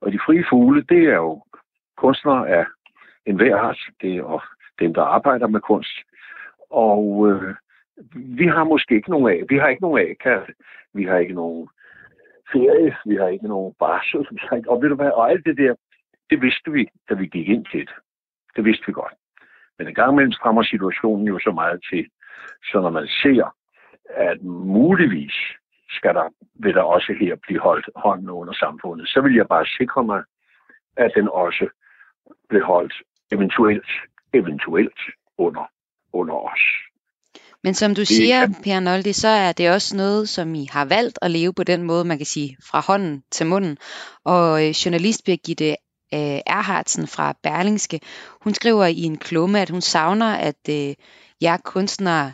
Og 0.00 0.12
de 0.12 0.18
frie 0.26 0.44
fugle, 0.50 0.82
det 0.82 1.02
er 1.04 1.16
jo 1.16 1.42
kunstnere 1.96 2.48
af 2.48 2.66
enhver 3.26 3.56
art. 3.56 3.80
Det 4.00 4.16
er 4.16 4.22
og 4.22 4.42
dem, 4.78 4.94
der 4.94 5.02
arbejder 5.02 5.46
med 5.46 5.60
kunst. 5.60 5.96
Og 6.70 7.28
øh, 7.28 7.54
vi 8.14 8.46
har 8.46 8.64
måske 8.64 8.94
ikke 8.94 9.10
nogen 9.10 9.30
af. 9.30 9.42
Vi 9.48 9.58
har 9.58 9.68
ikke 9.68 9.82
nogen 9.82 10.00
af. 10.00 10.46
Vi 10.94 11.04
har 11.04 11.18
ikke 11.18 11.34
nogen 11.34 11.68
ferie. 12.52 12.96
Vi 13.06 13.16
har 13.16 13.28
ikke 13.28 13.48
nogen 13.48 13.74
barsel. 13.78 14.26
Vi 14.30 14.40
har 14.40 14.56
ikke, 14.56 14.70
og 14.70 14.82
ved 14.82 14.88
du 14.88 14.94
hvad? 14.94 15.10
Og 15.10 15.30
alt 15.30 15.46
det 15.46 15.56
der, 15.56 15.74
det 16.30 16.42
vidste 16.42 16.72
vi, 16.72 16.88
da 17.08 17.14
vi 17.14 17.26
gik 17.26 17.48
ind 17.48 17.66
til 17.66 17.80
det. 17.80 17.94
Det 18.56 18.64
vidste 18.64 18.86
vi 18.86 18.92
godt. 18.92 19.12
Men 19.78 19.88
en 19.88 19.94
gang 19.94 20.12
imellem 20.12 20.32
strammer 20.32 20.62
situationen 20.62 21.26
jo 21.26 21.38
så 21.38 21.50
meget 21.50 21.80
til, 21.90 22.06
så 22.70 22.80
når 22.80 22.90
man 22.90 23.06
ser, 23.06 23.54
at 24.08 24.42
muligvis 24.42 25.34
skal 25.90 26.14
der, 26.14 26.28
vil 26.54 26.74
der 26.74 26.82
også 26.82 27.12
her 27.20 27.36
blive 27.42 27.60
holdt 27.60 27.88
hånden 27.96 28.30
under 28.30 28.52
samfundet. 28.52 29.08
Så 29.08 29.20
vil 29.20 29.34
jeg 29.34 29.46
bare 29.48 29.66
sikre 29.66 30.04
mig, 30.04 30.22
at 30.96 31.12
den 31.16 31.28
også 31.28 31.68
bliver 32.48 32.66
holdt 32.66 32.94
eventuelt, 33.32 33.90
eventuelt 34.32 35.00
under, 35.38 35.64
under 36.12 36.34
os. 36.34 36.60
Men 37.64 37.74
som 37.74 37.94
du 37.94 38.00
det 38.00 38.08
siger, 38.08 38.40
kan... 38.40 38.54
Per 38.64 38.80
Noldi, 38.80 39.12
så 39.12 39.28
er 39.28 39.52
det 39.52 39.70
også 39.70 39.96
noget, 39.96 40.28
som 40.28 40.54
I 40.54 40.66
har 40.70 40.84
valgt 40.84 41.18
at 41.22 41.30
leve 41.30 41.52
på 41.54 41.64
den 41.64 41.82
måde, 41.82 42.04
man 42.04 42.16
kan 42.16 42.26
sige, 42.26 42.56
fra 42.70 42.80
hånden 42.86 43.22
til 43.30 43.46
munden. 43.46 43.78
Og 44.24 44.66
øh, 44.66 44.70
journalist 44.70 45.24
Birgitte 45.24 45.70
øh, 46.14 46.40
Erhardsen 46.46 47.06
fra 47.06 47.34
Berlingske, 47.42 48.00
hun 48.40 48.54
skriver 48.54 48.86
i 48.86 49.02
en 49.02 49.18
klumme, 49.18 49.60
at 49.60 49.70
hun 49.70 49.80
savner, 49.80 50.34
at 50.34 50.62
øh, 50.70 50.94
jer 51.42 51.56
kunstnere 51.64 52.32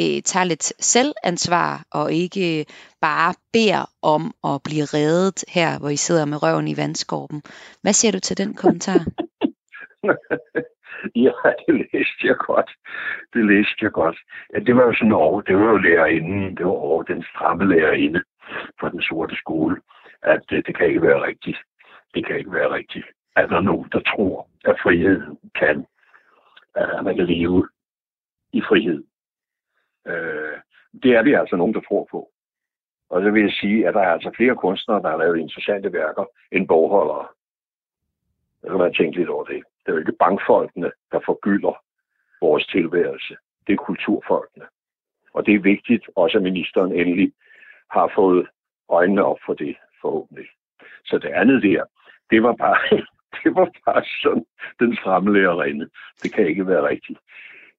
øh, 0.00 0.22
tager 0.30 0.44
lidt 0.44 0.66
selvansvar 0.94 1.84
og 1.92 2.12
ikke 2.12 2.66
bare 3.00 3.34
beder 3.52 3.84
om 4.02 4.22
at 4.50 4.60
blive 4.64 4.86
reddet 4.94 5.44
her, 5.56 5.78
hvor 5.78 5.88
I 5.88 5.96
sidder 5.96 6.24
med 6.24 6.42
røven 6.42 6.68
i 6.68 6.76
vandskorben. 6.76 7.42
Hvad 7.82 7.92
siger 7.92 8.12
du 8.12 8.20
til 8.20 8.38
den 8.38 8.54
kommentar? 8.54 9.00
ja, 11.24 11.32
det 11.66 11.74
læste 11.92 12.22
jeg 12.30 12.36
godt. 12.36 12.70
Det 13.34 13.44
læste 13.46 13.80
jeg 13.82 13.92
godt. 13.92 14.18
Ja, 14.54 14.58
det 14.58 14.76
var 14.76 14.84
jo 14.84 14.94
sådan 14.94 15.12
over, 15.12 15.40
det 15.40 15.56
var 15.56 15.68
jo 15.70 15.76
lærerinden, 15.76 16.56
det 16.56 16.64
var 16.66 16.78
over 16.90 17.02
den 17.02 17.24
stramme 17.30 17.64
lærerinde 17.74 18.22
fra 18.80 18.90
den 18.90 19.02
sorte 19.02 19.36
skole, 19.36 19.76
at 20.22 20.40
det, 20.50 20.66
det 20.66 20.76
kan 20.76 20.86
ikke 20.86 21.02
være 21.02 21.22
rigtigt. 21.22 21.58
Det 22.14 22.26
kan 22.26 22.38
ikke 22.38 22.52
være 22.52 22.70
rigtigt. 22.70 23.06
At 23.36 23.48
der 23.48 23.56
er 23.56 23.60
nogen, 23.60 23.88
der 23.92 24.00
tror, 24.00 24.48
at 24.64 24.76
frihed 24.82 25.22
kan, 25.54 25.86
at 26.74 27.04
man 27.04 27.16
kan 27.16 27.26
leve 27.26 27.68
i 28.52 28.60
frihed. 28.68 29.04
Øh, 30.06 30.58
det 31.02 31.10
er 31.16 31.22
vi 31.22 31.32
altså 31.32 31.56
nogen, 31.56 31.74
der 31.74 31.80
tror 31.80 32.08
på. 32.10 32.30
Og 33.10 33.22
så 33.22 33.30
vil 33.30 33.42
jeg 33.42 33.52
sige, 33.52 33.88
at 33.88 33.94
der 33.94 34.00
er 34.00 34.12
altså 34.12 34.30
flere 34.36 34.56
kunstnere, 34.56 35.02
der 35.02 35.10
har 35.10 35.16
lavet 35.16 35.38
interessante 35.38 35.92
værker 35.92 36.24
end 36.52 36.68
bogholdere. 36.68 37.26
Så 38.60 38.68
kan 38.68 38.78
man 38.78 38.94
tænke 38.94 39.18
lidt 39.18 39.28
over 39.28 39.44
det. 39.44 39.62
Det 39.80 39.88
er 39.88 39.92
jo 39.92 39.98
ikke 39.98 40.12
bankfolkene, 40.12 40.92
der 41.12 41.20
forgylder 41.26 41.84
vores 42.40 42.66
tilværelse. 42.66 43.36
Det 43.66 43.72
er 43.72 43.76
kulturfolkene. 43.76 44.64
Og 45.34 45.46
det 45.46 45.54
er 45.54 45.58
vigtigt, 45.58 46.04
også 46.16 46.38
at 46.38 46.42
ministeren 46.42 46.92
endelig 46.92 47.32
har 47.90 48.12
fået 48.14 48.48
øjnene 48.88 49.24
op 49.24 49.38
for 49.46 49.54
det, 49.54 49.76
forhåbentlig. 50.00 50.46
Så 51.04 51.18
det 51.18 51.28
andet 51.28 51.62
der, 51.62 51.84
det 52.30 52.42
var 52.42 52.52
bare, 52.52 52.78
det 53.44 53.54
var 53.54 53.68
bare 53.86 54.04
sådan 54.22 54.46
den 54.80 54.96
fremlærerinde. 55.02 55.88
Det 56.22 56.32
kan 56.34 56.46
ikke 56.46 56.66
være 56.66 56.88
rigtigt. 56.88 57.18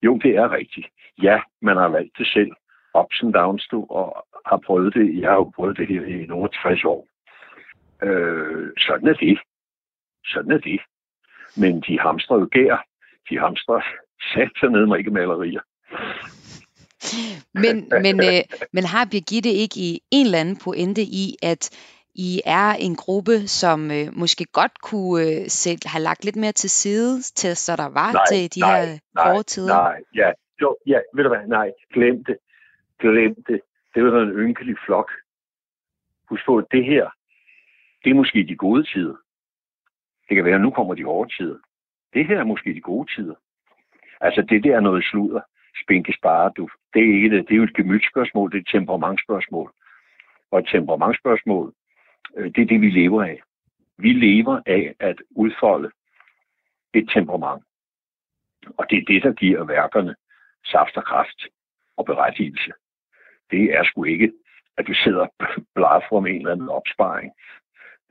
Jo, 0.05 0.17
det 0.17 0.35
er 0.35 0.51
rigtigt. 0.51 0.87
Ja, 1.21 1.37
man 1.61 1.77
har 1.77 1.87
valgt 1.87 2.17
det 2.17 2.27
selv. 2.27 2.51
Ups 2.99 3.21
and 3.23 3.33
downs, 3.33 3.67
du, 3.71 3.85
og 3.89 4.25
har 4.45 4.59
prøvet 4.65 4.93
det. 4.93 5.21
Jeg 5.21 5.29
har 5.29 5.35
jo 5.35 5.51
prøvet 5.55 5.77
det 5.77 5.87
her 5.87 6.05
i 6.05 6.25
nogle 6.25 6.49
60 6.63 6.83
år. 6.83 7.07
Øh, 8.03 8.69
sådan 8.77 9.07
er 9.07 9.13
det. 9.13 9.39
Sådan 10.25 10.51
er 10.51 10.57
det. 10.57 10.79
Men 11.57 11.81
de 11.81 11.99
hamstrer 11.99 12.39
jo 12.39 12.47
gær. 12.51 12.85
De 13.29 13.39
hamstrer 13.39 13.81
sat 14.33 14.51
sig 14.59 14.69
ned 14.69 14.85
med 14.85 14.97
ikke 14.97 15.11
malerier. 15.11 15.61
Men, 17.53 17.75
men, 18.01 18.15
øh, 18.19 18.41
men 18.73 18.83
har 18.83 19.07
Birgitte 19.11 19.49
ikke 19.49 19.79
i 19.79 19.99
en 20.11 20.25
eller 20.25 20.39
anden 20.39 20.57
pointe 20.63 21.01
i, 21.01 21.35
at 21.43 21.63
i 22.15 22.41
er 22.45 22.69
en 22.79 22.95
gruppe, 22.95 23.47
som 23.47 23.91
øh, 23.91 24.07
måske 24.13 24.45
godt 24.53 24.81
kunne 24.81 25.21
øh, 25.21 25.47
sætte, 25.47 25.89
have 25.89 26.03
lagt 26.03 26.25
lidt 26.25 26.35
mere 26.35 26.51
til 26.51 26.69
side, 26.69 27.21
til 27.21 27.55
så 27.55 27.75
der 27.75 27.89
var 27.89 28.11
nej, 28.11 28.23
til 28.31 28.55
de 28.55 28.59
nej, 28.59 28.85
her 28.85 28.99
nej, 29.15 29.31
hårde 29.31 29.43
tider? 29.43 29.75
Nej, 29.75 30.01
ja, 30.15 30.31
jo, 30.61 30.77
ja, 30.87 30.99
ved 31.15 31.23
du 31.23 31.29
hvad, 31.29 31.47
nej, 31.47 31.71
glem 31.93 32.23
det. 32.23 32.37
Glem 32.99 33.35
det. 33.47 33.61
Det 33.95 34.03
var 34.03 34.21
en 34.21 34.29
ynkelig 34.29 34.75
flok. 34.85 35.11
Husk 36.29 36.45
på, 36.45 36.57
at 36.57 36.65
det 36.71 36.85
her, 36.85 37.09
det 38.03 38.09
er 38.09 38.15
måske 38.15 38.47
de 38.47 38.55
gode 38.55 38.83
tider. 38.83 39.15
Det 40.29 40.35
kan 40.35 40.45
være, 40.45 40.55
at 40.55 40.61
nu 40.61 40.71
kommer 40.71 40.93
de 40.93 41.03
hårde 41.03 41.35
tider. 41.37 41.57
Det 42.13 42.27
her 42.27 42.39
er 42.39 42.43
måske 42.43 42.73
de 42.73 42.81
gode 42.81 43.15
tider. 43.15 43.35
Altså, 44.21 44.41
det 44.41 44.63
der 44.63 44.75
er 44.75 44.79
noget 44.79 45.03
sludder. 45.03 45.41
Spinke 45.83 46.13
spare, 46.17 46.51
du. 46.57 46.69
Det 46.93 47.01
er, 47.01 47.13
ikke 47.15 47.29
det. 47.29 47.47
det 47.47 47.53
er 47.53 47.57
jo 47.57 47.63
et 47.63 47.75
gemytspørgsmål, 47.75 48.51
det 48.51 48.57
er 48.57 48.61
et 48.61 48.67
temperamentsspørgsmål. 48.71 49.71
Og 50.51 50.59
et 50.59 50.67
temperamentsspørgsmål, 50.71 51.73
Øh, 52.37 52.51
det 52.55 52.61
er 52.61 52.65
det, 52.65 52.81
vi 52.81 52.89
lever 52.89 53.23
af. 53.23 53.41
Vi 53.97 54.13
lever 54.13 54.61
af 54.65 54.95
at 54.99 55.15
udfolde 55.29 55.89
et 56.93 57.09
temperament. 57.13 57.63
Og 58.77 58.89
det 58.89 58.97
er 58.97 59.05
det, 59.07 59.23
der 59.23 59.33
giver 59.33 59.63
værkerne 59.63 60.15
saft 60.65 60.97
og 60.97 61.03
kraft 61.03 61.47
og 61.97 62.05
berettigelse. 62.05 62.71
Det 63.51 63.63
er 63.63 63.83
sgu 63.83 64.03
ikke, 64.03 64.31
at 64.77 64.87
du 64.87 64.93
sidder 64.93 65.19
og 65.19 65.33
blaffer 65.75 66.17
en 66.19 66.35
eller 66.35 66.51
anden 66.51 66.69
opsparing. 66.69 67.31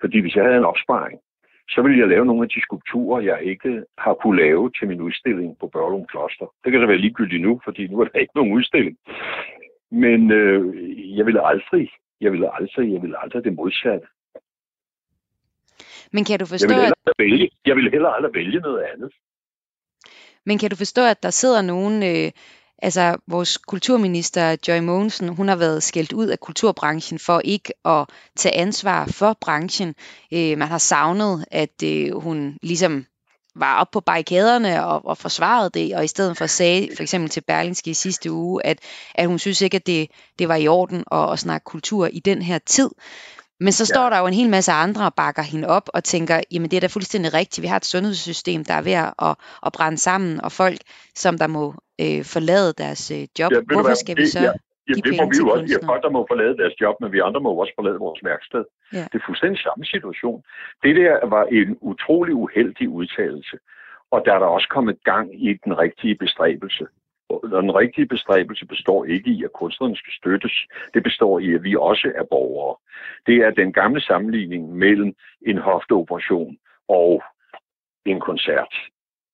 Fordi 0.01 0.21
hvis 0.21 0.37
jeg 0.37 0.45
havde 0.45 0.57
en 0.57 0.65
opsparing, 0.65 1.21
så 1.69 1.83
ville 1.83 1.99
jeg 1.99 2.09
lave 2.09 2.27
nogle 2.27 2.43
af 2.43 2.49
de 2.49 2.61
skulpturer, 2.61 3.21
jeg 3.21 3.43
ikke 3.43 3.85
har 3.99 4.15
kunne 4.15 4.43
lave 4.43 4.71
til 4.79 4.89
min 4.89 5.01
udstilling 5.01 5.59
på 5.59 5.69
Børlum 5.69 6.07
Kloster. 6.07 6.47
Det 6.65 6.73
kan 6.73 6.81
så 6.81 6.87
være 6.87 7.05
ligegyldigt 7.05 7.43
nu, 7.43 7.61
fordi 7.65 7.87
nu 7.87 8.01
er 8.01 8.05
der 8.05 8.19
ikke 8.19 8.37
nogen 8.37 8.53
udstilling. 8.53 8.97
Men 9.91 10.31
øh, 10.31 11.17
jeg 11.17 11.27
ville 11.27 11.47
aldrig, 11.47 11.91
jeg 12.21 12.33
ville 12.33 12.55
aldrig, 12.55 12.93
jeg 12.93 13.03
ville 13.03 13.23
aldrig 13.23 13.45
det 13.45 13.55
modsatte. 13.55 14.07
Men 16.15 16.25
kan 16.25 16.39
du 16.39 16.47
forstå, 16.47 16.69
jeg 16.69 16.77
ville 16.77 16.95
at... 17.07 17.13
vælge, 17.19 17.51
jeg 17.67 17.77
ville 17.77 17.91
heller 17.91 18.09
aldrig 18.09 18.35
vælge 18.35 18.61
noget 18.61 18.83
andet. 18.93 19.11
Men 20.47 20.59
kan 20.59 20.71
du 20.71 20.77
forstå, 20.77 21.03
at 21.05 21.23
der 21.23 21.31
sidder 21.31 21.63
nogen 21.63 22.03
øh, 22.03 22.31
Altså, 22.79 23.17
vores 23.27 23.59
kulturminister 23.59 24.57
Joy 24.69 24.79
Mogensen, 24.79 25.29
hun 25.29 25.49
har 25.49 25.57
været 25.57 25.83
skældt 25.83 26.13
ud 26.13 26.27
af 26.27 26.41
kulturbranchen 26.41 27.19
for 27.19 27.41
ikke 27.45 27.73
at 27.85 28.07
tage 28.37 28.55
ansvar 28.55 29.07
for 29.07 29.39
branchen. 29.41 29.95
Øh, 30.33 30.59
man 30.59 30.69
har 30.69 30.79
savnet, 30.79 31.45
at 31.51 31.83
øh, 31.85 32.21
hun 32.21 32.59
ligesom 32.63 33.07
var 33.57 33.81
op 33.81 33.91
på 33.91 34.01
barrikaderne 34.01 34.87
og, 34.87 35.07
og 35.07 35.19
forsvarede 35.19 35.71
det, 35.75 35.97
og 35.97 36.05
i 36.05 36.09
stedet 36.09 36.39
for 36.39 36.47
sagde 36.47 36.89
for 36.97 37.03
eksempel 37.03 37.31
til 37.31 37.41
Berlingske 37.41 37.91
i 37.91 37.95
sidste 37.95 38.33
uge, 38.33 38.67
at, 38.67 38.79
at 39.15 39.29
hun 39.29 39.39
synes 39.39 39.63
ikke, 39.63 39.77
at 39.77 39.87
det, 39.87 40.11
det 40.39 40.49
var 40.49 40.57
i 40.57 40.69
orden 40.69 41.05
at, 41.13 41.33
at 41.33 41.39
snakke 41.39 41.65
kultur 41.65 42.07
i 42.13 42.19
den 42.19 42.43
her 42.43 42.59
tid. 42.59 42.91
Men 43.61 43.73
så 43.73 43.87
står 43.87 44.05
ja. 44.05 44.11
der 44.11 44.19
jo 44.21 44.27
en 44.27 44.35
hel 44.35 44.51
masse 44.51 44.73
andre 44.73 45.07
og 45.07 45.15
bakker 45.15 45.43
hende 45.43 45.69
op 45.69 45.89
og 45.95 46.05
tænker, 46.05 46.41
jamen 46.53 46.71
det 46.71 46.77
er 46.77 46.81
da 46.81 46.87
fuldstændig 46.87 47.35
rigtigt. 47.35 47.63
Vi 47.63 47.67
har 47.67 47.77
et 47.77 47.85
sundhedssystem, 47.85 48.65
der 48.65 48.75
er 48.75 48.83
ved 48.83 48.93
at, 48.93 49.37
at 49.67 49.73
brænde 49.73 49.99
sammen, 49.99 50.41
og 50.41 50.53
folk, 50.53 50.79
som 51.15 51.39
der 51.39 51.47
må 51.47 51.75
øh, 52.01 52.25
forlade 52.25 52.73
deres 52.73 53.11
øh, 53.11 53.27
job. 53.39 53.53
Ja, 53.53 53.61
Hvorfor 53.75 53.95
skal 53.95 54.17
vi 54.17 54.27
så 54.27 54.41
ja. 54.41 54.53
Jamen, 54.89 55.03
det 55.07 55.15
må 55.21 55.25
vi 55.33 55.37
jo 55.43 55.49
også. 55.49 55.79
Har 55.81 55.87
folk, 55.93 56.03
der 56.03 56.11
må 56.17 56.21
forlade 56.33 56.57
deres 56.57 56.75
job, 56.81 56.95
men 57.01 57.13
vi 57.13 57.19
andre 57.29 57.41
må 57.41 57.51
også 57.63 57.73
forlade 57.79 57.99
vores 58.07 58.21
værksted. 58.25 58.65
Ja. 58.93 59.05
Det 59.11 59.17
er 59.21 59.25
fuldstændig 59.27 59.61
samme 59.67 59.85
situation. 59.85 60.39
Det 60.83 60.97
der 60.97 61.27
var 61.27 61.45
en 61.45 61.71
utrolig 61.81 62.35
uheldig 62.35 62.89
udtalelse, 62.89 63.57
og 64.11 64.23
der 64.25 64.33
er 64.35 64.39
der 64.39 64.47
også 64.47 64.69
kommet 64.69 64.97
gang 65.05 65.27
i 65.47 65.49
den 65.65 65.79
rigtige 65.79 66.15
bestræbelse. 66.15 66.85
Og 67.43 67.63
den 67.63 67.75
rigtige 67.75 68.07
bestræbelse 68.07 68.67
består 68.67 69.05
ikke 69.05 69.31
i, 69.31 69.45
at 69.45 69.53
kunstnerne 69.53 69.97
skal 69.97 70.13
støttes. 70.13 70.67
Det 70.95 71.03
består 71.03 71.39
i, 71.39 71.55
at 71.55 71.63
vi 71.63 71.77
også 71.77 72.13
er 72.15 72.25
borgere. 72.31 72.77
Det 73.27 73.37
er 73.37 73.51
den 73.51 73.73
gamle 73.73 74.01
sammenligning 74.01 74.77
mellem 74.77 75.15
en 75.47 75.59
hofteoperation 75.59 76.57
og 76.89 77.23
en 78.07 78.21
koncert. 78.21 78.75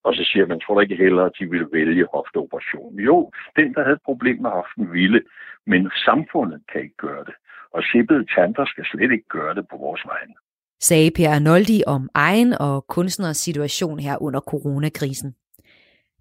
Og 0.05 0.15
så 0.15 0.25
siger 0.33 0.47
man, 0.47 0.61
tror 0.61 0.75
da 0.75 0.81
ikke 0.81 0.97
heller, 0.97 1.25
at 1.25 1.33
de 1.39 1.51
ville 1.51 1.69
vælge 1.73 2.07
hofteoperation? 2.15 3.01
Jo, 3.01 3.31
den, 3.57 3.75
der 3.75 3.83
havde 3.83 3.95
et 3.95 4.03
problem 4.05 4.43
med 4.43 4.51
hoften, 4.51 4.93
ville, 4.93 5.23
men 5.67 5.91
samfundet 6.05 6.61
kan 6.73 6.81
ikke 6.83 6.97
gøre 6.97 7.25
det. 7.25 7.35
Og 7.75 7.83
sippede 7.93 8.25
tanter 8.37 8.65
skal 8.67 8.85
slet 8.85 9.13
ikke 9.13 9.29
gøre 9.29 9.55
det 9.55 9.69
på 9.71 9.77
vores 9.77 10.03
vegne. 10.07 10.35
Sagde 10.81 11.11
Per 11.17 11.31
Arnoldi 11.31 11.83
om 11.87 12.09
egen 12.15 12.55
og 12.61 12.87
kunstners 12.87 13.37
situation 13.37 13.99
her 13.99 14.23
under 14.23 14.41
coronakrisen. 14.41 15.35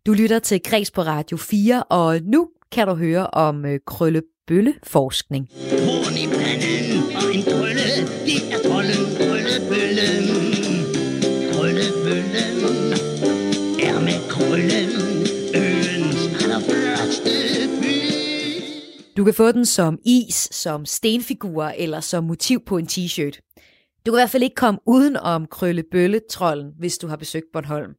Du 0.05 0.13
lytter 0.13 0.39
til 0.39 0.61
Græs 0.63 0.91
på 0.91 1.01
Radio 1.01 1.37
4, 1.37 1.83
og 1.83 2.19
nu 2.23 2.49
kan 2.71 2.87
du 2.87 2.93
høre 2.93 3.27
om 3.27 3.65
øh, 3.65 3.79
krøllebølleforskning. 3.87 5.47
Horn 5.51 6.17
i 6.23 6.27
panden 6.27 7.15
og 7.15 7.35
en 7.35 7.43
krølle, 7.43 7.89
det 8.25 8.39
er 8.53 8.59
trolden 8.65 9.05
krøllebøllen. 9.17 10.27
Krøllebøllen 11.53 12.91
er 13.87 13.99
med 14.07 14.29
krøllen 14.29 14.97
øens 15.55 16.43
allerførste 16.43 17.29
by. 17.81 17.95
Du 19.17 19.23
kan 19.23 19.33
få 19.33 19.51
den 19.51 19.65
som 19.65 19.99
is, 20.05 20.49
som 20.51 20.85
stenfigur 20.85 21.63
eller 21.63 21.99
som 21.99 22.23
motiv 22.23 22.59
på 22.65 22.77
en 22.77 22.87
t-shirt. 22.87 23.39
Du 24.05 24.11
kan 24.11 24.17
i 24.17 24.21
hvert 24.21 24.29
fald 24.29 24.43
ikke 24.43 24.55
komme 24.55 24.79
uden 24.85 25.17
om 25.17 25.45
krøllebølletrollen, 25.45 26.71
hvis 26.79 26.97
du 26.97 27.07
har 27.07 27.15
besøgt 27.15 27.45
Bornholm. 27.53 27.91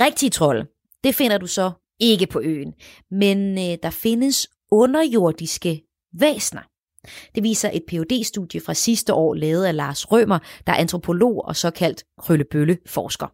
Rigtig 0.00 0.32
trold, 0.32 0.66
det 1.04 1.14
finder 1.14 1.38
du 1.38 1.46
så 1.46 1.70
ikke 2.00 2.26
på 2.32 2.40
øen, 2.44 2.74
men 3.10 3.38
øh, 3.64 3.74
der 3.82 3.90
findes 4.04 4.48
underjordiske 4.72 5.82
væsner. 6.20 6.64
Det 7.34 7.42
viser 7.42 7.70
et 7.74 7.84
phd 7.88 8.24
studie 8.24 8.60
fra 8.66 8.74
sidste 8.74 9.14
år, 9.14 9.34
lavet 9.34 9.64
af 9.64 9.76
Lars 9.76 10.12
Rømer, 10.12 10.38
der 10.66 10.72
er 10.72 10.80
antropolog 10.84 11.44
og 11.48 11.56
såkaldt 11.56 12.04
krøllebølle-forsker. 12.18 13.26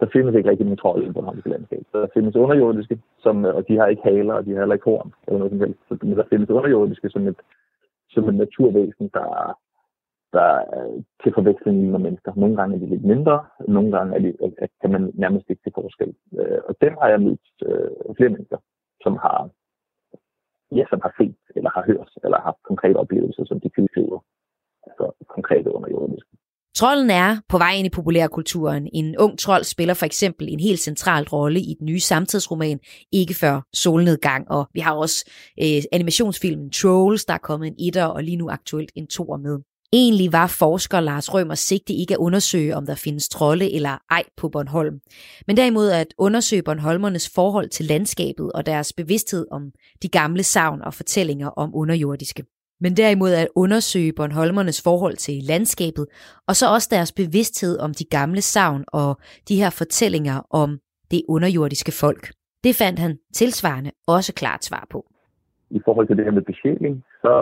Der 0.00 0.06
findes 0.12 0.34
ikke 0.36 0.50
rigtig 0.50 0.78
trolde 0.78 1.06
i 1.06 1.10
Bornholmske 1.10 1.48
landskab. 1.48 1.84
Der 1.92 2.06
findes 2.14 2.36
underjordiske, 2.36 2.98
som, 3.24 3.44
øh, 3.44 3.54
og 3.54 3.68
de 3.68 3.76
har 3.76 3.86
ikke 3.86 4.02
haler, 4.02 4.34
og 4.34 4.44
de 4.44 4.50
har 4.50 4.58
heller 4.58 4.74
ikke 4.74 4.90
horn, 4.90 5.12
eller 5.26 5.38
noget 5.38 5.52
som 5.52 5.60
helst. 5.60 6.02
Men 6.02 6.16
der 6.18 6.24
findes 6.30 6.50
underjordiske 6.50 7.08
som 7.10 7.28
et, 7.28 7.40
som 8.10 8.28
et 8.28 8.34
naturvæsen, 8.34 9.10
der 9.14 9.58
der 10.36 10.50
øh, 10.76 10.96
til 11.22 11.32
forveksling 11.34 11.76
ligner 11.80 11.98
mennesker. 11.98 12.32
Nogle 12.36 12.56
gange 12.56 12.74
er 12.74 12.80
de 12.80 12.86
lidt 12.86 13.04
mindre, 13.04 13.36
nogle 13.68 13.90
gange 13.96 14.10
er 14.16 14.20
de, 14.24 14.30
kan 14.80 14.90
man 14.94 15.02
nærmest 15.14 15.46
ikke 15.50 15.62
se 15.64 15.70
forskel. 15.74 16.14
Øh, 16.40 16.60
og 16.68 16.74
dem 16.80 16.92
har 17.00 17.08
jeg 17.08 17.20
mødt 17.26 17.46
øh, 17.68 18.14
flere 18.16 18.34
mennesker, 18.34 18.58
som 19.04 19.14
har, 19.24 19.38
ja, 20.78 20.84
som 20.90 21.00
har 21.04 21.12
set, 21.20 21.36
eller 21.56 21.70
har 21.76 21.84
hørt, 21.90 22.10
eller 22.24 22.36
har 22.36 22.44
haft 22.50 22.62
konkrete 22.70 22.96
oplevelser, 22.96 23.44
som 23.44 23.60
de 23.60 23.68
tilskriver. 23.76 24.18
Altså 24.86 25.04
konkrete 25.28 25.74
underjordiske. 25.74 26.32
Trolden 26.74 27.10
er 27.10 27.30
på 27.48 27.58
vej 27.58 27.72
ind 27.78 27.86
i 27.86 27.90
populærkulturen. 27.90 28.88
En 28.92 29.16
ung 29.18 29.38
trold 29.38 29.64
spiller 29.64 29.94
for 29.94 30.06
eksempel 30.06 30.48
en 30.48 30.60
helt 30.60 30.78
central 30.78 31.24
rolle 31.32 31.60
i 31.60 31.74
den 31.78 31.86
nye 31.86 32.00
samtidsroman 32.00 32.80
Ikke 33.12 33.34
før 33.34 33.66
solnedgang, 33.72 34.50
og 34.50 34.68
vi 34.74 34.80
har 34.80 34.94
også 34.94 35.30
øh, 35.62 35.82
animationsfilmen 35.92 36.70
Trolls, 36.70 37.24
der 37.24 37.34
er 37.34 37.38
kommet 37.38 37.66
en 37.66 37.76
etter 37.78 38.04
og 38.04 38.22
lige 38.22 38.36
nu 38.36 38.50
aktuelt 38.50 38.92
en 38.94 39.06
toer 39.06 39.36
med. 39.36 39.58
Egentlig 39.94 40.32
var 40.32 40.46
forsker 40.46 41.00
Lars 41.00 41.34
Rømers 41.34 41.58
sigte 41.58 41.92
ikke 41.92 42.14
at 42.14 42.18
undersøge, 42.18 42.76
om 42.76 42.86
der 42.86 42.94
findes 42.94 43.28
trolde 43.28 43.72
eller 43.72 43.98
ej 44.10 44.22
på 44.36 44.48
Bornholm, 44.48 45.00
men 45.46 45.56
derimod 45.56 45.90
at 45.90 46.14
undersøge 46.18 46.62
Bornholmernes 46.62 47.34
forhold 47.34 47.68
til 47.68 47.86
landskabet 47.86 48.52
og 48.52 48.66
deres 48.66 48.92
bevidsthed 48.92 49.46
om 49.50 49.70
de 50.02 50.08
gamle 50.08 50.42
savn 50.42 50.82
og 50.82 50.94
fortællinger 50.94 51.48
om 51.48 51.70
underjordiske. 51.74 52.44
Men 52.80 52.96
derimod 52.96 53.32
at 53.32 53.48
undersøge 53.56 54.12
Bornholmernes 54.12 54.82
forhold 54.82 55.16
til 55.16 55.34
landskabet, 55.34 56.06
og 56.48 56.56
så 56.56 56.72
også 56.74 56.88
deres 56.90 57.12
bevidsthed 57.12 57.78
om 57.78 57.94
de 57.94 58.04
gamle 58.04 58.42
savn 58.42 58.84
og 58.88 59.20
de 59.48 59.56
her 59.56 59.70
fortællinger 59.70 60.46
om 60.50 60.78
det 61.10 61.22
underjordiske 61.28 61.92
folk. 61.92 62.32
Det 62.64 62.76
fandt 62.76 62.98
han 62.98 63.18
tilsvarende 63.34 63.90
også 64.06 64.32
klart 64.34 64.64
svar 64.64 64.86
på. 64.90 65.06
I 65.70 65.80
forhold 65.84 66.06
til 66.06 66.16
det 66.16 66.24
her 66.24 66.32
med 66.32 66.42
besjæling, 66.42 67.04
så, 67.22 67.32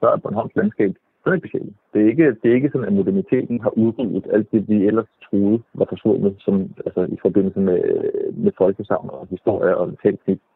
så 0.00 0.06
er 0.06 0.16
Bornholms 0.16 0.56
landskab 0.56 0.94
stadig 1.24 1.42
besjælet. 1.42 1.74
Det 1.92 2.02
er 2.02 2.08
ikke, 2.12 2.36
det 2.40 2.50
er 2.50 2.54
ikke 2.54 2.70
sådan, 2.72 2.86
at 2.86 2.92
moderniteten 2.92 3.60
har 3.60 3.78
udryddet 3.78 4.26
alt 4.32 4.52
det, 4.52 4.68
vi 4.68 4.86
ellers 4.88 5.10
troede 5.26 5.62
var 5.74 5.86
forsvundet 5.88 6.34
som, 6.38 6.54
altså, 6.86 7.02
i 7.16 7.18
forbindelse 7.22 7.60
med, 7.60 7.80
med 8.32 8.52
folkesavn 8.58 9.10
og 9.12 9.26
historie 9.30 9.76
og 9.76 9.96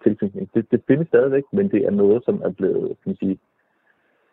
tilknytning. 0.05 0.51
Det, 0.55 0.71
det 0.71 0.81
findes 0.89 1.09
stadigvæk, 1.09 1.45
men 1.53 1.71
det 1.71 1.81
er 1.87 1.91
noget, 1.91 2.25
som 2.25 2.43
er 2.45 2.51
blevet, 2.51 2.87
kan 2.89 3.07
man 3.11 3.17
sige, 3.17 3.39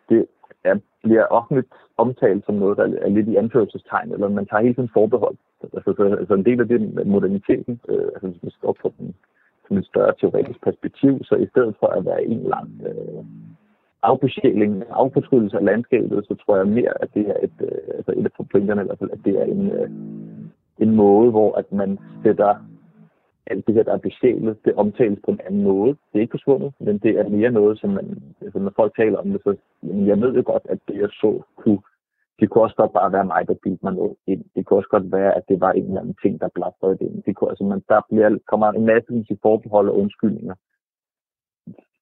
det 0.08 0.26
er, 0.64 0.76
bliver 1.02 1.26
offentligt 1.38 1.72
omtalt 1.96 2.46
som 2.46 2.54
noget, 2.54 2.76
der 2.76 2.84
er 2.84 3.08
lidt 3.08 3.28
i 3.28 3.36
anførselstegn, 3.36 4.12
eller 4.12 4.28
man 4.28 4.46
tager 4.46 4.62
hele 4.62 4.74
tiden 4.74 4.96
forbehold. 4.98 5.36
Altså, 5.62 5.94
så, 5.96 6.16
altså 6.20 6.34
en 6.34 6.44
del 6.44 6.60
af 6.60 6.68
det 6.68 6.80
med 6.94 7.04
moderniteten, 7.04 7.80
øh, 7.88 8.08
altså 8.14 8.26
hvis 8.28 8.42
man 8.42 8.52
står 8.58 8.76
på 8.82 8.92
den 8.98 9.14
som 9.68 9.76
et 9.76 9.86
større 9.86 10.14
teoretisk 10.20 10.60
perspektiv, 10.62 11.24
så 11.24 11.34
i 11.34 11.46
stedet 11.46 11.74
for 11.80 11.86
at 11.86 12.04
være 12.04 12.24
en 12.24 12.42
lang 12.42 12.70
øh, 12.88 13.24
afbesjæling, 14.02 14.84
affortrydelse 14.90 15.56
af 15.56 15.64
landskabet, 15.64 16.24
så 16.28 16.34
tror 16.34 16.56
jeg 16.56 16.66
mere, 16.66 17.02
at 17.02 17.08
det 17.14 17.28
er 17.28 17.36
et, 17.42 17.56
øh, 17.60 17.94
altså 17.96 18.12
et 18.16 18.24
af 18.24 18.46
pointerne 18.52 18.82
i 18.82 18.84
hvert 18.84 18.98
fald, 18.98 19.10
at 19.10 19.24
det 19.24 19.40
er 19.40 19.44
en, 19.44 19.70
øh, 19.70 19.90
en 20.78 20.96
måde, 20.96 21.30
hvor 21.30 21.58
at 21.58 21.72
man 21.72 21.98
sætter 22.22 22.54
alt 23.46 23.66
det 23.66 23.74
her, 23.74 23.82
der 23.82 23.92
er 23.92 24.06
besjælet, 24.08 24.64
det 24.64 24.74
omtales 24.74 25.18
på 25.24 25.30
en 25.30 25.40
anden 25.46 25.62
måde. 25.62 25.90
Det 25.90 26.14
er 26.14 26.20
ikke 26.20 26.38
forsvundet, 26.38 26.72
men 26.80 26.98
det 26.98 27.18
er 27.18 27.28
mere 27.28 27.50
noget, 27.50 27.80
som 27.80 27.90
man, 27.90 28.22
altså 28.40 28.58
når 28.58 28.72
folk 28.76 28.96
taler 28.96 29.18
om 29.18 29.30
det, 29.30 29.40
så 29.44 29.56
jamen, 29.82 30.06
jeg 30.06 30.20
ved 30.20 30.34
jo 30.34 30.42
godt, 30.46 30.62
at 30.68 30.78
det 30.88 30.96
jeg 31.00 31.08
så 31.08 31.42
kunne, 31.56 31.78
det 32.40 32.50
kunne 32.50 32.64
også 32.64 32.76
godt 32.76 32.92
bare 32.92 33.12
være 33.12 33.24
mig, 33.24 33.48
der 33.48 33.54
bildte 33.62 33.84
mig 33.84 33.94
noget 33.94 34.16
ind. 34.26 34.44
Det 34.56 34.66
kunne 34.66 34.78
også 34.78 34.88
godt 34.88 35.12
være, 35.12 35.36
at 35.36 35.42
det 35.48 35.60
var 35.60 35.72
en 35.72 35.84
eller 35.84 36.00
anden 36.00 36.16
ting, 36.22 36.40
der 36.40 36.48
blastrede 36.54 36.98
ind. 37.00 37.22
Det 37.22 37.36
kunne, 37.36 37.50
altså, 37.50 37.64
man, 37.64 37.82
der 37.88 38.00
bliver, 38.10 38.38
kommer 38.50 38.66
en 38.72 38.86
masse 38.86 39.36
forbehold 39.42 39.88
og 39.88 39.98
undskyldninger, 39.98 40.54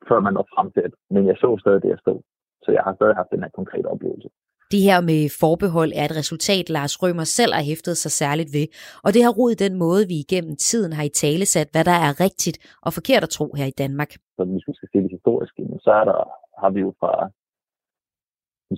før 0.09 0.19
man 0.21 0.35
når 0.35 0.47
frem 0.55 0.69
til 0.71 0.83
det. 0.83 0.95
Men 1.11 1.27
jeg 1.27 1.37
så 1.37 1.59
stadig 1.61 1.83
det, 1.83 1.89
jeg 1.95 1.99
stod. 2.05 2.21
Så 2.63 2.69
jeg 2.77 2.83
har 2.87 2.95
stadig 2.95 3.15
haft 3.21 3.31
den 3.35 3.43
her 3.43 3.53
konkrete 3.59 3.87
oplevelse. 3.87 4.29
Det 4.75 4.83
her 4.89 5.01
med 5.11 5.23
forbehold 5.43 5.91
er 6.01 6.05
et 6.05 6.19
resultat, 6.21 6.67
Lars 6.77 6.95
Rømer 7.03 7.27
selv 7.39 7.53
har 7.59 7.65
hæftet 7.71 7.97
sig 7.97 8.13
særligt 8.23 8.51
ved, 8.57 8.67
og 9.05 9.11
det 9.15 9.23
har 9.25 9.33
rodet 9.39 9.65
den 9.67 9.75
måde, 9.85 10.03
vi 10.13 10.17
igennem 10.27 10.55
tiden 10.57 10.93
har 10.99 11.05
i 11.07 11.17
tale 11.25 11.47
sat, 11.55 11.69
hvad 11.73 11.85
der 11.91 11.99
er 12.07 12.21
rigtigt 12.27 12.59
og 12.87 12.91
forkert 12.99 13.23
at 13.27 13.35
tro 13.37 13.47
her 13.59 13.67
i 13.73 13.79
Danmark. 13.83 14.11
Så 14.37 14.43
hvis 14.45 14.69
vi 14.69 14.73
skal 14.77 14.89
se 14.93 14.99
det 15.05 15.11
historiske, 15.17 15.63
så 15.85 15.91
er 16.01 16.05
der, 16.11 16.19
har 16.63 16.71
vi 16.75 16.81
jo 16.87 16.91
fra, 17.01 17.13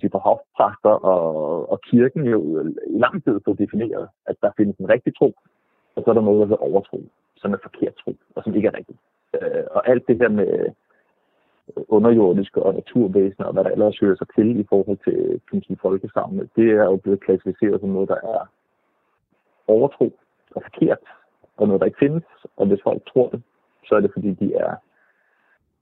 sige, 0.00 0.10
fra 0.14 0.22
hofpræster 0.26 0.94
og, 1.12 1.24
og 1.72 1.78
kirken 1.90 2.24
jo 2.34 2.40
i 2.94 2.98
lang 3.04 3.24
tid 3.24 3.34
fået 3.44 3.58
defineret, 3.58 4.08
at 4.30 4.36
der 4.42 4.50
findes 4.56 4.76
en 4.76 4.88
rigtig 4.94 5.12
tro, 5.18 5.28
og 5.94 5.98
så 6.02 6.06
er 6.10 6.14
der 6.14 6.28
noget, 6.28 6.40
der 6.40 6.46
hedder 6.46 6.68
overtro, 6.68 7.00
som 7.36 7.52
er 7.52 7.60
forkert 7.66 7.94
tro, 8.02 8.12
og 8.34 8.40
som 8.42 8.54
ikke 8.54 8.68
er 8.68 8.78
rigtigt. 8.78 8.98
Øh, 9.36 9.64
og 9.76 9.80
alt 9.90 10.04
det 10.08 10.16
her 10.20 10.28
med 10.28 10.50
underjordiske 11.88 12.62
og 12.62 12.74
naturvæsener, 12.74 13.46
og 13.46 13.52
hvad 13.52 13.64
der 13.64 13.70
ellers 13.70 13.98
hører 13.98 14.16
sig 14.16 14.26
til 14.36 14.60
i 14.60 14.66
forhold 14.68 14.98
til 15.04 15.40
kan 15.50 15.62
sige, 15.62 16.48
det 16.56 16.70
er 16.70 16.84
jo 16.84 16.96
blevet 16.96 17.20
klassificeret 17.20 17.80
som 17.80 17.88
noget, 17.88 18.08
der 18.08 18.14
er 18.14 18.50
overtro 19.68 20.18
og 20.54 20.62
forkert, 20.62 20.98
og 21.56 21.66
noget, 21.66 21.80
der 21.80 21.86
ikke 21.86 21.98
findes. 21.98 22.24
Og 22.56 22.66
hvis 22.66 22.82
folk 22.82 23.02
tror 23.12 23.28
det, 23.28 23.42
så 23.84 23.94
er 23.94 24.00
det 24.00 24.10
fordi, 24.12 24.30
de 24.32 24.54
er 24.54 24.74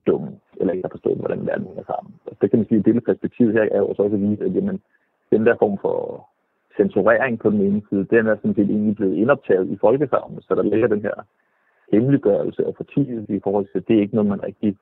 dumme, 0.07 0.39
eller 0.59 0.73
ikke 0.73 0.87
har 0.87 0.95
forstået, 0.97 1.17
hvordan 1.17 1.45
verden 1.47 1.67
hænger 1.67 1.83
sammen. 1.83 2.13
Og 2.25 2.37
det 2.41 2.49
kan 2.49 2.59
man 2.59 2.67
sige, 2.67 2.79
at 2.79 2.85
det 2.85 3.03
perspektiv 3.03 3.51
her 3.51 3.65
er 3.71 3.77
jo 3.77 3.87
også 3.87 4.03
at 4.03 4.21
vise, 4.21 4.43
at 4.43 4.55
jamen, 4.55 4.81
den 5.31 5.45
der 5.45 5.55
form 5.59 5.77
for 5.81 6.27
censurering 6.77 7.39
på 7.39 7.49
den 7.49 7.61
ene 7.61 7.81
side, 7.89 8.03
den 8.03 8.27
er 8.27 8.35
sådan 8.35 8.55
set 8.55 8.69
egentlig 8.69 8.95
blevet 8.95 9.15
indoptaget 9.15 9.69
i 9.69 9.77
folkesavnet, 9.81 10.43
så 10.43 10.55
der 10.55 10.63
ligger 10.63 10.87
den 10.87 11.01
her 11.01 11.15
hemmeliggørelse 11.91 12.67
og 12.67 12.73
fortielse 12.77 13.35
i 13.35 13.39
forhold 13.43 13.65
til, 13.65 13.77
at 13.79 13.87
det 13.87 13.95
er 13.95 14.01
ikke 14.01 14.15
noget, 14.15 14.29
man 14.29 14.43
rigtig 14.43 14.77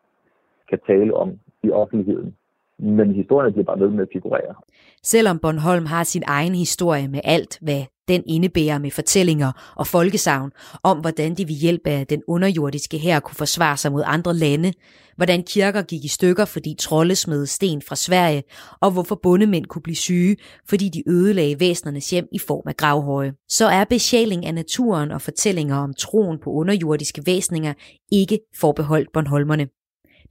kan 0.69 0.79
tale 0.87 1.13
om 1.13 1.29
i 1.63 1.69
offentligheden. 1.69 2.35
Men 2.79 3.15
historien 3.15 3.53
bliver 3.53 3.65
bare 3.65 3.79
ved 3.79 3.89
med 3.89 4.01
at 4.01 4.07
figurere. 4.13 4.55
Selvom 5.03 5.39
Bornholm 5.39 5.85
har 5.85 6.03
sin 6.03 6.23
egen 6.27 6.55
historie 6.55 7.07
med 7.07 7.19
alt, 7.23 7.57
hvad 7.61 7.83
den 8.07 8.23
indebærer 8.27 8.77
med 8.77 8.91
fortællinger 8.91 9.73
og 9.75 9.87
folkesavn 9.87 10.51
om, 10.83 10.97
hvordan 10.99 11.35
de 11.35 11.47
ved 11.47 11.55
hjælp 11.55 11.87
af 11.87 12.07
den 12.07 12.21
underjordiske 12.27 12.97
her 12.97 13.19
kunne 13.19 13.35
forsvare 13.35 13.77
sig 13.77 13.91
mod 13.91 14.03
andre 14.05 14.33
lande, 14.33 14.73
hvordan 15.15 15.43
kirker 15.43 15.81
gik 15.81 16.03
i 16.05 16.07
stykker, 16.07 16.45
fordi 16.45 16.75
trolde 16.79 17.15
smed 17.15 17.45
sten 17.45 17.81
fra 17.81 17.95
Sverige, 17.95 18.43
og 18.81 18.91
hvorfor 18.91 19.19
bondemænd 19.23 19.65
kunne 19.65 19.81
blive 19.81 19.95
syge, 19.95 20.37
fordi 20.69 20.89
de 20.89 21.09
ødelagde 21.09 21.59
væsnernes 21.59 22.09
hjem 22.09 22.27
i 22.31 22.39
form 22.39 22.63
af 22.67 22.77
gravhøje. 22.77 23.33
Så 23.49 23.65
er 23.65 23.83
besjæling 23.83 24.45
af 24.45 24.53
naturen 24.53 25.11
og 25.11 25.21
fortællinger 25.21 25.75
om 25.75 25.93
troen 25.93 26.39
på 26.43 26.49
underjordiske 26.49 27.21
væsninger 27.25 27.73
ikke 28.11 28.39
forbeholdt 28.59 29.11
Bornholmerne. 29.13 29.67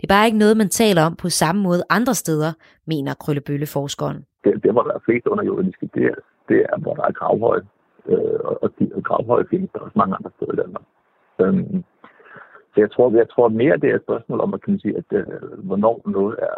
Det 0.02 0.10
er 0.10 0.14
bare 0.14 0.26
ikke 0.26 0.38
noget, 0.44 0.56
man 0.56 0.68
taler 0.68 1.02
om 1.02 1.16
på 1.16 1.28
samme 1.28 1.62
måde 1.62 1.82
andre 1.90 2.14
steder, 2.14 2.52
mener 2.86 3.14
Krøllebølle-forskeren. 3.14 4.18
Det, 4.44 4.62
det, 4.62 4.72
hvor 4.72 4.82
der 4.82 4.94
er 4.94 5.04
flest 5.04 5.26
underjordiske, 5.26 5.90
det 5.94 6.04
er, 6.04 6.18
det 6.48 6.58
er, 6.70 6.78
hvor 6.78 6.94
der 6.94 7.02
er 7.02 7.12
gravhøje. 7.12 7.62
Øh, 8.06 8.40
og, 8.62 8.70
de, 8.78 8.90
og 8.94 9.02
gravhøje 9.02 9.44
findes 9.50 9.70
der 9.72 9.78
også 9.78 9.98
mange 9.98 10.16
andre 10.16 10.30
steder 10.36 10.52
i 10.52 10.56
Danmark. 10.56 10.84
Øhm, 11.40 11.84
så 12.72 12.76
jeg 12.84 12.90
tror, 12.90 13.16
jeg 13.16 13.28
tror 13.30 13.48
mere, 13.48 13.76
det 13.76 13.90
er 13.90 13.94
et 13.94 14.02
spørgsmål 14.02 14.40
om, 14.40 14.54
at, 14.54 14.62
kan 14.62 14.78
sige, 14.78 14.96
at 14.96 15.08
øh, 15.12 15.26
hvornår 15.68 16.02
noget 16.06 16.36
er, 16.38 16.56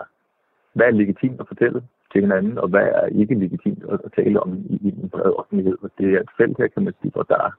hvad 0.72 0.86
er 0.86 0.90
legitimt 1.00 1.40
at 1.40 1.48
fortælle 1.48 1.82
til 2.12 2.20
hinanden, 2.20 2.58
og 2.58 2.68
hvad 2.68 2.88
er 3.00 3.06
ikke 3.06 3.34
legitimt 3.34 3.84
at, 3.92 4.00
at 4.04 4.10
tale 4.16 4.40
om 4.40 4.50
i, 4.70 4.74
i 4.86 4.88
en 5.02 5.08
bred 5.08 5.32
offentlighed. 5.40 5.76
Og 5.82 5.90
det 5.98 6.14
er 6.14 6.20
et 6.20 6.34
felt 6.36 6.56
her, 6.58 6.68
kan 6.68 6.84
man 6.84 6.94
sige, 7.00 7.12
hvor 7.12 7.22
der 7.22 7.56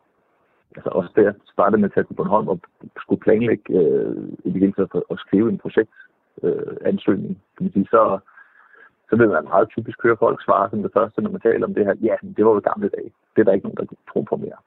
altså 0.76 0.90
også 0.90 1.12
der 1.16 1.34
startede 1.54 1.82
med 1.82 1.90
at 1.90 1.94
tage 1.94 2.04
til 2.04 2.14
Bornholm 2.14 2.48
og 2.48 2.60
skulle 3.02 3.22
planlægge 3.22 3.64
øh, 3.80 4.16
i 4.46 4.50
det 4.52 4.60
hele 4.62 4.74
taget 4.74 5.04
at 5.12 5.20
skrive 5.20 5.50
en 5.50 5.58
projektansøgning, 5.58 7.32
øh, 7.32 7.56
kan 7.56 7.64
man 7.66 7.72
sige, 7.72 7.88
så, 7.92 8.20
så 9.10 9.16
vil 9.16 9.30
man 9.30 9.44
meget 9.44 9.70
typisk 9.70 10.04
høre 10.04 10.18
folk 10.18 10.44
svare 10.44 10.70
som 10.70 10.82
det 10.82 10.92
første, 10.94 11.22
når 11.22 11.32
man 11.32 11.42
taler 11.42 11.68
om 11.68 11.74
det 11.74 11.86
her, 11.86 11.96
ja, 12.02 12.16
det 12.38 12.46
var 12.46 12.52
jo 12.52 12.60
gamle 12.60 12.90
dage. 12.90 13.12
Det 13.34 13.40
er 13.42 13.44
der 13.44 13.54
ikke 13.54 13.68
nogen, 13.68 13.88
der 13.90 13.96
tror 14.10 14.22
på 14.22 14.36
mere. 14.36 14.60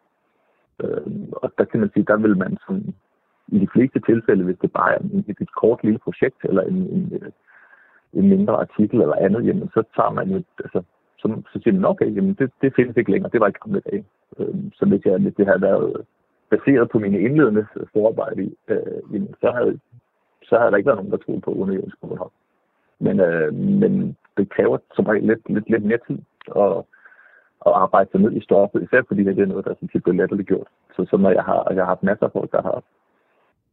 Øh, 0.83 1.07
og 1.33 1.53
der 1.59 1.65
kan 1.65 1.81
man 1.81 1.91
sige, 1.93 2.05
der 2.05 2.17
vil 2.17 2.37
man 2.37 2.57
som 2.67 2.95
i 3.49 3.59
de 3.59 3.69
fleste 3.73 4.01
tilfælde, 4.01 4.45
hvis 4.45 4.59
det 4.63 4.73
bare 4.73 4.95
er 4.95 4.99
et, 5.29 5.37
et 5.41 5.55
kort 5.61 5.85
lille 5.85 5.99
projekt, 5.99 6.45
eller 6.45 6.63
en, 6.63 6.77
en, 6.77 7.33
en 8.13 8.29
mindre 8.29 8.55
artikel 8.61 9.01
eller 9.01 9.15
andet, 9.15 9.47
jamen 9.47 9.69
så 9.75 9.83
tager 9.97 10.11
man 10.11 10.29
jo, 10.31 10.43
altså, 10.65 10.83
så, 11.19 11.43
så 11.53 11.61
siger 11.63 11.75
man, 11.75 11.85
okay, 11.85 12.17
jamen 12.17 12.35
det, 12.35 12.51
det 12.63 12.75
findes 12.77 12.97
ikke 12.97 13.11
længere, 13.11 13.31
det 13.33 13.41
var 13.41 13.49
i 13.49 13.59
gamle 13.63 13.81
dage. 13.91 14.05
Øh, 14.39 14.55
så 14.73 14.87
hvis, 14.87 15.05
jeg, 15.05 15.19
hvis 15.19 15.35
det 15.35 15.47
havde 15.47 15.63
været 15.63 16.07
baseret 16.51 16.91
på 16.91 16.99
mine 16.99 17.21
indledende 17.21 17.67
forarbejde, 17.93 18.43
øh, 18.69 18.99
jamen, 19.13 19.35
så, 19.41 19.51
havde, 19.51 19.79
så 20.43 20.59
havde 20.59 20.71
der 20.71 20.77
ikke 20.77 20.87
været 20.87 20.99
nogen, 20.99 21.13
der 21.13 21.25
troede 21.25 21.41
på 21.41 21.53
underjordisk 21.53 22.01
Bornholm. 22.01 22.31
Men, 23.01 23.21
øh, 23.21 23.55
men 23.55 24.17
det 24.37 24.51
kræver 24.51 24.79
som 24.95 25.07
regel 25.07 25.25
lidt, 25.25 25.51
lidt, 25.51 25.71
lidt 25.71 25.85
mere 25.85 25.99
tid 26.07 26.19
at, 26.57 26.73
at 27.67 27.73
arbejde 27.85 28.11
sig 28.11 28.21
ned 28.21 28.33
i 28.33 28.41
stoffet, 28.41 28.83
især 28.83 29.03
fordi 29.09 29.25
det 29.25 29.39
er 29.39 29.47
noget, 29.47 29.65
der 29.65 29.71
er 29.71 29.75
tit 29.93 30.03
bliver 30.03 30.17
latterligt 30.17 30.49
gjort. 30.49 30.69
Så, 30.97 31.07
så 31.11 31.17
når 31.17 31.31
jeg 31.31 31.45
har, 31.45 31.67
jeg 31.71 31.83
har 31.83 31.93
haft 31.93 32.03
masser 32.03 32.27
af 32.27 32.33
folk, 32.33 32.53
der 32.53 32.63
har 32.63 32.83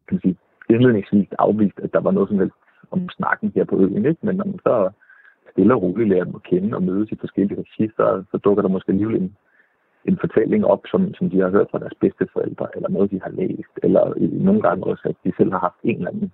kan 0.07 0.15
man 0.15 0.21
sige, 0.21 0.37
indledningsvis 0.69 1.27
afvist, 1.39 1.79
at 1.79 1.93
der 1.93 1.99
var 1.99 2.11
noget 2.11 2.29
som 2.29 2.39
helst 2.39 2.55
om 2.91 3.09
snakken 3.09 3.51
her 3.55 3.63
på 3.65 3.79
øen, 3.79 4.05
ikke? 4.05 4.25
men 4.25 4.35
når 4.35 4.45
man 4.45 4.59
så 4.63 4.91
stille 5.55 5.75
og 5.75 5.81
roligt 5.81 6.09
lærer 6.09 6.23
dem 6.23 6.35
at 6.35 6.43
kende 6.43 6.77
og 6.77 6.83
mødes 6.83 7.11
i 7.11 7.21
forskellige 7.23 7.59
regi, 7.61 7.83
så, 7.97 8.23
så 8.31 8.37
dukker 8.37 8.61
der 8.61 8.75
måske 8.75 8.91
alligevel 8.91 9.21
en, 9.21 9.35
en 10.05 10.17
fortælling 10.23 10.65
op, 10.65 10.83
som, 10.91 11.13
som 11.13 11.29
de 11.29 11.39
har 11.39 11.49
hørt 11.49 11.67
fra 11.71 11.79
deres 11.79 11.97
bedste 12.03 12.27
forældre, 12.33 12.67
eller 12.75 12.89
noget, 12.89 13.11
de 13.11 13.21
har 13.25 13.31
læst, 13.41 13.75
eller 13.83 14.13
i, 14.17 14.25
nogle 14.47 14.61
gange 14.61 14.83
også, 14.83 15.03
at 15.11 15.15
de 15.23 15.31
selv 15.37 15.51
har 15.51 15.59
haft 15.59 15.79
en 15.83 15.97
eller 15.97 16.11
anden 16.11 16.31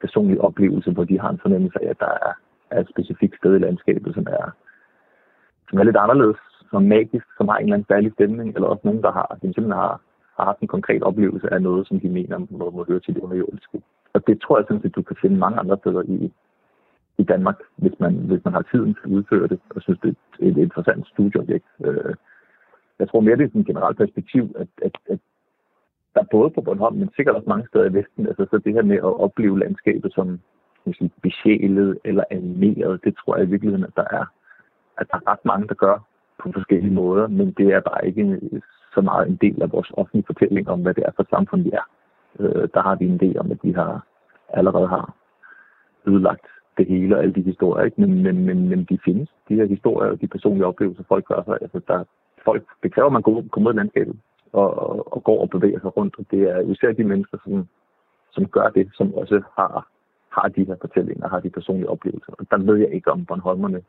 personlig 0.00 0.40
oplevelse, 0.40 0.90
hvor 0.90 1.04
de 1.04 1.20
har 1.20 1.30
en 1.30 1.42
fornemmelse 1.44 1.78
af, 1.84 1.90
at 1.90 2.00
der 2.00 2.12
er, 2.26 2.32
er 2.70 2.80
et 2.80 2.92
specifikt 2.94 3.36
sted 3.36 3.56
i 3.56 3.58
landskabet, 3.58 4.14
som 4.14 4.26
er, 4.38 4.44
som 5.68 5.78
er 5.78 5.84
lidt 5.84 5.96
anderledes, 6.04 6.40
som 6.70 6.82
magisk, 6.82 7.26
som 7.36 7.48
har 7.48 7.56
en 7.56 7.64
eller 7.64 7.74
anden 7.74 7.90
særlig 7.92 8.12
stemning, 8.12 8.48
eller 8.54 8.68
også 8.68 8.84
nogen, 8.84 9.02
der 9.02 9.12
har, 9.12 9.26
de 9.34 9.40
simpelthen 9.40 9.82
har, 9.82 10.00
har 10.36 10.44
haft 10.44 10.60
en 10.60 10.74
konkret 10.76 11.02
oplevelse 11.02 11.52
af 11.54 11.62
noget, 11.62 11.88
som 11.88 12.00
de 12.00 12.08
mener 12.08 12.38
må, 12.50 12.70
må 12.70 12.84
høre 12.88 13.00
til 13.00 13.14
det 13.14 13.22
underjordiske. 13.22 13.82
Og 14.14 14.26
det 14.26 14.40
tror 14.42 14.58
jeg 14.58 14.64
sådan 14.68 14.82
at 14.84 14.96
du 14.96 15.02
kan 15.02 15.16
finde 15.22 15.36
mange 15.38 15.58
andre 15.58 15.76
steder 15.82 16.02
i, 16.02 16.32
i 17.18 17.24
Danmark, 17.24 17.58
hvis 17.76 18.00
man, 18.00 18.14
hvis 18.14 18.44
man 18.44 18.54
har 18.54 18.62
tiden 18.62 18.94
til 18.94 19.04
at 19.04 19.10
udføre 19.10 19.48
det, 19.48 19.60
og 19.70 19.82
synes, 19.82 20.00
det 20.02 20.08
er 20.08 20.46
et, 20.46 20.48
et 20.48 20.56
interessant 20.56 21.06
studieobjekt. 21.06 21.66
Øh, 21.84 22.14
jeg 22.98 23.08
tror 23.08 23.20
mere, 23.20 23.36
det 23.36 23.44
er 23.44 23.48
sådan 23.48 23.60
et 23.60 23.66
generelt 23.66 23.98
perspektiv, 23.98 24.54
at, 24.58 24.68
at, 24.82 24.98
at 25.10 25.18
der 26.14 26.24
både 26.30 26.50
på 26.50 26.60
Bornholm, 26.60 26.96
men 26.96 27.10
sikkert 27.16 27.36
også 27.36 27.48
mange 27.48 27.66
steder 27.68 27.84
i 27.84 27.94
Vesten, 27.94 28.26
altså 28.26 28.46
så 28.50 28.58
det 28.58 28.72
her 28.72 28.82
med 28.82 28.96
at 28.96 29.20
opleve 29.26 29.58
landskabet 29.58 30.12
som 30.14 30.40
sige, 30.92 31.10
besjælet 31.22 31.98
eller 32.04 32.24
animeret, 32.30 33.04
det 33.04 33.16
tror 33.16 33.36
jeg 33.36 33.46
i 33.46 33.50
virkeligheden, 33.50 33.84
at 33.84 33.96
der 33.96 34.04
er, 34.10 34.24
at 34.98 35.06
der 35.10 35.16
er 35.16 35.32
ret 35.32 35.44
mange, 35.44 35.68
der 35.68 35.74
gør 35.74 36.06
på 36.42 36.52
forskellige 36.52 36.94
måder, 36.94 37.26
men 37.28 37.52
det 37.52 37.66
er 37.66 37.80
bare 37.80 38.06
ikke 38.06 38.40
så 38.94 39.00
meget 39.00 39.28
en 39.28 39.36
del 39.36 39.62
af 39.62 39.72
vores 39.72 39.90
offentlige 39.92 40.26
fortælling 40.26 40.68
om, 40.68 40.82
hvad 40.82 40.94
det 40.94 41.04
er 41.06 41.12
for 41.16 41.26
samfund, 41.30 41.62
vi 41.62 41.70
er. 41.70 41.86
Øh, 42.40 42.68
der 42.74 42.82
har 42.82 42.94
vi 42.96 43.06
en 43.06 43.20
idé 43.22 43.38
om, 43.38 43.50
at 43.50 43.58
vi 43.62 43.72
har 43.72 44.06
allerede 44.48 44.88
har 44.88 45.14
ødelagt 46.06 46.46
det 46.78 46.86
hele 46.86 47.16
og 47.16 47.22
alle 47.22 47.34
de 47.34 47.42
historier, 47.42 47.84
ikke? 47.84 48.00
Men, 48.00 48.22
men, 48.22 48.46
men, 48.46 48.68
men 48.68 48.84
de 48.90 48.98
findes, 49.04 49.28
de 49.48 49.54
her 49.54 49.66
historier 49.66 50.10
og 50.10 50.20
de 50.20 50.26
personlige 50.26 50.66
oplevelser, 50.66 51.04
folk 51.08 51.24
gør 51.24 51.42
sig. 51.44 51.58
Altså, 51.60 51.80
der, 51.88 52.04
folk, 52.44 52.62
det 52.82 52.94
kræver, 52.94 53.06
at 53.06 53.12
man 53.12 53.22
går, 53.22 53.44
kommer 53.52 53.70
ud 53.70 53.74
i 53.74 53.78
landskabet 53.78 54.16
og, 54.52 54.68
og, 54.78 55.12
og 55.14 55.24
går 55.24 55.40
og 55.40 55.50
bevæger 55.50 55.80
sig 55.80 55.96
rundt, 55.96 56.14
og 56.18 56.24
det 56.30 56.42
er 56.42 56.58
især 56.60 56.92
de 56.92 57.04
mennesker, 57.04 57.38
som, 57.44 57.68
som 58.32 58.46
gør 58.46 58.68
det, 58.68 58.90
som 58.94 59.14
også 59.14 59.42
har, 59.58 59.88
har 60.36 60.48
de 60.48 60.64
her 60.64 60.76
fortællinger, 60.80 61.28
har 61.28 61.40
de 61.40 61.50
personlige 61.50 61.90
oplevelser. 61.90 62.32
Og 62.38 62.46
der 62.50 62.58
ved 62.58 62.76
jeg 62.76 62.94
ikke, 62.94 63.10
om 63.12 63.24
Bornholmerne 63.24 63.80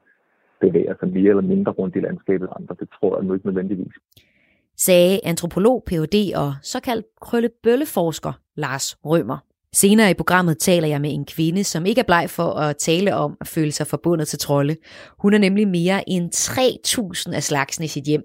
bevæger 0.61 0.93
sig 0.99 1.07
mere 1.07 1.29
eller 1.29 1.41
mindre 1.53 1.71
rundt 1.71 1.95
i 1.95 1.99
landskabet 1.99 2.49
andre. 2.59 2.75
Det 2.79 2.89
tror 2.99 3.17
jeg 3.17 3.25
nu 3.25 3.33
ikke 3.33 3.45
nødvendigvis. 3.45 3.93
Sagde 4.77 5.19
antropolog, 5.23 5.83
Ph.D. 5.87 6.15
og 6.35 6.53
såkaldt 6.61 7.05
krøllebølleforsker 7.21 8.33
Lars 8.55 8.97
Rømer. 9.05 9.37
Senere 9.75 10.11
i 10.11 10.13
programmet 10.13 10.59
taler 10.59 10.87
jeg 10.87 11.01
med 11.01 11.13
en 11.13 11.25
kvinde, 11.25 11.63
som 11.63 11.85
ikke 11.85 11.99
er 11.99 12.05
bleg 12.05 12.29
for 12.29 12.53
at 12.53 12.77
tale 12.77 13.15
om 13.15 13.37
at 13.41 13.47
føle 13.47 13.71
sig 13.71 13.87
forbundet 13.87 14.27
til 14.27 14.39
trolde. 14.39 14.75
Hun 15.19 15.33
er 15.33 15.37
nemlig 15.37 15.67
mere 15.67 16.09
end 16.09 16.35
3.000 16.35 17.33
af 17.35 17.43
slagsen 17.43 17.83
i 17.83 17.87
sit 17.87 18.03
hjem. 18.03 18.23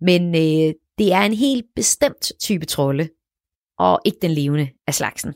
Men 0.00 0.34
øh, 0.34 0.74
det 0.98 1.12
er 1.12 1.20
en 1.20 1.34
helt 1.34 1.66
bestemt 1.76 2.32
type 2.40 2.66
trolde, 2.66 3.08
og 3.78 4.00
ikke 4.04 4.18
den 4.22 4.30
levende 4.30 4.68
af 4.86 4.94
slagsen. 4.94 5.34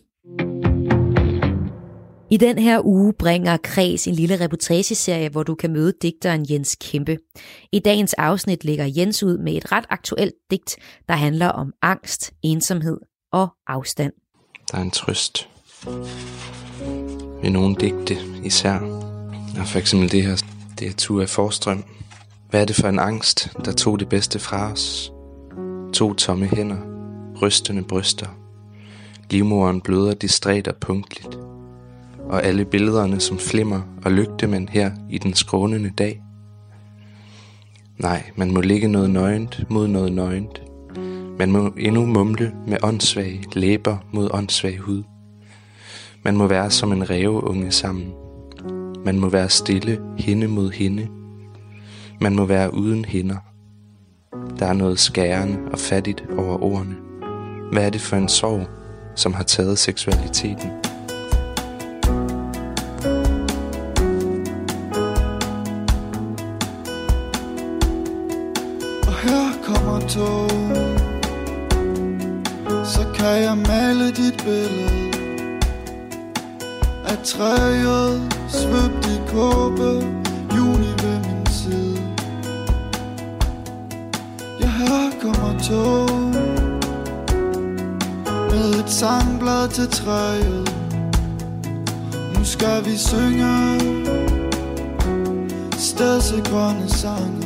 I 2.30 2.36
den 2.36 2.58
her 2.58 2.86
uge 2.86 3.12
bringer 3.18 3.56
Kreds 3.56 4.08
en 4.08 4.14
lille 4.14 4.40
reportageserie, 4.40 5.28
hvor 5.28 5.42
du 5.42 5.54
kan 5.54 5.72
møde 5.72 5.92
digteren 6.02 6.46
Jens 6.50 6.76
Kæmpe. 6.80 7.18
I 7.72 7.78
dagens 7.78 8.14
afsnit 8.14 8.64
lægger 8.64 8.92
Jens 8.96 9.22
ud 9.22 9.38
med 9.38 9.52
et 9.56 9.72
ret 9.72 9.84
aktuelt 9.90 10.34
digt, 10.50 10.76
der 11.08 11.14
handler 11.14 11.48
om 11.48 11.72
angst, 11.82 12.32
ensomhed 12.42 12.98
og 13.32 13.48
afstand. 13.66 14.12
Der 14.72 14.78
er 14.78 14.82
en 14.82 14.90
trøst 14.90 15.48
ved 17.42 17.50
nogle 17.50 17.76
digte 17.80 18.16
især. 18.44 18.78
Og 19.60 19.66
for 19.66 19.78
eksempel 19.78 20.12
det 20.12 20.22
her, 20.22 20.42
det 20.78 21.10
er 21.10 21.20
af 21.20 21.28
Forstrøm. 21.28 21.84
Hvad 22.50 22.60
er 22.60 22.64
det 22.64 22.76
for 22.76 22.88
en 22.88 22.98
angst, 22.98 23.52
der 23.64 23.72
tog 23.72 24.00
det 24.00 24.08
bedste 24.08 24.38
fra 24.38 24.72
os? 24.72 25.12
To 25.92 26.14
tomme 26.14 26.46
hænder, 26.46 26.76
rystende 27.42 27.82
bryster. 27.82 28.26
Livmoren 29.30 29.80
bløder 29.80 30.14
distræt 30.14 30.68
og 30.68 30.76
punktligt. 30.76 31.38
Og 32.28 32.44
alle 32.44 32.64
billederne 32.64 33.20
som 33.20 33.38
flimmer 33.38 33.80
og 34.04 34.12
lygtemænd 34.12 34.68
her 34.68 34.90
i 35.10 35.18
den 35.18 35.34
skrånende 35.34 35.90
dag. 35.98 36.22
Nej, 37.98 38.30
man 38.36 38.50
må 38.50 38.60
ligge 38.60 38.88
noget 38.88 39.10
nøgent 39.10 39.70
mod 39.70 39.88
noget 39.88 40.12
nøgent. 40.12 40.63
Man 41.38 41.52
må 41.52 41.72
endnu 41.78 42.06
mumle 42.06 42.52
med 42.66 42.76
åndssvage 42.82 43.44
læber 43.52 43.96
mod 44.12 44.28
åndssvag 44.32 44.78
hud. 44.78 45.02
Man 46.22 46.36
må 46.36 46.46
være 46.46 46.70
som 46.70 46.92
en 46.92 47.10
ræveunge 47.10 47.72
sammen. 47.72 48.12
Man 49.04 49.18
må 49.18 49.28
være 49.28 49.48
stille 49.48 50.00
hende 50.18 50.48
mod 50.48 50.70
hende. 50.70 51.08
Man 52.20 52.36
må 52.36 52.44
være 52.44 52.74
uden 52.74 53.04
hænder. 53.04 53.36
Der 54.58 54.66
er 54.66 54.72
noget 54.72 54.98
skærende 54.98 55.58
og 55.72 55.78
fattigt 55.78 56.24
over 56.38 56.62
ordene. 56.62 56.96
Hvad 57.72 57.86
er 57.86 57.90
det 57.90 58.00
for 58.00 58.16
en 58.16 58.28
sorg, 58.28 58.66
som 59.14 59.34
har 59.34 59.44
taget 59.44 59.78
seksualiteten? 59.78 60.70
Og 69.06 69.14
her 69.22 69.62
kommer 69.64 70.00
tog 70.08 70.83
så 72.84 73.06
kan 73.14 73.42
jeg 73.42 73.58
male 73.68 74.06
dit 74.06 74.42
billede 74.44 75.12
Af 77.04 77.18
træet 77.24 78.34
svøbt 78.48 79.06
i 79.06 79.20
kåbe 79.28 79.90
Juni 80.56 80.92
ved 81.02 81.18
min 81.18 81.46
side. 81.46 81.98
Ja, 84.60 84.66
her 84.66 85.10
kommer 85.22 85.58
tog 85.62 86.10
Med 88.50 88.84
et 88.84 88.90
sangblad 88.90 89.68
til 89.68 89.88
træet. 89.88 90.74
Nu 92.34 92.44
skal 92.44 92.84
vi 92.84 92.96
synge 92.96 93.80
Stedsegrønne 95.78 96.88
sange. 96.88 97.43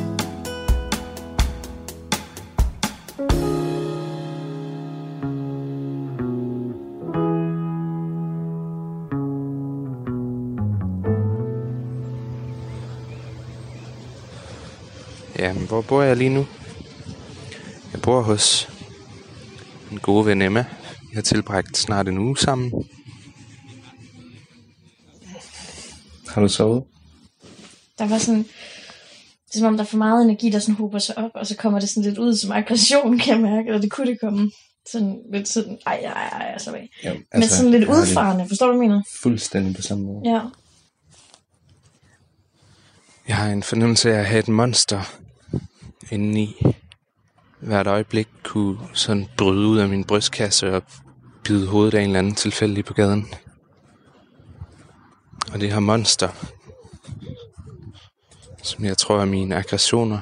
Hvor 15.69 15.81
bor 15.81 16.01
jeg 16.01 16.17
lige 16.17 16.29
nu? 16.29 16.45
Jeg 17.93 18.01
bor 18.01 18.21
hos 18.21 18.69
en 19.91 19.99
god 19.99 20.25
ven 20.25 20.41
Emma. 20.41 20.65
Vi 21.09 21.15
har 21.15 21.21
tilbragt 21.21 21.77
snart 21.77 22.07
en 22.07 22.17
uge 22.17 22.37
sammen. 22.37 22.71
Har 26.27 26.41
du 26.41 26.47
sovet? 26.47 26.83
Der 27.99 28.07
var 28.07 28.17
sådan, 28.17 28.43
det 29.47 29.55
er 29.55 29.59
som 29.59 29.67
om 29.67 29.77
der 29.77 29.83
er 29.83 29.87
for 29.87 29.97
meget 29.97 30.23
energi, 30.23 30.49
der 30.49 30.59
sådan 30.59 30.75
hober 30.75 30.99
sig 30.99 31.17
op, 31.17 31.31
og 31.33 31.47
så 31.47 31.55
kommer 31.55 31.79
det 31.79 31.89
sådan 31.89 32.09
lidt 32.09 32.17
ud 32.17 32.35
som 32.35 32.51
aggression, 32.51 33.19
kan 33.19 33.33
jeg 33.33 33.51
mærke, 33.51 33.67
eller 33.67 33.81
det 33.81 33.91
kunne 33.91 34.07
det 34.07 34.19
komme. 34.19 34.51
Sådan 34.91 35.19
lidt 35.33 35.47
sådan, 35.47 35.77
ej, 35.85 35.93
ej, 36.05 36.11
ej, 36.11 36.51
ej, 36.51 36.57
så 36.57 36.71
af. 36.71 36.89
Jo, 37.05 37.09
Altså, 37.09 37.25
Men 37.33 37.43
sådan 37.43 37.71
lidt 37.71 37.81
jeg 37.81 37.89
udfarende, 37.89 38.47
forstår 38.47 38.67
du, 38.67 38.73
hvad 38.73 38.81
jeg 38.81 38.89
mener? 38.89 39.03
Fuldstændig 39.21 39.75
på 39.75 39.81
samme 39.81 40.03
måde. 40.03 40.21
Ja. 40.25 40.41
Jeg 43.27 43.37
har 43.37 43.49
en 43.49 43.63
fornemmelse 43.63 44.13
af 44.13 44.19
at 44.19 44.25
have 44.25 44.39
et 44.39 44.47
monster 44.47 45.19
indeni. 46.11 46.61
Hvert 47.59 47.87
øjeblik 47.87 48.27
kunne 48.43 48.77
sådan 48.93 49.27
bryde 49.37 49.67
ud 49.67 49.77
af 49.77 49.89
min 49.89 50.03
brystkasse 50.03 50.75
og 50.75 50.83
bide 51.43 51.67
hovedet 51.67 51.93
af 51.93 52.01
en 52.01 52.05
eller 52.05 52.19
anden 52.19 52.35
tilfældig 52.35 52.85
på 52.85 52.93
gaden. 52.93 53.27
Og 55.53 55.59
det 55.59 55.71
her 55.71 55.79
monster, 55.79 56.29
som 58.63 58.85
jeg 58.85 58.97
tror 58.97 59.21
er 59.21 59.25
mine 59.25 59.55
aggressioner, 59.55 60.19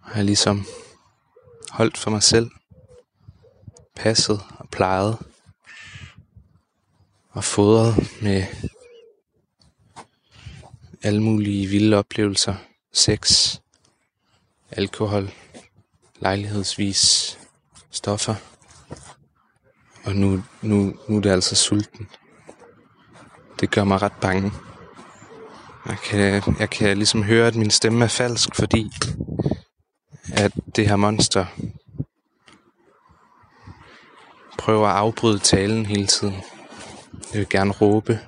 har 0.00 0.16
jeg 0.16 0.24
ligesom 0.24 0.64
holdt 1.70 1.96
for 1.96 2.10
mig 2.10 2.22
selv, 2.22 2.50
passet 3.96 4.40
og 4.58 4.68
plejet 4.68 5.18
og 7.30 7.44
fodret 7.44 7.94
med 8.22 8.44
alle 11.02 11.22
mulige 11.22 11.66
vilde 11.66 11.96
oplevelser. 11.96 12.54
Sex, 12.92 13.56
alkohol, 14.76 15.30
lejlighedsvis 16.20 17.38
stoffer. 17.90 18.34
Og 20.04 20.16
nu, 20.16 20.42
nu, 20.62 20.94
nu 21.08 21.16
er 21.16 21.20
det 21.20 21.30
altså 21.30 21.54
sulten. 21.54 22.08
Det 23.60 23.70
gør 23.70 23.84
mig 23.84 24.02
ret 24.02 24.20
bange. 24.20 24.52
Jeg 25.86 25.98
kan, 25.98 26.42
jeg 26.58 26.70
kan 26.70 26.96
ligesom 26.96 27.22
høre, 27.22 27.46
at 27.46 27.54
min 27.54 27.70
stemme 27.70 28.04
er 28.04 28.08
falsk, 28.08 28.54
fordi 28.54 28.90
at 30.32 30.52
det 30.76 30.88
her 30.88 30.96
monster 30.96 31.46
prøver 34.58 34.88
at 34.88 34.96
afbryde 34.96 35.38
talen 35.38 35.86
hele 35.86 36.06
tiden. 36.06 36.34
Det 37.32 37.38
vil 37.38 37.48
gerne 37.48 37.72
råbe. 37.72 38.20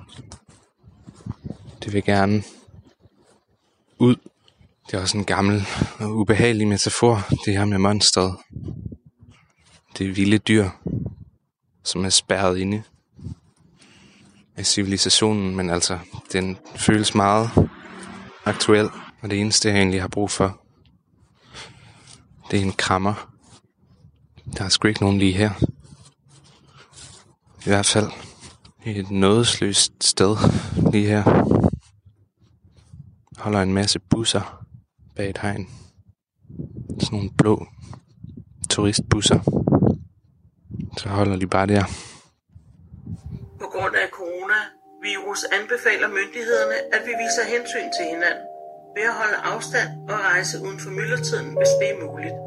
Det 1.83 1.93
vil 1.93 2.03
gerne 2.03 2.43
ud. 3.99 4.15
Det 4.87 4.93
er 4.93 5.01
også 5.01 5.17
en 5.17 5.25
gammel 5.25 5.67
og 5.99 6.15
ubehagelig 6.15 6.67
metafor, 6.67 7.27
det 7.45 7.57
her 7.57 7.65
med 7.65 7.77
monstret. 7.77 8.37
Det 9.97 10.09
er 10.09 10.13
vilde 10.13 10.37
dyr, 10.37 10.69
som 11.83 12.05
er 12.05 12.09
spærret 12.09 12.57
inde 12.57 12.83
af 14.55 14.65
civilisationen, 14.65 15.55
men 15.55 15.69
altså, 15.69 15.99
den 16.33 16.57
føles 16.75 17.15
meget 17.15 17.49
aktuel, 18.45 18.89
og 19.21 19.29
det 19.29 19.39
eneste, 19.41 19.69
jeg 19.69 19.77
egentlig 19.77 20.01
har 20.01 20.07
brug 20.07 20.31
for, 20.31 20.61
det 22.51 22.59
er 22.59 22.63
en 22.63 22.73
krammer. 22.73 23.31
Der 24.57 24.63
er 24.63 24.69
sgu 24.69 24.87
ikke 24.87 25.01
nogen 25.01 25.19
lige 25.19 25.33
her. 25.33 25.51
I 27.65 27.69
hvert 27.69 27.85
fald 27.85 28.11
et 28.85 29.11
nådesløst 29.11 30.03
sted 30.03 30.37
lige 30.91 31.07
her. 31.07 31.23
Holder 33.37 33.61
en 33.61 33.73
masse 33.73 33.99
busser 33.99 34.56
bag 35.17 35.29
et 35.29 35.37
hegn. 35.37 35.67
Sådan 36.99 37.17
nogle 37.17 37.29
blå 37.37 37.67
turistbusser. 38.69 39.39
Så 40.97 41.09
holder 41.09 41.37
de 41.37 41.47
bare 41.47 41.67
der. 41.67 41.83
På 43.61 43.67
grund 43.73 43.95
af 44.03 44.07
coronavirus 44.19 45.41
anbefaler 45.57 46.07
myndighederne, 46.07 46.77
at 46.95 47.01
vi 47.07 47.13
viser 47.23 47.43
hensyn 47.53 47.87
til 47.97 48.05
hinanden 48.13 48.45
ved 48.95 49.05
at 49.11 49.15
holde 49.21 49.37
afstand 49.53 49.89
og 50.09 50.17
rejse 50.29 50.55
uden 50.65 50.79
for 50.79 50.89
myldretiden, 50.89 51.47
hvis 51.59 51.71
det 51.79 51.87
er 51.93 51.97
muligt. 52.05 52.37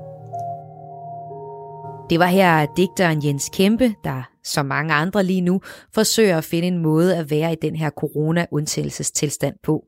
Det 2.10 2.18
var 2.18 2.26
her 2.26 2.66
digteren 2.76 3.24
Jens 3.24 3.50
Kæmpe, 3.52 3.94
der 4.04 4.22
som 4.44 4.66
mange 4.66 4.94
andre 4.94 5.24
lige 5.24 5.40
nu 5.40 5.60
forsøger 5.94 6.38
at 6.38 6.44
finde 6.44 6.68
en 6.68 6.78
måde 6.78 7.16
at 7.16 7.30
være 7.30 7.52
i 7.52 7.56
den 7.62 7.76
her 7.76 7.90
corona-undtagelsestilstand 7.90 9.56
på. 9.62 9.84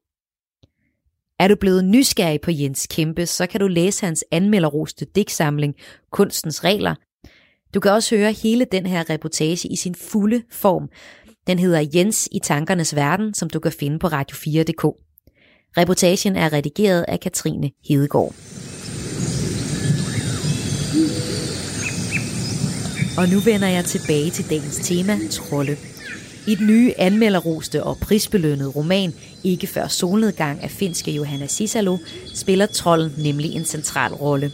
Er 1.42 1.48
du 1.48 1.56
blevet 1.60 1.84
nysgerrig 1.84 2.40
på 2.40 2.50
Jens 2.50 2.86
Kæmpe, 2.90 3.26
så 3.26 3.46
kan 3.46 3.60
du 3.60 3.66
læse 3.66 4.04
hans 4.04 4.24
anmelderroste 4.30 5.04
digtsamling 5.04 5.74
Kunstens 6.12 6.64
Regler. 6.64 6.94
Du 7.74 7.80
kan 7.80 7.90
også 7.90 8.16
høre 8.16 8.32
hele 8.32 8.66
den 8.72 8.86
her 8.86 9.10
reportage 9.10 9.68
i 9.68 9.76
sin 9.76 9.94
fulde 9.94 10.42
form. 10.50 10.88
Den 11.46 11.58
hedder 11.58 11.86
Jens 11.94 12.28
i 12.32 12.38
tankernes 12.38 12.96
verden, 12.96 13.34
som 13.34 13.50
du 13.50 13.60
kan 13.60 13.72
finde 13.72 13.98
på 13.98 14.06
radio4.dk. 14.06 14.84
Reportagen 15.76 16.36
er 16.36 16.52
redigeret 16.52 17.04
af 17.08 17.20
Katrine 17.20 17.70
Hedegaard. 17.88 18.34
Og 23.18 23.28
nu 23.28 23.38
vender 23.40 23.68
jeg 23.68 23.84
tilbage 23.84 24.30
til 24.30 24.50
dagens 24.50 24.76
tema, 24.76 25.18
trolde. 25.30 25.76
I 26.46 26.54
den 26.54 26.66
nye 26.66 26.92
anmelderroste 26.98 27.84
og 27.84 27.98
prisbelønnede 27.98 28.68
roman 28.68 29.14
Ikke 29.44 29.66
før 29.66 29.88
solnedgang 29.88 30.62
af 30.62 30.70
finske 30.70 31.10
Johanna 31.10 31.46
Sisalo 31.46 31.96
spiller 32.34 32.66
trolden 32.66 33.12
nemlig 33.18 33.52
en 33.54 33.64
central 33.64 34.12
rolle. 34.12 34.50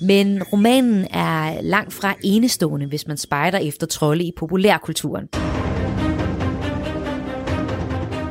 Men 0.00 0.42
romanen 0.42 1.06
er 1.10 1.62
langt 1.62 1.92
fra 1.92 2.14
enestående, 2.22 2.86
hvis 2.86 3.06
man 3.06 3.16
spejder 3.16 3.58
efter 3.58 3.86
trolde 3.86 4.24
i 4.24 4.32
populærkulturen. 4.36 5.28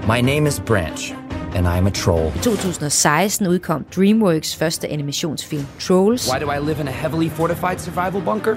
My 0.08 0.22
name 0.22 0.47
is 0.47 0.62
Branch, 0.66 1.14
and 1.56 1.68
I'm 1.68 1.88
a 1.88 1.89
troll. 1.89 2.32
I 2.36 2.39
2016 2.39 3.47
udkom 3.47 3.86
DreamWorks 3.95 4.56
første 4.56 4.88
animationsfilm 4.88 5.66
Trolls. 5.80 6.32
Why 6.32 6.45
do 6.45 6.51
I 6.51 6.60
live 6.68 6.82
in 6.82 6.88
a 6.88 6.91
heavily 6.91 7.30
fortified 7.30 7.80
survival 7.80 8.22
bunker? 8.22 8.56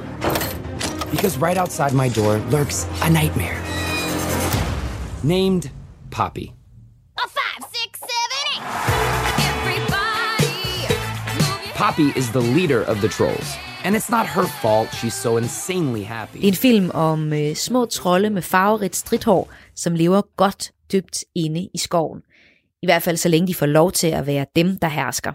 Because 1.11 1.39
right 1.39 1.59
outside 1.59 1.93
my 1.95 2.09
door 2.17 2.51
lurks 2.51 2.87
a 3.03 3.09
nightmare. 3.09 3.66
Named 5.27 5.71
Poppy. 6.11 6.53
Poppy 11.75 12.13
is 12.17 12.31
the 12.31 12.41
leader 12.41 12.83
of 12.83 13.01
the 13.01 13.09
trolls. 13.09 13.57
And 13.85 13.97
it's 13.97 14.11
not 14.11 14.27
her 14.27 14.47
fault 14.63 14.89
she's 14.95 15.15
so 15.15 15.37
insanely 15.39 16.03
happy. 16.03 16.39
Det 16.39 16.45
er 16.45 16.49
en 16.49 16.55
film 16.55 16.91
om 16.95 17.33
øh, 17.33 17.55
små 17.55 17.85
trolde 17.85 18.31
med 18.31 18.43
farverigt 18.43 18.97
stridthår, 18.97 19.51
som 19.77 19.95
lever 19.95 20.23
godt 20.37 20.73
dybt 20.93 21.25
inde 21.35 21.69
i 21.75 21.79
skoven. 21.79 22.21
I 22.83 22.87
hvert 22.87 23.03
fald 23.03 23.17
så 23.17 23.29
længe 23.29 23.49
de 23.49 23.55
får 23.55 23.67
lov 23.67 23.93
til 23.93 24.09
at 24.09 24.27
være 24.27 24.47
dem, 24.57 24.79
der 24.79 24.89
hersker. 24.89 25.33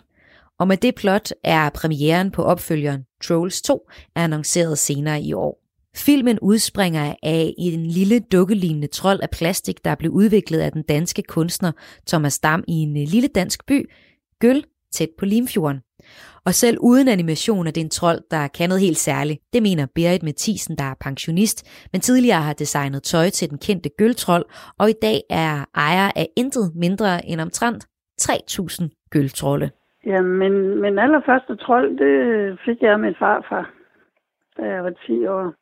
Og 0.60 0.68
med 0.68 0.78
det 0.78 0.96
plot 0.96 1.32
er 1.44 1.70
premieren 1.70 2.32
på 2.32 2.44
opfølgeren 2.44 3.06
Trolls 3.24 3.62
2 3.62 3.90
annonceret 4.16 4.80
senere 4.80 5.22
i 5.22 5.34
år. 5.34 5.61
Filmen 5.96 6.40
udspringer 6.42 7.16
af 7.24 7.54
en 7.58 7.86
lille 7.86 8.20
dukkelignende 8.20 8.88
trold 8.88 9.20
af 9.22 9.30
plastik, 9.30 9.86
der 9.86 9.96
blev 9.96 10.12
udviklet 10.12 10.60
af 10.60 10.72
den 10.72 10.84
danske 10.84 11.24
kunstner 11.24 11.72
Thomas 12.08 12.40
Dam 12.40 12.64
i 12.68 12.74
en 12.74 12.98
øh, 12.98 13.08
lille 13.14 13.28
dansk 13.28 13.68
by, 13.68 13.90
Gøl, 14.40 14.64
tæt 14.92 15.10
på 15.20 15.26
Limfjorden. 15.26 15.82
Og 16.46 16.54
selv 16.54 16.78
uden 16.82 17.08
animation 17.08 17.68
er 17.68 17.72
det 17.72 17.82
en 17.82 17.90
trold, 17.90 18.20
der 18.32 18.48
kan 18.48 18.70
noget 18.70 18.82
helt 18.82 18.98
særligt. 18.98 19.40
Det 19.54 19.62
mener 19.64 19.86
Berit 19.96 20.24
Mathisen, 20.24 20.78
der 20.78 20.84
er 20.84 20.96
pensionist, 21.02 21.88
men 21.92 22.02
tidligere 22.02 22.42
har 22.42 22.54
designet 22.54 23.04
tøj 23.04 23.30
til 23.30 23.50
den 23.50 23.58
kendte 23.58 23.90
gøltrold, 23.98 24.46
og 24.80 24.90
i 24.90 24.98
dag 25.02 25.20
er 25.30 25.66
ejer 25.76 26.12
af 26.16 26.28
intet 26.38 26.72
mindre 26.76 27.26
end 27.26 27.42
omtrent 27.42 27.88
3.000 28.22 29.10
gøltrolde. 29.12 29.70
Ja, 30.06 30.22
men 30.22 30.82
min 30.82 31.00
allerførste 31.00 31.56
trold, 31.56 31.98
det 31.98 32.14
fik 32.66 32.82
jeg 32.82 32.92
af 32.92 33.00
min 33.00 33.16
farfar, 33.20 33.74
da 34.58 34.64
jeg 34.64 34.84
var 34.84 34.94
10 35.08 35.28
år. 35.28 35.61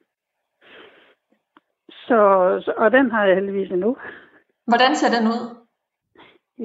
Så, 2.10 2.74
og 2.78 2.92
den 2.92 3.12
har 3.12 3.26
jeg 3.26 3.36
heldigvis 3.36 3.72
endnu. 3.72 3.98
Hvordan 4.68 4.96
ser 4.96 5.10
den 5.18 5.28
ud? 5.28 5.42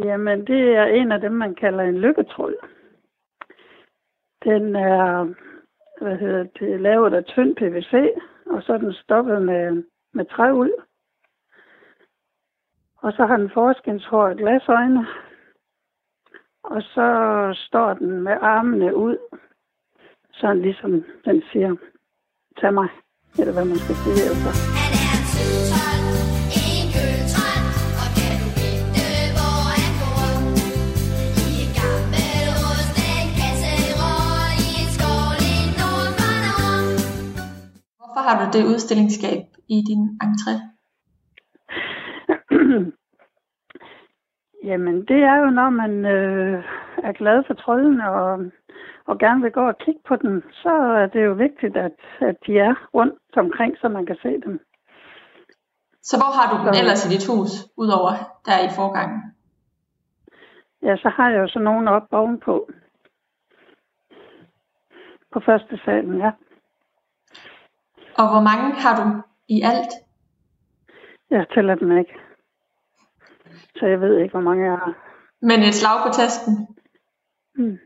Jamen, 0.05 0.47
det 0.47 0.76
er 0.76 0.84
en 0.84 1.12
af 1.12 1.20
dem, 1.20 1.32
man 1.32 1.55
kalder 1.55 1.84
en 1.84 1.99
lykketrold. 1.99 2.57
Den 4.45 4.76
er 4.76 5.34
hvad 6.01 6.16
hedder 6.16 6.45
det, 6.59 6.80
lavet 6.80 7.14
af 7.14 7.24
tynd 7.24 7.57
PVC, 7.57 7.95
og 8.47 8.62
så 8.62 8.72
er 8.72 8.78
den 8.78 8.92
stoppet 8.92 9.42
med, 9.42 9.82
med 10.12 10.24
træuld. 10.24 10.72
Og 12.97 13.12
så 13.12 13.26
har 13.26 13.36
den 13.36 13.51
forskinshår 13.55 14.28
og 14.28 14.36
glasøjne. 14.36 15.07
Og 16.62 16.82
så 16.82 17.09
står 17.66 17.95
den 17.95 18.22
med 18.22 18.36
armene 18.40 18.97
ud, 18.97 19.16
sådan 20.32 20.62
ligesom 20.62 21.05
den 21.24 21.42
siger, 21.53 21.76
tag 22.61 22.74
mig, 22.74 22.88
eller 23.38 23.53
hvad 23.53 23.64
man 23.64 23.76
skal 23.76 23.95
sige. 23.95 24.28
Altså. 24.30 24.73
Hvorfor 38.14 38.28
har 38.28 38.45
du 38.45 38.59
det 38.59 38.64
udstillingsskab 38.66 39.43
i 39.68 39.76
din 39.89 40.03
entré? 40.26 40.55
Jamen, 44.68 44.97
det 45.05 45.20
er 45.22 45.37
jo, 45.37 45.51
når 45.51 45.70
man 45.70 46.05
øh, 46.05 46.64
er 47.03 47.12
glad 47.12 47.43
for 47.47 47.55
trolden 47.55 48.01
og, 48.01 48.39
og 49.07 49.18
gerne 49.18 49.43
vil 49.43 49.53
gå 49.53 49.61
og 49.68 49.78
kigge 49.78 50.01
på 50.09 50.16
den, 50.16 50.43
så 50.53 50.74
er 51.03 51.07
det 51.07 51.24
jo 51.24 51.32
vigtigt, 51.32 51.76
at, 51.76 51.93
at 52.20 52.37
de 52.47 52.59
er 52.59 52.74
rundt 52.95 53.37
omkring, 53.37 53.76
så 53.80 53.89
man 53.89 54.07
kan 54.07 54.16
se 54.22 54.28
dem. 54.28 54.61
Så 56.05 56.16
hvor 56.16 56.30
har 56.38 56.46
du 56.52 56.57
Så- 56.64 56.78
ellers 56.80 57.07
i 57.07 57.09
dit 57.14 57.26
hus, 57.26 57.50
udover 57.76 58.12
der 58.46 58.59
i 58.66 58.70
forgangen? 58.76 59.20
Ja, 60.82 60.96
så 60.96 61.09
har 61.09 61.30
jeg 61.30 61.38
jo 61.40 61.48
så 61.48 61.59
nogen 61.59 61.88
op 61.88 62.02
ovenpå. 62.12 62.70
På 65.32 65.40
første 65.40 65.80
salen, 65.84 66.18
ja. 66.18 66.30
Og 68.18 68.28
hvor 68.30 68.40
mange 68.40 68.74
har 68.82 68.94
du 69.05 69.22
i 69.48 69.62
alt? 69.62 69.92
Jeg 71.30 71.46
tæller 71.55 71.74
dem 71.74 71.98
ikke. 71.98 72.14
Så 73.76 73.86
jeg 73.86 74.00
ved 74.00 74.18
ikke, 74.18 74.32
hvor 74.32 74.40
mange 74.40 74.64
jeg 74.70 74.78
har. 74.78 74.94
Men 75.42 75.61
et 75.62 75.74
slag 75.74 76.07
på 76.07 76.12
tasken? 76.12 76.52
Hmm. 77.55 77.78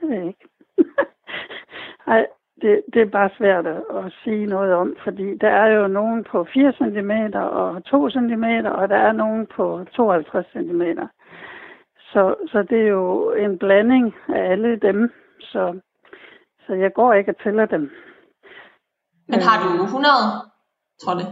Det 0.00 0.08
ved 0.08 0.16
jeg 0.16 0.26
ikke. 0.26 0.48
Ej, 2.14 2.26
det, 2.62 2.82
det 2.94 3.02
er 3.02 3.06
bare 3.10 3.30
svært 3.38 3.66
at, 3.66 3.82
sige 4.24 4.46
noget 4.46 4.74
om, 4.74 4.96
fordi 5.04 5.36
der 5.38 5.48
er 5.48 5.66
jo 5.66 5.86
nogen 5.88 6.24
på 6.24 6.46
4 6.54 6.72
cm 6.72 7.36
og 7.38 7.84
2 7.84 8.10
cm, 8.10 8.44
og 8.66 8.88
der 8.88 8.96
er 8.96 9.12
nogen 9.12 9.46
på 9.56 9.84
52 9.96 10.46
cm. 10.52 10.82
Så, 12.12 12.34
så 12.52 12.62
det 12.70 12.80
er 12.82 12.86
jo 12.88 13.30
en 13.32 13.58
blanding 13.58 14.14
af 14.28 14.50
alle 14.52 14.76
dem, 14.76 15.12
så, 15.40 15.80
så 16.66 16.74
jeg 16.74 16.92
går 16.94 17.12
ikke 17.12 17.30
og 17.30 17.42
tæller 17.44 17.66
dem. 17.66 17.90
Men 19.28 19.40
har 19.42 19.76
du 19.78 19.82
100 19.84 20.12
trolde? 21.04 21.26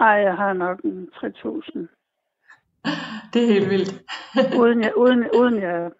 Ej, 0.00 0.06
jeg 0.28 0.34
har 0.36 0.52
nok 0.52 0.80
en 0.84 1.10
3000. 1.20 1.88
Det 3.32 3.42
er 3.42 3.46
helt 3.52 3.70
vildt. 3.70 3.90
uden 4.60 4.80
jeg, 4.82 4.92
uden, 4.96 5.24
uden 5.38 5.60
jeg 5.62 5.90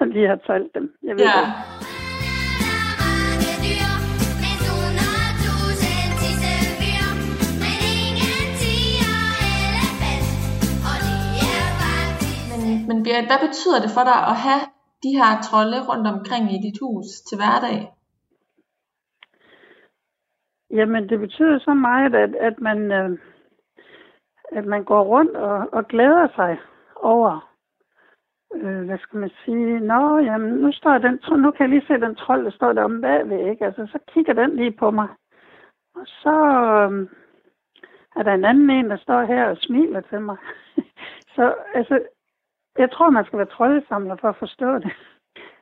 lige 0.14 0.28
har 0.28 0.36
talt 0.46 0.74
dem. 0.74 0.94
Jeg 1.02 1.14
ved 1.16 1.24
Ja. 1.24 1.30
det. 1.40 1.81
Men, 12.92 12.98
men 12.98 13.04
Berit, 13.04 13.26
hvad 13.30 13.48
betyder 13.48 13.80
det 13.80 13.90
for 13.96 14.04
dig 14.10 14.20
at 14.32 14.36
have 14.46 14.64
de 15.04 15.10
her 15.18 15.30
trolde 15.46 15.78
rundt 15.88 16.06
omkring 16.14 16.44
i 16.54 16.58
dit 16.66 16.78
hus 16.82 17.06
til 17.28 17.36
hverdag? 17.40 17.78
Jamen, 20.70 21.08
det 21.08 21.18
betyder 21.20 21.58
så 21.58 21.74
meget, 21.74 22.14
at, 22.14 22.34
at, 22.34 22.60
man, 22.60 22.92
øh, 22.92 23.18
at 24.52 24.64
man 24.64 24.84
går 24.84 25.02
rundt 25.02 25.36
og, 25.36 25.68
og 25.72 25.88
glæder 25.88 26.28
sig 26.36 26.58
over, 26.96 27.52
øh, 28.54 28.84
hvad 28.84 28.98
skal 28.98 29.18
man 29.18 29.30
sige, 29.44 29.80
nå, 29.80 30.18
jamen, 30.18 30.50
nu, 30.50 30.72
står 30.72 30.98
den, 30.98 31.20
nu 31.42 31.50
kan 31.50 31.64
jeg 31.64 31.68
lige 31.68 31.86
se 31.86 32.06
den 32.06 32.14
trold, 32.14 32.44
der 32.44 32.50
står 32.50 32.72
der 32.72 32.82
om 32.82 33.00
bagved, 33.00 33.50
ikke? 33.50 33.64
Altså, 33.64 33.86
så 33.92 33.98
kigger 34.12 34.32
den 34.32 34.56
lige 34.56 34.72
på 34.72 34.90
mig. 34.90 35.08
Og 35.94 36.06
så 36.06 36.36
øh, 36.80 37.08
er 38.16 38.22
der 38.22 38.32
en 38.34 38.44
anden 38.44 38.70
en, 38.70 38.90
der 38.90 38.96
står 38.96 39.22
her 39.22 39.44
og 39.44 39.56
smiler 39.56 40.00
til 40.00 40.20
mig. 40.20 40.36
så, 41.36 41.54
altså, 41.74 42.00
jeg 42.78 42.90
tror, 42.90 43.10
man 43.10 43.24
skal 43.24 43.38
være 43.38 43.54
troldesamler 43.56 44.16
for 44.16 44.28
at 44.28 44.36
forstå 44.36 44.78
det. 44.78 44.92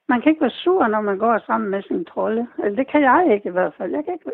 Man 0.08 0.20
kan 0.20 0.30
ikke 0.30 0.40
være 0.40 0.60
sur, 0.64 0.86
når 0.86 1.00
man 1.00 1.18
går 1.18 1.38
sammen 1.46 1.70
med 1.70 1.82
sin 1.82 2.04
trolde. 2.04 2.46
Altså, 2.58 2.76
det 2.76 2.86
kan 2.88 3.02
jeg 3.02 3.28
ikke 3.34 3.48
i 3.48 3.52
hvert 3.52 3.74
fald. 3.74 3.90
Jeg 3.90 4.04
kan 4.04 4.12
ikke, 4.14 4.30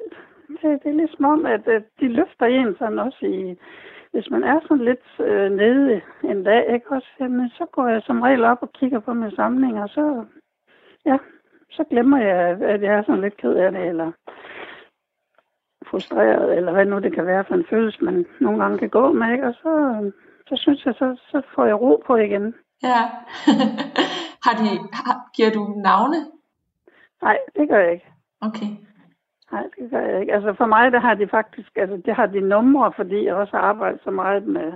det, 0.48 0.82
det 0.82 0.88
er 0.90 1.00
ligesom 1.02 1.24
om, 1.24 1.46
at, 1.46 1.68
at 1.68 1.84
de 2.00 2.08
løfter 2.08 2.46
en 2.46 2.76
sådan 2.78 2.98
også 2.98 3.26
i... 3.26 3.58
Hvis 4.12 4.30
man 4.30 4.44
er 4.44 4.60
sådan 4.60 4.84
lidt 4.84 5.06
øh, 5.20 5.50
nede 5.50 6.00
en 6.24 6.44
dag, 6.44 6.74
ikke 6.74 6.90
også, 6.90 7.08
jamen, 7.20 7.50
så 7.50 7.66
går 7.72 7.88
jeg 7.88 8.02
som 8.02 8.22
regel 8.22 8.44
op 8.44 8.58
og 8.62 8.72
kigger 8.72 9.00
på 9.00 9.12
mine 9.14 9.36
samlinger, 9.36 9.82
og 9.82 9.88
så, 9.88 10.24
ja, 11.04 11.18
så 11.70 11.84
glemmer 11.90 12.18
jeg, 12.18 12.62
at 12.62 12.82
jeg 12.82 12.94
er 12.94 13.02
sådan 13.02 13.20
lidt 13.20 13.36
ked 13.36 13.54
af 13.54 13.72
det, 13.72 13.86
eller 13.86 14.12
frustreret, 15.86 16.56
eller 16.56 16.72
hvad 16.72 16.84
nu 16.86 16.98
det 16.98 17.12
kan 17.12 17.26
være 17.26 17.44
for 17.44 17.54
en 17.54 17.66
følelse, 17.70 18.04
man 18.04 18.26
nogle 18.40 18.62
gange 18.62 18.78
kan 18.78 18.88
gå 18.88 19.12
med, 19.12 19.32
ikke? 19.32 19.46
og 19.46 19.54
så, 19.54 19.72
så 20.48 20.56
synes 20.56 20.86
jeg, 20.86 20.94
så, 20.94 21.16
så 21.30 21.42
får 21.54 21.64
jeg 21.66 21.80
ro 21.80 22.02
på 22.06 22.16
igen. 22.16 22.54
Ja. 22.82 23.00
har 24.44 24.54
de, 24.60 24.68
har, 24.92 25.30
giver 25.36 25.50
du 25.50 25.74
navne? 25.76 26.16
Nej, 27.22 27.38
det 27.56 27.68
gør 27.68 27.78
jeg 27.78 27.92
ikke. 27.92 28.06
Okay. 28.40 28.70
Nej, 29.52 29.64
det 29.78 29.90
gør 29.90 30.00
jeg 30.00 30.20
ikke. 30.20 30.34
Altså 30.34 30.54
for 30.54 30.66
mig, 30.66 30.92
der 30.92 31.00
har 31.00 31.14
de 31.14 31.28
faktisk, 31.28 31.70
altså 31.76 31.96
det 32.06 32.14
har 32.14 32.26
de 32.26 32.40
numre, 32.40 32.92
fordi 32.96 33.24
jeg 33.24 33.34
også 33.34 33.56
har 33.56 33.62
arbejdet 33.62 34.00
så 34.04 34.10
meget 34.10 34.46
med, 34.46 34.72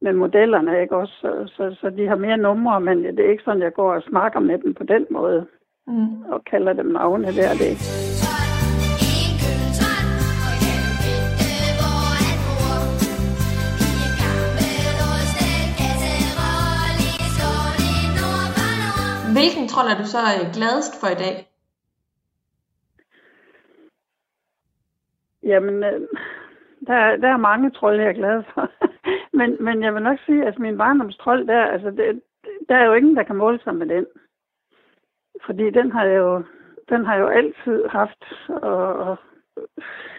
med 0.00 0.12
modellerne, 0.12 0.80
ikke 0.80 0.96
også? 0.96 1.14
Så, 1.20 1.52
så, 1.56 1.76
så 1.80 1.90
de 1.90 2.08
har 2.08 2.16
mere 2.16 2.36
numre, 2.36 2.80
men 2.80 3.04
det 3.04 3.20
er 3.20 3.30
ikke 3.30 3.44
sådan, 3.44 3.62
jeg 3.62 3.72
går 3.72 3.94
og 3.94 4.02
snakker 4.02 4.40
med 4.40 4.58
dem 4.58 4.74
på 4.74 4.84
den 4.84 5.06
måde. 5.10 5.46
Mm. 5.86 6.22
Og 6.22 6.44
kalder 6.44 6.72
dem 6.72 6.86
navne 6.86 7.26
der, 7.26 7.52
det 7.52 7.66
ikke. 7.66 8.13
Hvilken 19.44 19.68
trold 19.68 19.88
er 19.88 19.98
du 20.02 20.06
så 20.14 20.18
øh, 20.34 20.46
gladest 20.56 20.94
for 21.00 21.08
i 21.16 21.20
dag? 21.24 21.36
Jamen, 25.42 25.76
øh, 25.84 26.00
der, 26.86 27.16
der 27.16 27.28
er 27.28 27.46
mange 27.50 27.70
trolde, 27.70 28.02
jeg 28.02 28.08
er 28.08 28.20
glad 28.22 28.42
for. 28.54 28.70
men, 29.38 29.56
men 29.60 29.82
jeg 29.82 29.94
vil 29.94 30.02
nok 30.02 30.18
sige, 30.26 30.40
at 30.40 30.46
altså, 30.46 30.62
min 30.62 30.78
barndomstrold, 30.78 31.46
der, 31.46 31.64
altså, 31.64 31.90
det, 31.90 32.22
der 32.68 32.76
er 32.76 32.84
jo 32.84 32.92
ingen, 32.92 33.16
der 33.16 33.22
kan 33.22 33.36
måle 33.36 33.60
sig 33.64 33.74
med 33.74 33.86
den. 33.86 34.06
Fordi 35.46 35.70
den 35.70 35.92
har 35.92 36.04
jeg 36.04 36.16
jo, 36.16 36.42
den 36.88 37.04
har 37.06 37.14
jeg 37.14 37.22
jo 37.22 37.28
altid 37.28 37.88
haft. 37.88 38.24
Og, 38.48 38.82
og 39.06 39.16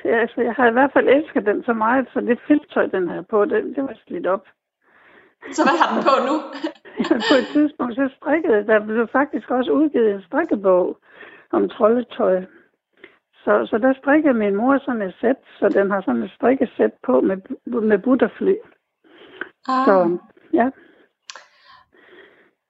ja, 0.06 0.16
altså, 0.22 0.42
jeg 0.42 0.54
har 0.54 0.68
i 0.68 0.72
hvert 0.72 0.94
fald 0.94 1.08
elsket 1.10 1.46
den 1.46 1.64
så 1.64 1.74
meget, 1.74 2.08
så 2.14 2.22
det 2.22 2.40
filtøj, 2.48 2.86
den 2.86 3.08
har 3.08 3.22
på, 3.22 3.46
det, 3.46 3.76
det 3.76 3.84
var 3.84 3.98
slidt 4.08 4.28
op. 4.28 4.46
Så 5.52 5.62
hvad 5.64 5.78
har 5.82 5.90
den 5.94 6.04
på 6.04 6.14
nu? 6.30 6.36
på 7.30 7.36
et 7.42 7.48
tidspunkt 7.54 7.96
så 7.96 8.10
strikkede, 8.18 8.68
der 8.68 8.86
blev 8.86 9.08
faktisk 9.08 9.52
også 9.52 9.72
udgivet 9.72 10.12
en 10.12 10.22
strikkebog 10.22 10.98
om 11.52 11.70
troldetøj. 11.70 12.44
Så, 13.44 13.68
så 13.70 13.78
der 13.78 13.94
strikkede 13.94 14.34
min 14.34 14.56
mor 14.56 14.78
sådan 14.78 15.02
et 15.02 15.16
sæt, 15.22 15.36
så 15.60 15.70
den 15.70 15.92
har 15.92 16.02
sådan 16.02 16.24
et 16.24 16.32
strikkesæt 16.32 16.92
på 17.04 17.22
med, 17.22 17.38
med 17.66 18.00
butterfly. 18.00 18.56
Ah. 19.68 19.86
Så 19.86 20.18
ja. 20.54 20.70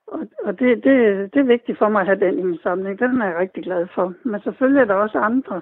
Og, 0.06 0.26
og 0.44 0.58
det, 0.58 0.84
det, 0.84 0.94
det 1.34 1.40
er 1.40 1.52
vigtigt 1.54 1.78
for 1.78 1.88
mig 1.88 2.00
at 2.00 2.06
have 2.06 2.20
den 2.20 2.38
i 2.38 2.42
min 2.42 2.58
samling. 2.62 2.98
Den 2.98 3.20
er 3.22 3.26
jeg 3.26 3.38
rigtig 3.38 3.64
glad 3.64 3.86
for. 3.94 4.14
Men 4.22 4.40
selvfølgelig 4.40 4.80
er 4.80 4.84
der 4.84 4.94
også 4.94 5.18
andre. 5.18 5.60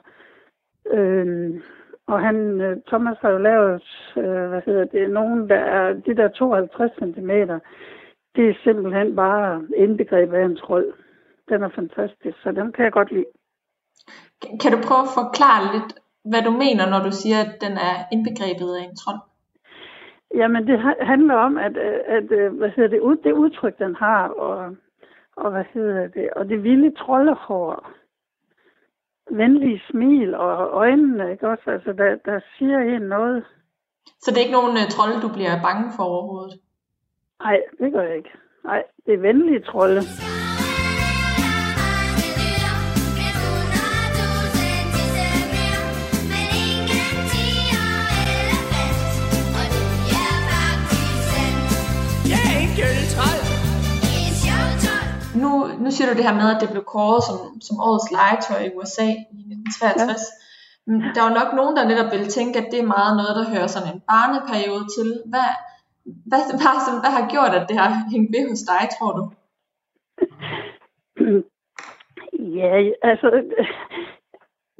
Øhm, 0.91 1.63
og 2.07 2.21
han, 2.21 2.61
øh, 2.61 2.77
Thomas 2.87 3.17
har 3.21 3.31
jo 3.31 3.39
lavet, 3.39 3.83
øh, 4.17 4.49
hvad 4.49 4.63
hedder 4.67 4.85
det, 4.85 5.11
nogen, 5.11 5.49
der 5.49 5.61
er 5.79 5.93
de 5.93 6.17
der 6.17 6.29
52 6.29 6.93
cm. 6.99 7.31
Det 8.37 8.49
er 8.49 8.55
simpelthen 8.65 9.17
bare 9.17 9.63
indbegrebet 9.77 10.37
af 10.37 10.45
en 10.45 10.57
trold. 10.57 10.93
Den 11.49 11.63
er 11.63 11.69
fantastisk, 11.69 12.37
så 12.43 12.53
den 12.53 12.73
kan 12.73 12.85
jeg 12.85 12.93
godt 12.93 13.13
lide. 13.13 13.25
Kan 14.61 14.73
du 14.73 14.79
prøve 14.87 15.05
at 15.07 15.15
forklare 15.21 15.73
lidt, 15.75 15.93
hvad 16.25 16.43
du 16.43 16.51
mener, 16.51 16.91
når 16.91 17.01
du 17.05 17.13
siger, 17.13 17.39
at 17.45 17.53
den 17.61 17.73
er 17.73 17.95
indbegrebet 18.13 18.71
af 18.79 18.83
en 18.85 18.97
trold? 18.97 19.21
Jamen, 20.35 20.67
det 20.67 20.79
handler 21.01 21.35
om, 21.35 21.59
at, 21.59 21.77
at 22.17 22.25
hvad 22.59 22.71
hedder 22.77 22.91
det, 22.91 23.25
det 23.25 23.33
udtryk, 23.33 23.79
den 23.79 23.95
har, 23.95 24.29
og, 24.29 24.77
og 25.37 25.51
hvad 25.51 25.65
hedder 25.75 26.07
det, 26.07 26.31
og 26.37 26.49
det 26.49 26.63
vilde 26.63 26.91
troldehår, 26.91 27.91
venlige 29.31 29.83
smil 29.91 30.35
og 30.35 30.71
øjnene, 30.71 31.33
ikke 31.33 31.49
også? 31.49 31.71
Altså, 31.71 31.93
der, 31.93 32.17
der 32.25 32.41
siger 32.59 32.79
en 32.79 33.03
noget. 33.03 33.45
Så 34.21 34.31
det 34.31 34.37
er 34.37 34.45
ikke 34.47 34.59
nogen 34.61 34.77
uh, 34.77 34.89
trolde, 34.91 35.23
du 35.23 35.29
bliver 35.29 35.63
bange 35.63 35.93
for 35.97 36.03
overhovedet? 36.03 36.61
Nej, 37.41 37.61
det 37.81 37.93
gør 37.93 38.03
jeg 38.03 38.17
ikke. 38.17 38.31
Nej, 38.65 38.83
det 39.07 39.15
er 39.15 39.19
venlige 39.19 39.61
trolde. 39.61 40.01
Nu, 55.83 55.89
siger 55.91 56.09
du 56.09 56.17
det 56.17 56.27
her 56.29 56.41
med, 56.41 56.49
at 56.55 56.61
det 56.63 56.71
blev 56.75 56.85
kåret 56.95 57.23
som, 57.29 57.39
som 57.67 57.77
årets 57.89 58.11
legetøj 58.19 58.61
i 58.65 58.75
USA 58.77 59.09
i 59.39 59.41
1963. 59.41 60.25
Ja. 60.87 60.93
Der 61.15 61.19
er 61.21 61.29
jo 61.29 61.39
nok 61.41 61.51
nogen, 61.61 61.75
der 61.77 61.91
netop 61.91 62.11
vil 62.15 62.35
tænke, 62.37 62.57
at 62.61 62.69
det 62.73 62.79
er 62.81 62.93
meget 62.97 63.13
noget, 63.21 63.35
der 63.39 63.53
hører 63.53 63.69
sådan 63.75 63.91
en 63.95 64.03
barneperiode 64.13 64.87
til. 64.97 65.09
Hvad, 65.33 65.51
hvad, 66.31 66.43
hvad, 66.61 66.75
hvad, 66.85 66.97
hvad 67.03 67.13
har 67.19 67.33
gjort, 67.35 67.53
at 67.59 67.69
det 67.69 67.77
har 67.83 67.89
hængt 68.13 68.31
ved 68.35 68.45
hos 68.51 68.63
dig, 68.73 68.83
tror 68.97 69.13
du? 69.19 69.25
Ja, 72.61 72.91
altså, 73.03 73.29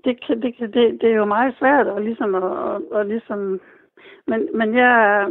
det, 0.05 0.15
det, 0.29 0.75
det, 0.75 0.85
det 1.01 1.09
er 1.11 1.17
jo 1.23 1.25
meget 1.25 1.55
svært 1.59 1.87
at 1.87 2.05
ligesom, 2.05 2.35
at, 2.35 2.43
at, 2.43 2.99
at 2.99 3.07
ligesom 3.07 3.61
men, 4.27 4.59
men 4.59 4.75
jeg, 4.75 5.29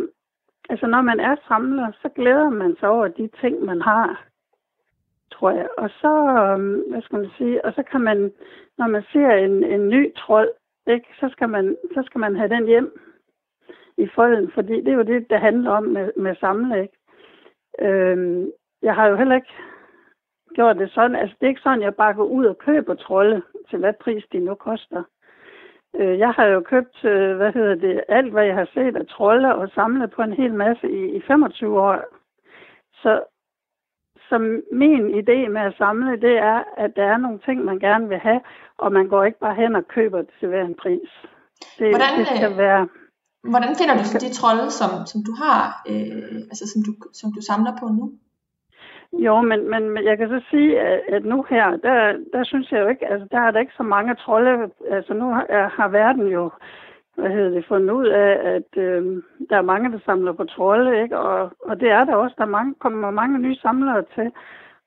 altså 0.70 0.88
når 0.88 1.02
man 1.02 1.20
er 1.20 1.36
samler, 1.48 1.92
så 2.02 2.10
glæder 2.10 2.50
man 2.50 2.76
sig 2.80 2.90
over 2.90 3.08
de 3.08 3.30
ting, 3.42 3.66
man 3.66 3.82
har 3.82 4.26
tror 5.34 5.52
jeg. 5.52 5.68
Og 5.78 5.90
så, 6.02 6.14
øhm, 6.44 6.90
hvad 6.90 7.02
skal 7.02 7.20
man 7.20 7.30
sige, 7.38 7.66
og 7.66 7.74
så 7.74 7.84
kan 7.92 8.02
man, 8.02 8.32
når 8.78 8.88
man 8.88 9.04
ser 9.14 9.30
en, 9.30 9.64
en 9.64 9.90
ny 9.90 10.16
trold, 10.16 10.50
ikke, 10.88 11.08
så, 11.20 11.30
skal 11.32 11.50
man, 11.50 11.78
så 11.94 12.04
skal 12.06 12.20
man 12.20 12.36
have 12.36 12.50
den 12.50 12.66
hjem 12.66 13.00
i 13.98 14.08
folden, 14.16 14.52
fordi 14.54 14.76
det 14.82 14.88
er 14.88 15.00
jo 15.02 15.10
det, 15.12 15.30
det 15.30 15.40
handler 15.40 15.72
om 15.72 15.84
med, 15.84 16.12
med 16.18 16.36
samle, 16.36 16.82
ikke? 16.82 16.98
Øhm, 17.82 18.52
jeg 18.82 18.96
har 18.96 19.08
jo 19.08 19.16
heller 19.16 19.36
ikke 19.36 19.54
gjort 20.56 20.78
det 20.78 20.92
sådan, 20.92 21.16
altså 21.16 21.36
det 21.40 21.46
er 21.46 21.50
ikke 21.50 21.62
sådan, 21.62 21.82
jeg 21.82 21.96
bare 21.96 22.14
går 22.14 22.24
ud 22.26 22.46
og 22.46 22.58
køber 22.58 22.94
trolde 22.94 23.42
til 23.70 23.80
hvad 23.80 23.94
pris 23.94 24.24
de 24.32 24.40
nu 24.40 24.56
koster. 24.56 25.04
Øh, 25.96 26.20
jeg 26.20 26.32
har 26.32 26.46
jo 26.46 26.62
købt, 26.62 27.06
øh, 27.06 27.36
hvad 27.36 27.52
hedder 27.54 27.76
det, 27.76 28.04
alt 28.08 28.32
hvad 28.32 28.46
jeg 28.46 28.56
har 28.56 28.70
set 28.74 28.96
af 28.96 29.08
trolde 29.08 29.56
og 29.56 29.70
samlet 29.70 30.12
på 30.12 30.22
en 30.22 30.34
hel 30.34 30.54
masse 30.54 30.92
i, 30.92 31.16
i 31.16 31.22
25 31.22 31.80
år. 31.82 32.02
Så 32.94 33.24
så 34.30 34.62
min 34.72 35.06
idé 35.22 35.48
med 35.56 35.62
at 35.62 35.78
samle, 35.78 36.12
det 36.22 36.38
er, 36.38 36.64
at 36.78 36.92
der 36.96 37.04
er 37.04 37.18
nogle 37.18 37.40
ting, 37.46 37.66
man 37.66 37.80
gerne 37.80 38.10
vil 38.10 38.18
have, 38.18 38.42
og 38.78 38.92
man 38.92 39.08
går 39.08 39.24
ikke 39.24 39.40
bare 39.40 39.56
hen 39.56 39.76
og 39.76 39.88
køber 39.88 40.18
det 40.22 40.34
til 40.40 40.48
hver 40.48 40.66
en 40.66 40.76
pris. 40.84 41.10
Det, 41.80 41.90
hvordan, 41.90 42.20
det 42.20 42.28
skal 42.28 42.58
være... 42.58 42.88
Hvordan 43.44 43.76
finder 43.80 43.98
du 43.98 44.04
så 44.04 44.18
de 44.18 44.34
trolde, 44.34 44.72
som, 44.72 44.90
som 45.06 45.20
du 45.28 45.34
har, 45.44 45.62
øh, 45.90 46.40
altså 46.52 46.66
som 46.72 46.82
du, 46.88 46.92
som 47.14 47.30
du 47.36 47.42
samler 47.42 47.74
på 47.80 47.86
nu? 47.88 48.12
Jo, 49.14 49.42
men, 49.42 49.70
men 49.70 49.84
jeg 50.04 50.18
kan 50.18 50.30
så 50.30 50.42
sige, 50.50 50.80
at, 50.80 51.00
at 51.16 51.26
nu 51.26 51.46
her, 51.50 51.66
der, 51.70 51.98
der 52.34 52.44
synes 52.44 52.72
jeg 52.72 52.80
jo 52.80 52.88
ikke, 52.88 53.08
altså 53.12 53.28
der 53.32 53.40
er 53.40 53.52
der 53.52 53.60
ikke 53.60 53.78
så 53.78 53.84
mange 53.84 54.16
trolde, 54.16 54.70
altså 54.92 55.14
nu 55.14 55.26
har, 55.34 55.70
har 55.78 55.88
verden 55.88 56.28
jo 56.28 56.52
hvad 57.16 57.30
hedder 57.30 57.50
det, 57.50 57.66
fundet 57.68 57.94
ud 57.94 58.08
af, 58.08 58.32
at 58.56 58.78
øh, 58.78 59.24
der 59.50 59.58
er 59.58 59.62
mange, 59.62 59.92
der 59.92 60.00
samler 60.06 60.34
på 60.34 60.44
trolde, 60.44 61.02
ikke? 61.04 61.20
Og, 61.20 61.52
og 61.60 61.80
det 61.80 61.90
er 61.90 62.04
der 62.06 62.16
også. 62.16 62.36
Der 62.38 62.46
mange, 62.46 62.74
kommer 62.80 63.12
mange 63.12 63.40
nye 63.40 63.56
samlere 63.56 64.04
til, 64.16 64.32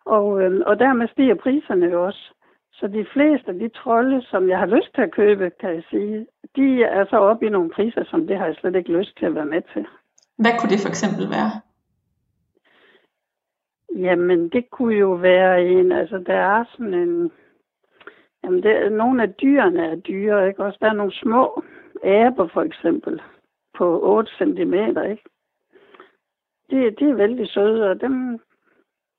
og, 0.05 0.43
øh, 0.43 0.61
og 0.67 0.79
dermed 0.79 1.09
stiger 1.09 1.35
priserne 1.35 1.87
jo 1.87 2.07
også. 2.07 2.33
Så 2.73 2.87
de 2.89 3.07
fleste 3.13 3.49
af 3.49 3.59
de 3.59 3.69
trolde, 3.69 4.23
som 4.23 4.49
jeg 4.49 4.59
har 4.59 4.67
lyst 4.67 4.95
til 4.95 5.03
at 5.03 5.13
købe, 5.13 5.51
kan 5.61 5.75
jeg 5.75 5.83
sige, 5.91 6.27
de 6.57 6.83
er 6.83 7.05
så 7.11 7.17
oppe 7.17 7.47
i 7.47 7.49
nogle 7.49 7.71
priser, 7.71 8.05
som 8.05 8.27
det 8.27 8.39
har 8.39 8.47
jeg 8.47 8.55
slet 8.55 8.77
ikke 8.77 8.93
lyst 8.99 9.19
til 9.19 9.27
at 9.27 9.35
være 9.35 9.47
med 9.47 9.63
til. 9.73 9.87
Hvad 10.39 10.51
kunne 10.59 10.71
det 10.71 10.81
for 10.83 10.89
eksempel 10.89 11.31
være? 11.31 11.51
Jamen, 14.07 14.49
det 14.49 14.71
kunne 14.71 14.95
jo 14.95 15.13
være 15.13 15.65
en, 15.65 15.93
altså 15.93 16.19
der 16.27 16.35
er 16.35 16.65
sådan 16.73 16.95
en, 16.95 17.31
jamen 18.45 18.63
det, 18.63 18.93
nogle 18.93 19.23
af 19.23 19.35
dyrene 19.35 19.87
er 19.87 19.97
dyre, 19.97 20.49
ikke? 20.49 20.65
Også 20.65 20.79
der 20.81 20.89
er 20.89 20.93
nogle 20.93 21.13
små, 21.13 21.63
aber 22.05 22.49
for 22.49 22.63
eksempel 22.63 23.23
på 23.79 24.01
8 24.03 24.31
cm, 24.39 24.75
ikke? 24.75 25.25
Det, 26.71 26.99
det 26.99 27.11
er 27.11 27.15
vældig 27.15 27.49
søde, 27.49 27.91
og 27.91 28.01
dem, 28.01 28.39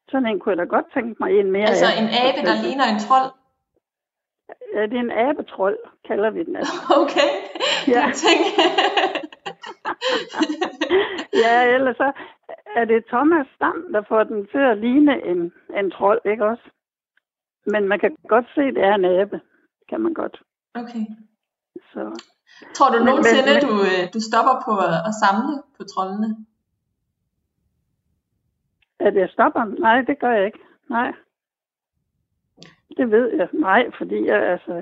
sådan 0.10 0.28
en 0.28 0.40
kunne 0.40 0.52
jeg 0.52 0.58
da 0.58 0.64
godt 0.64 0.86
tænke 0.94 1.16
mig 1.20 1.40
en 1.40 1.52
mere 1.52 1.68
Altså 1.68 1.86
af, 1.86 2.02
en 2.02 2.10
abe, 2.26 2.48
der 2.48 2.64
ligner 2.68 2.86
en 2.94 3.00
trold? 3.00 3.32
Ja, 4.74 4.82
det 4.82 4.94
er 4.94 5.06
en 5.10 5.12
abetrold, 5.12 5.78
kalder 6.08 6.30
vi 6.30 6.44
den 6.44 6.56
altså. 6.56 6.74
Okay, 7.02 7.30
ja. 7.88 8.04
Tænk. 8.24 8.44
ja, 11.44 11.56
ellers 11.76 11.98
så 11.98 12.12
er 12.76 12.86
det 12.86 13.06
Thomas 13.06 13.48
Stam, 13.56 13.86
der 13.94 14.04
får 14.08 14.24
den 14.24 14.48
til 14.48 14.64
at 14.72 14.78
ligne 14.78 15.26
en, 15.26 15.54
en 15.80 15.92
trold, 15.92 16.22
ikke 16.26 16.46
også? 16.46 16.70
Men 17.66 17.88
man 17.88 18.00
kan 18.00 18.18
godt 18.28 18.46
se, 18.56 18.62
at 18.62 18.76
det 18.76 18.84
er 18.84 18.96
en 18.96 19.06
abe. 19.06 19.42
Kan 19.90 20.02
man 20.02 20.14
godt. 20.14 20.44
Okay. 20.74 21.06
Så. 21.94 22.04
Tror 22.76 22.90
du 22.90 23.04
nogensinde, 23.04 23.54
men, 23.54 23.62
du, 23.66 23.72
øh, 23.82 24.04
du 24.14 24.20
stopper 24.30 24.56
på 24.66 24.72
at, 24.78 24.96
at 25.10 25.14
samle 25.24 25.54
på 25.78 25.84
trollene? 25.92 26.30
At 29.00 29.16
jeg 29.16 29.30
stopper? 29.36 29.64
Nej, 29.86 30.02
det 30.02 30.20
gør 30.20 30.32
jeg 30.32 30.46
ikke. 30.46 30.60
Nej. 30.90 31.12
Det 32.98 33.12
ved 33.12 33.28
jeg. 33.40 33.48
Nej, 33.54 33.84
fordi 33.98 34.26
jeg, 34.26 34.40
altså, 34.54 34.74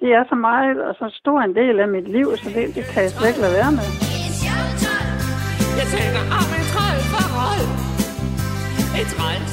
det 0.00 0.08
er 0.18 0.24
så 0.28 0.34
meget 0.34 0.76
og 0.88 0.94
så 0.94 1.06
stor 1.20 1.40
en 1.40 1.54
del 1.54 1.80
af 1.80 1.88
mit 1.88 2.08
liv, 2.08 2.36
så 2.36 2.48
det, 2.54 2.74
det 2.74 2.84
kan 2.92 3.02
jeg 3.02 3.10
slet 3.10 3.28
ikke 3.28 3.40
lade 3.40 3.54
være 3.60 3.72
med. 3.78 3.88
Jeg 5.80 5.86
tænker 5.94 6.22
om 6.38 6.46
en 6.58 6.66
trold 6.72 7.02
forhold. 7.14 7.64
Et 9.00 9.08
trold 9.14 9.44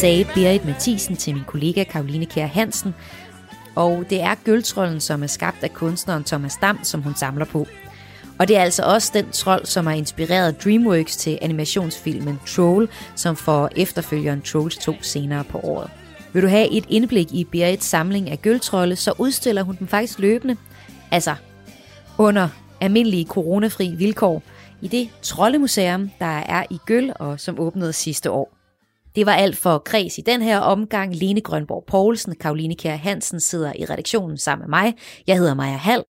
Sagde 0.00 0.24
Berit 0.34 0.64
Mathisen 0.64 1.16
til 1.16 1.34
min 1.34 1.44
kollega 1.44 1.84
Karoline 1.84 2.26
Kjær 2.26 2.46
Hansen, 2.46 2.94
og 3.74 4.04
det 4.10 4.22
er 4.22 4.34
gøltrollen, 4.44 5.00
som 5.00 5.22
er 5.22 5.26
skabt 5.26 5.62
af 5.62 5.72
kunstneren 5.72 6.24
Thomas 6.24 6.56
Dam, 6.60 6.78
som 6.82 7.02
hun 7.02 7.14
samler 7.14 7.44
på. 7.44 7.66
Og 8.38 8.48
det 8.48 8.56
er 8.56 8.62
altså 8.62 8.82
også 8.82 9.10
den 9.14 9.30
trold, 9.32 9.66
som 9.66 9.86
har 9.86 9.94
inspireret 9.94 10.64
DreamWorks 10.64 11.16
til 11.16 11.38
animationsfilmen 11.42 12.40
Troll, 12.46 12.88
som 13.16 13.36
får 13.36 13.70
efterfølgeren 13.76 14.42
Trolls 14.42 14.76
2 14.76 14.94
senere 15.02 15.44
på 15.44 15.58
året. 15.58 15.90
Vil 16.32 16.42
du 16.42 16.48
have 16.48 16.70
et 16.70 16.84
indblik 16.88 17.32
i 17.32 17.44
Berits 17.44 17.86
samling 17.86 18.30
af 18.30 18.42
gøltrolde, 18.42 18.96
så 18.96 19.12
udstiller 19.18 19.62
hun 19.62 19.76
dem 19.78 19.88
faktisk 19.88 20.18
løbende. 20.18 20.56
Altså, 21.10 21.34
under 22.18 22.48
almindelige 22.80 23.26
coronafri 23.26 23.94
vilkår 23.98 24.42
i 24.80 24.88
det 24.88 25.08
troldemuseum, 25.22 26.10
der 26.18 26.26
er 26.26 26.64
i 26.70 26.78
Gøl 26.86 27.12
og 27.16 27.40
som 27.40 27.60
åbnede 27.60 27.92
sidste 27.92 28.30
år. 28.30 28.63
Det 29.14 29.26
var 29.26 29.32
alt 29.32 29.56
for 29.56 29.78
kreds 29.78 30.18
i 30.18 30.20
den 30.20 30.42
her 30.42 30.58
omgang. 30.58 31.14
Lene 31.14 31.40
Grønborg 31.40 31.84
Poulsen, 31.86 32.34
Karoline 32.40 32.74
Kjær 32.74 32.96
Hansen 32.96 33.40
sidder 33.40 33.72
i 33.72 33.84
redaktionen 33.84 34.38
sammen 34.38 34.62
med 34.64 34.78
mig. 34.78 34.94
Jeg 35.26 35.36
hedder 35.36 35.54
Maja 35.54 35.76
Hall, 35.76 36.02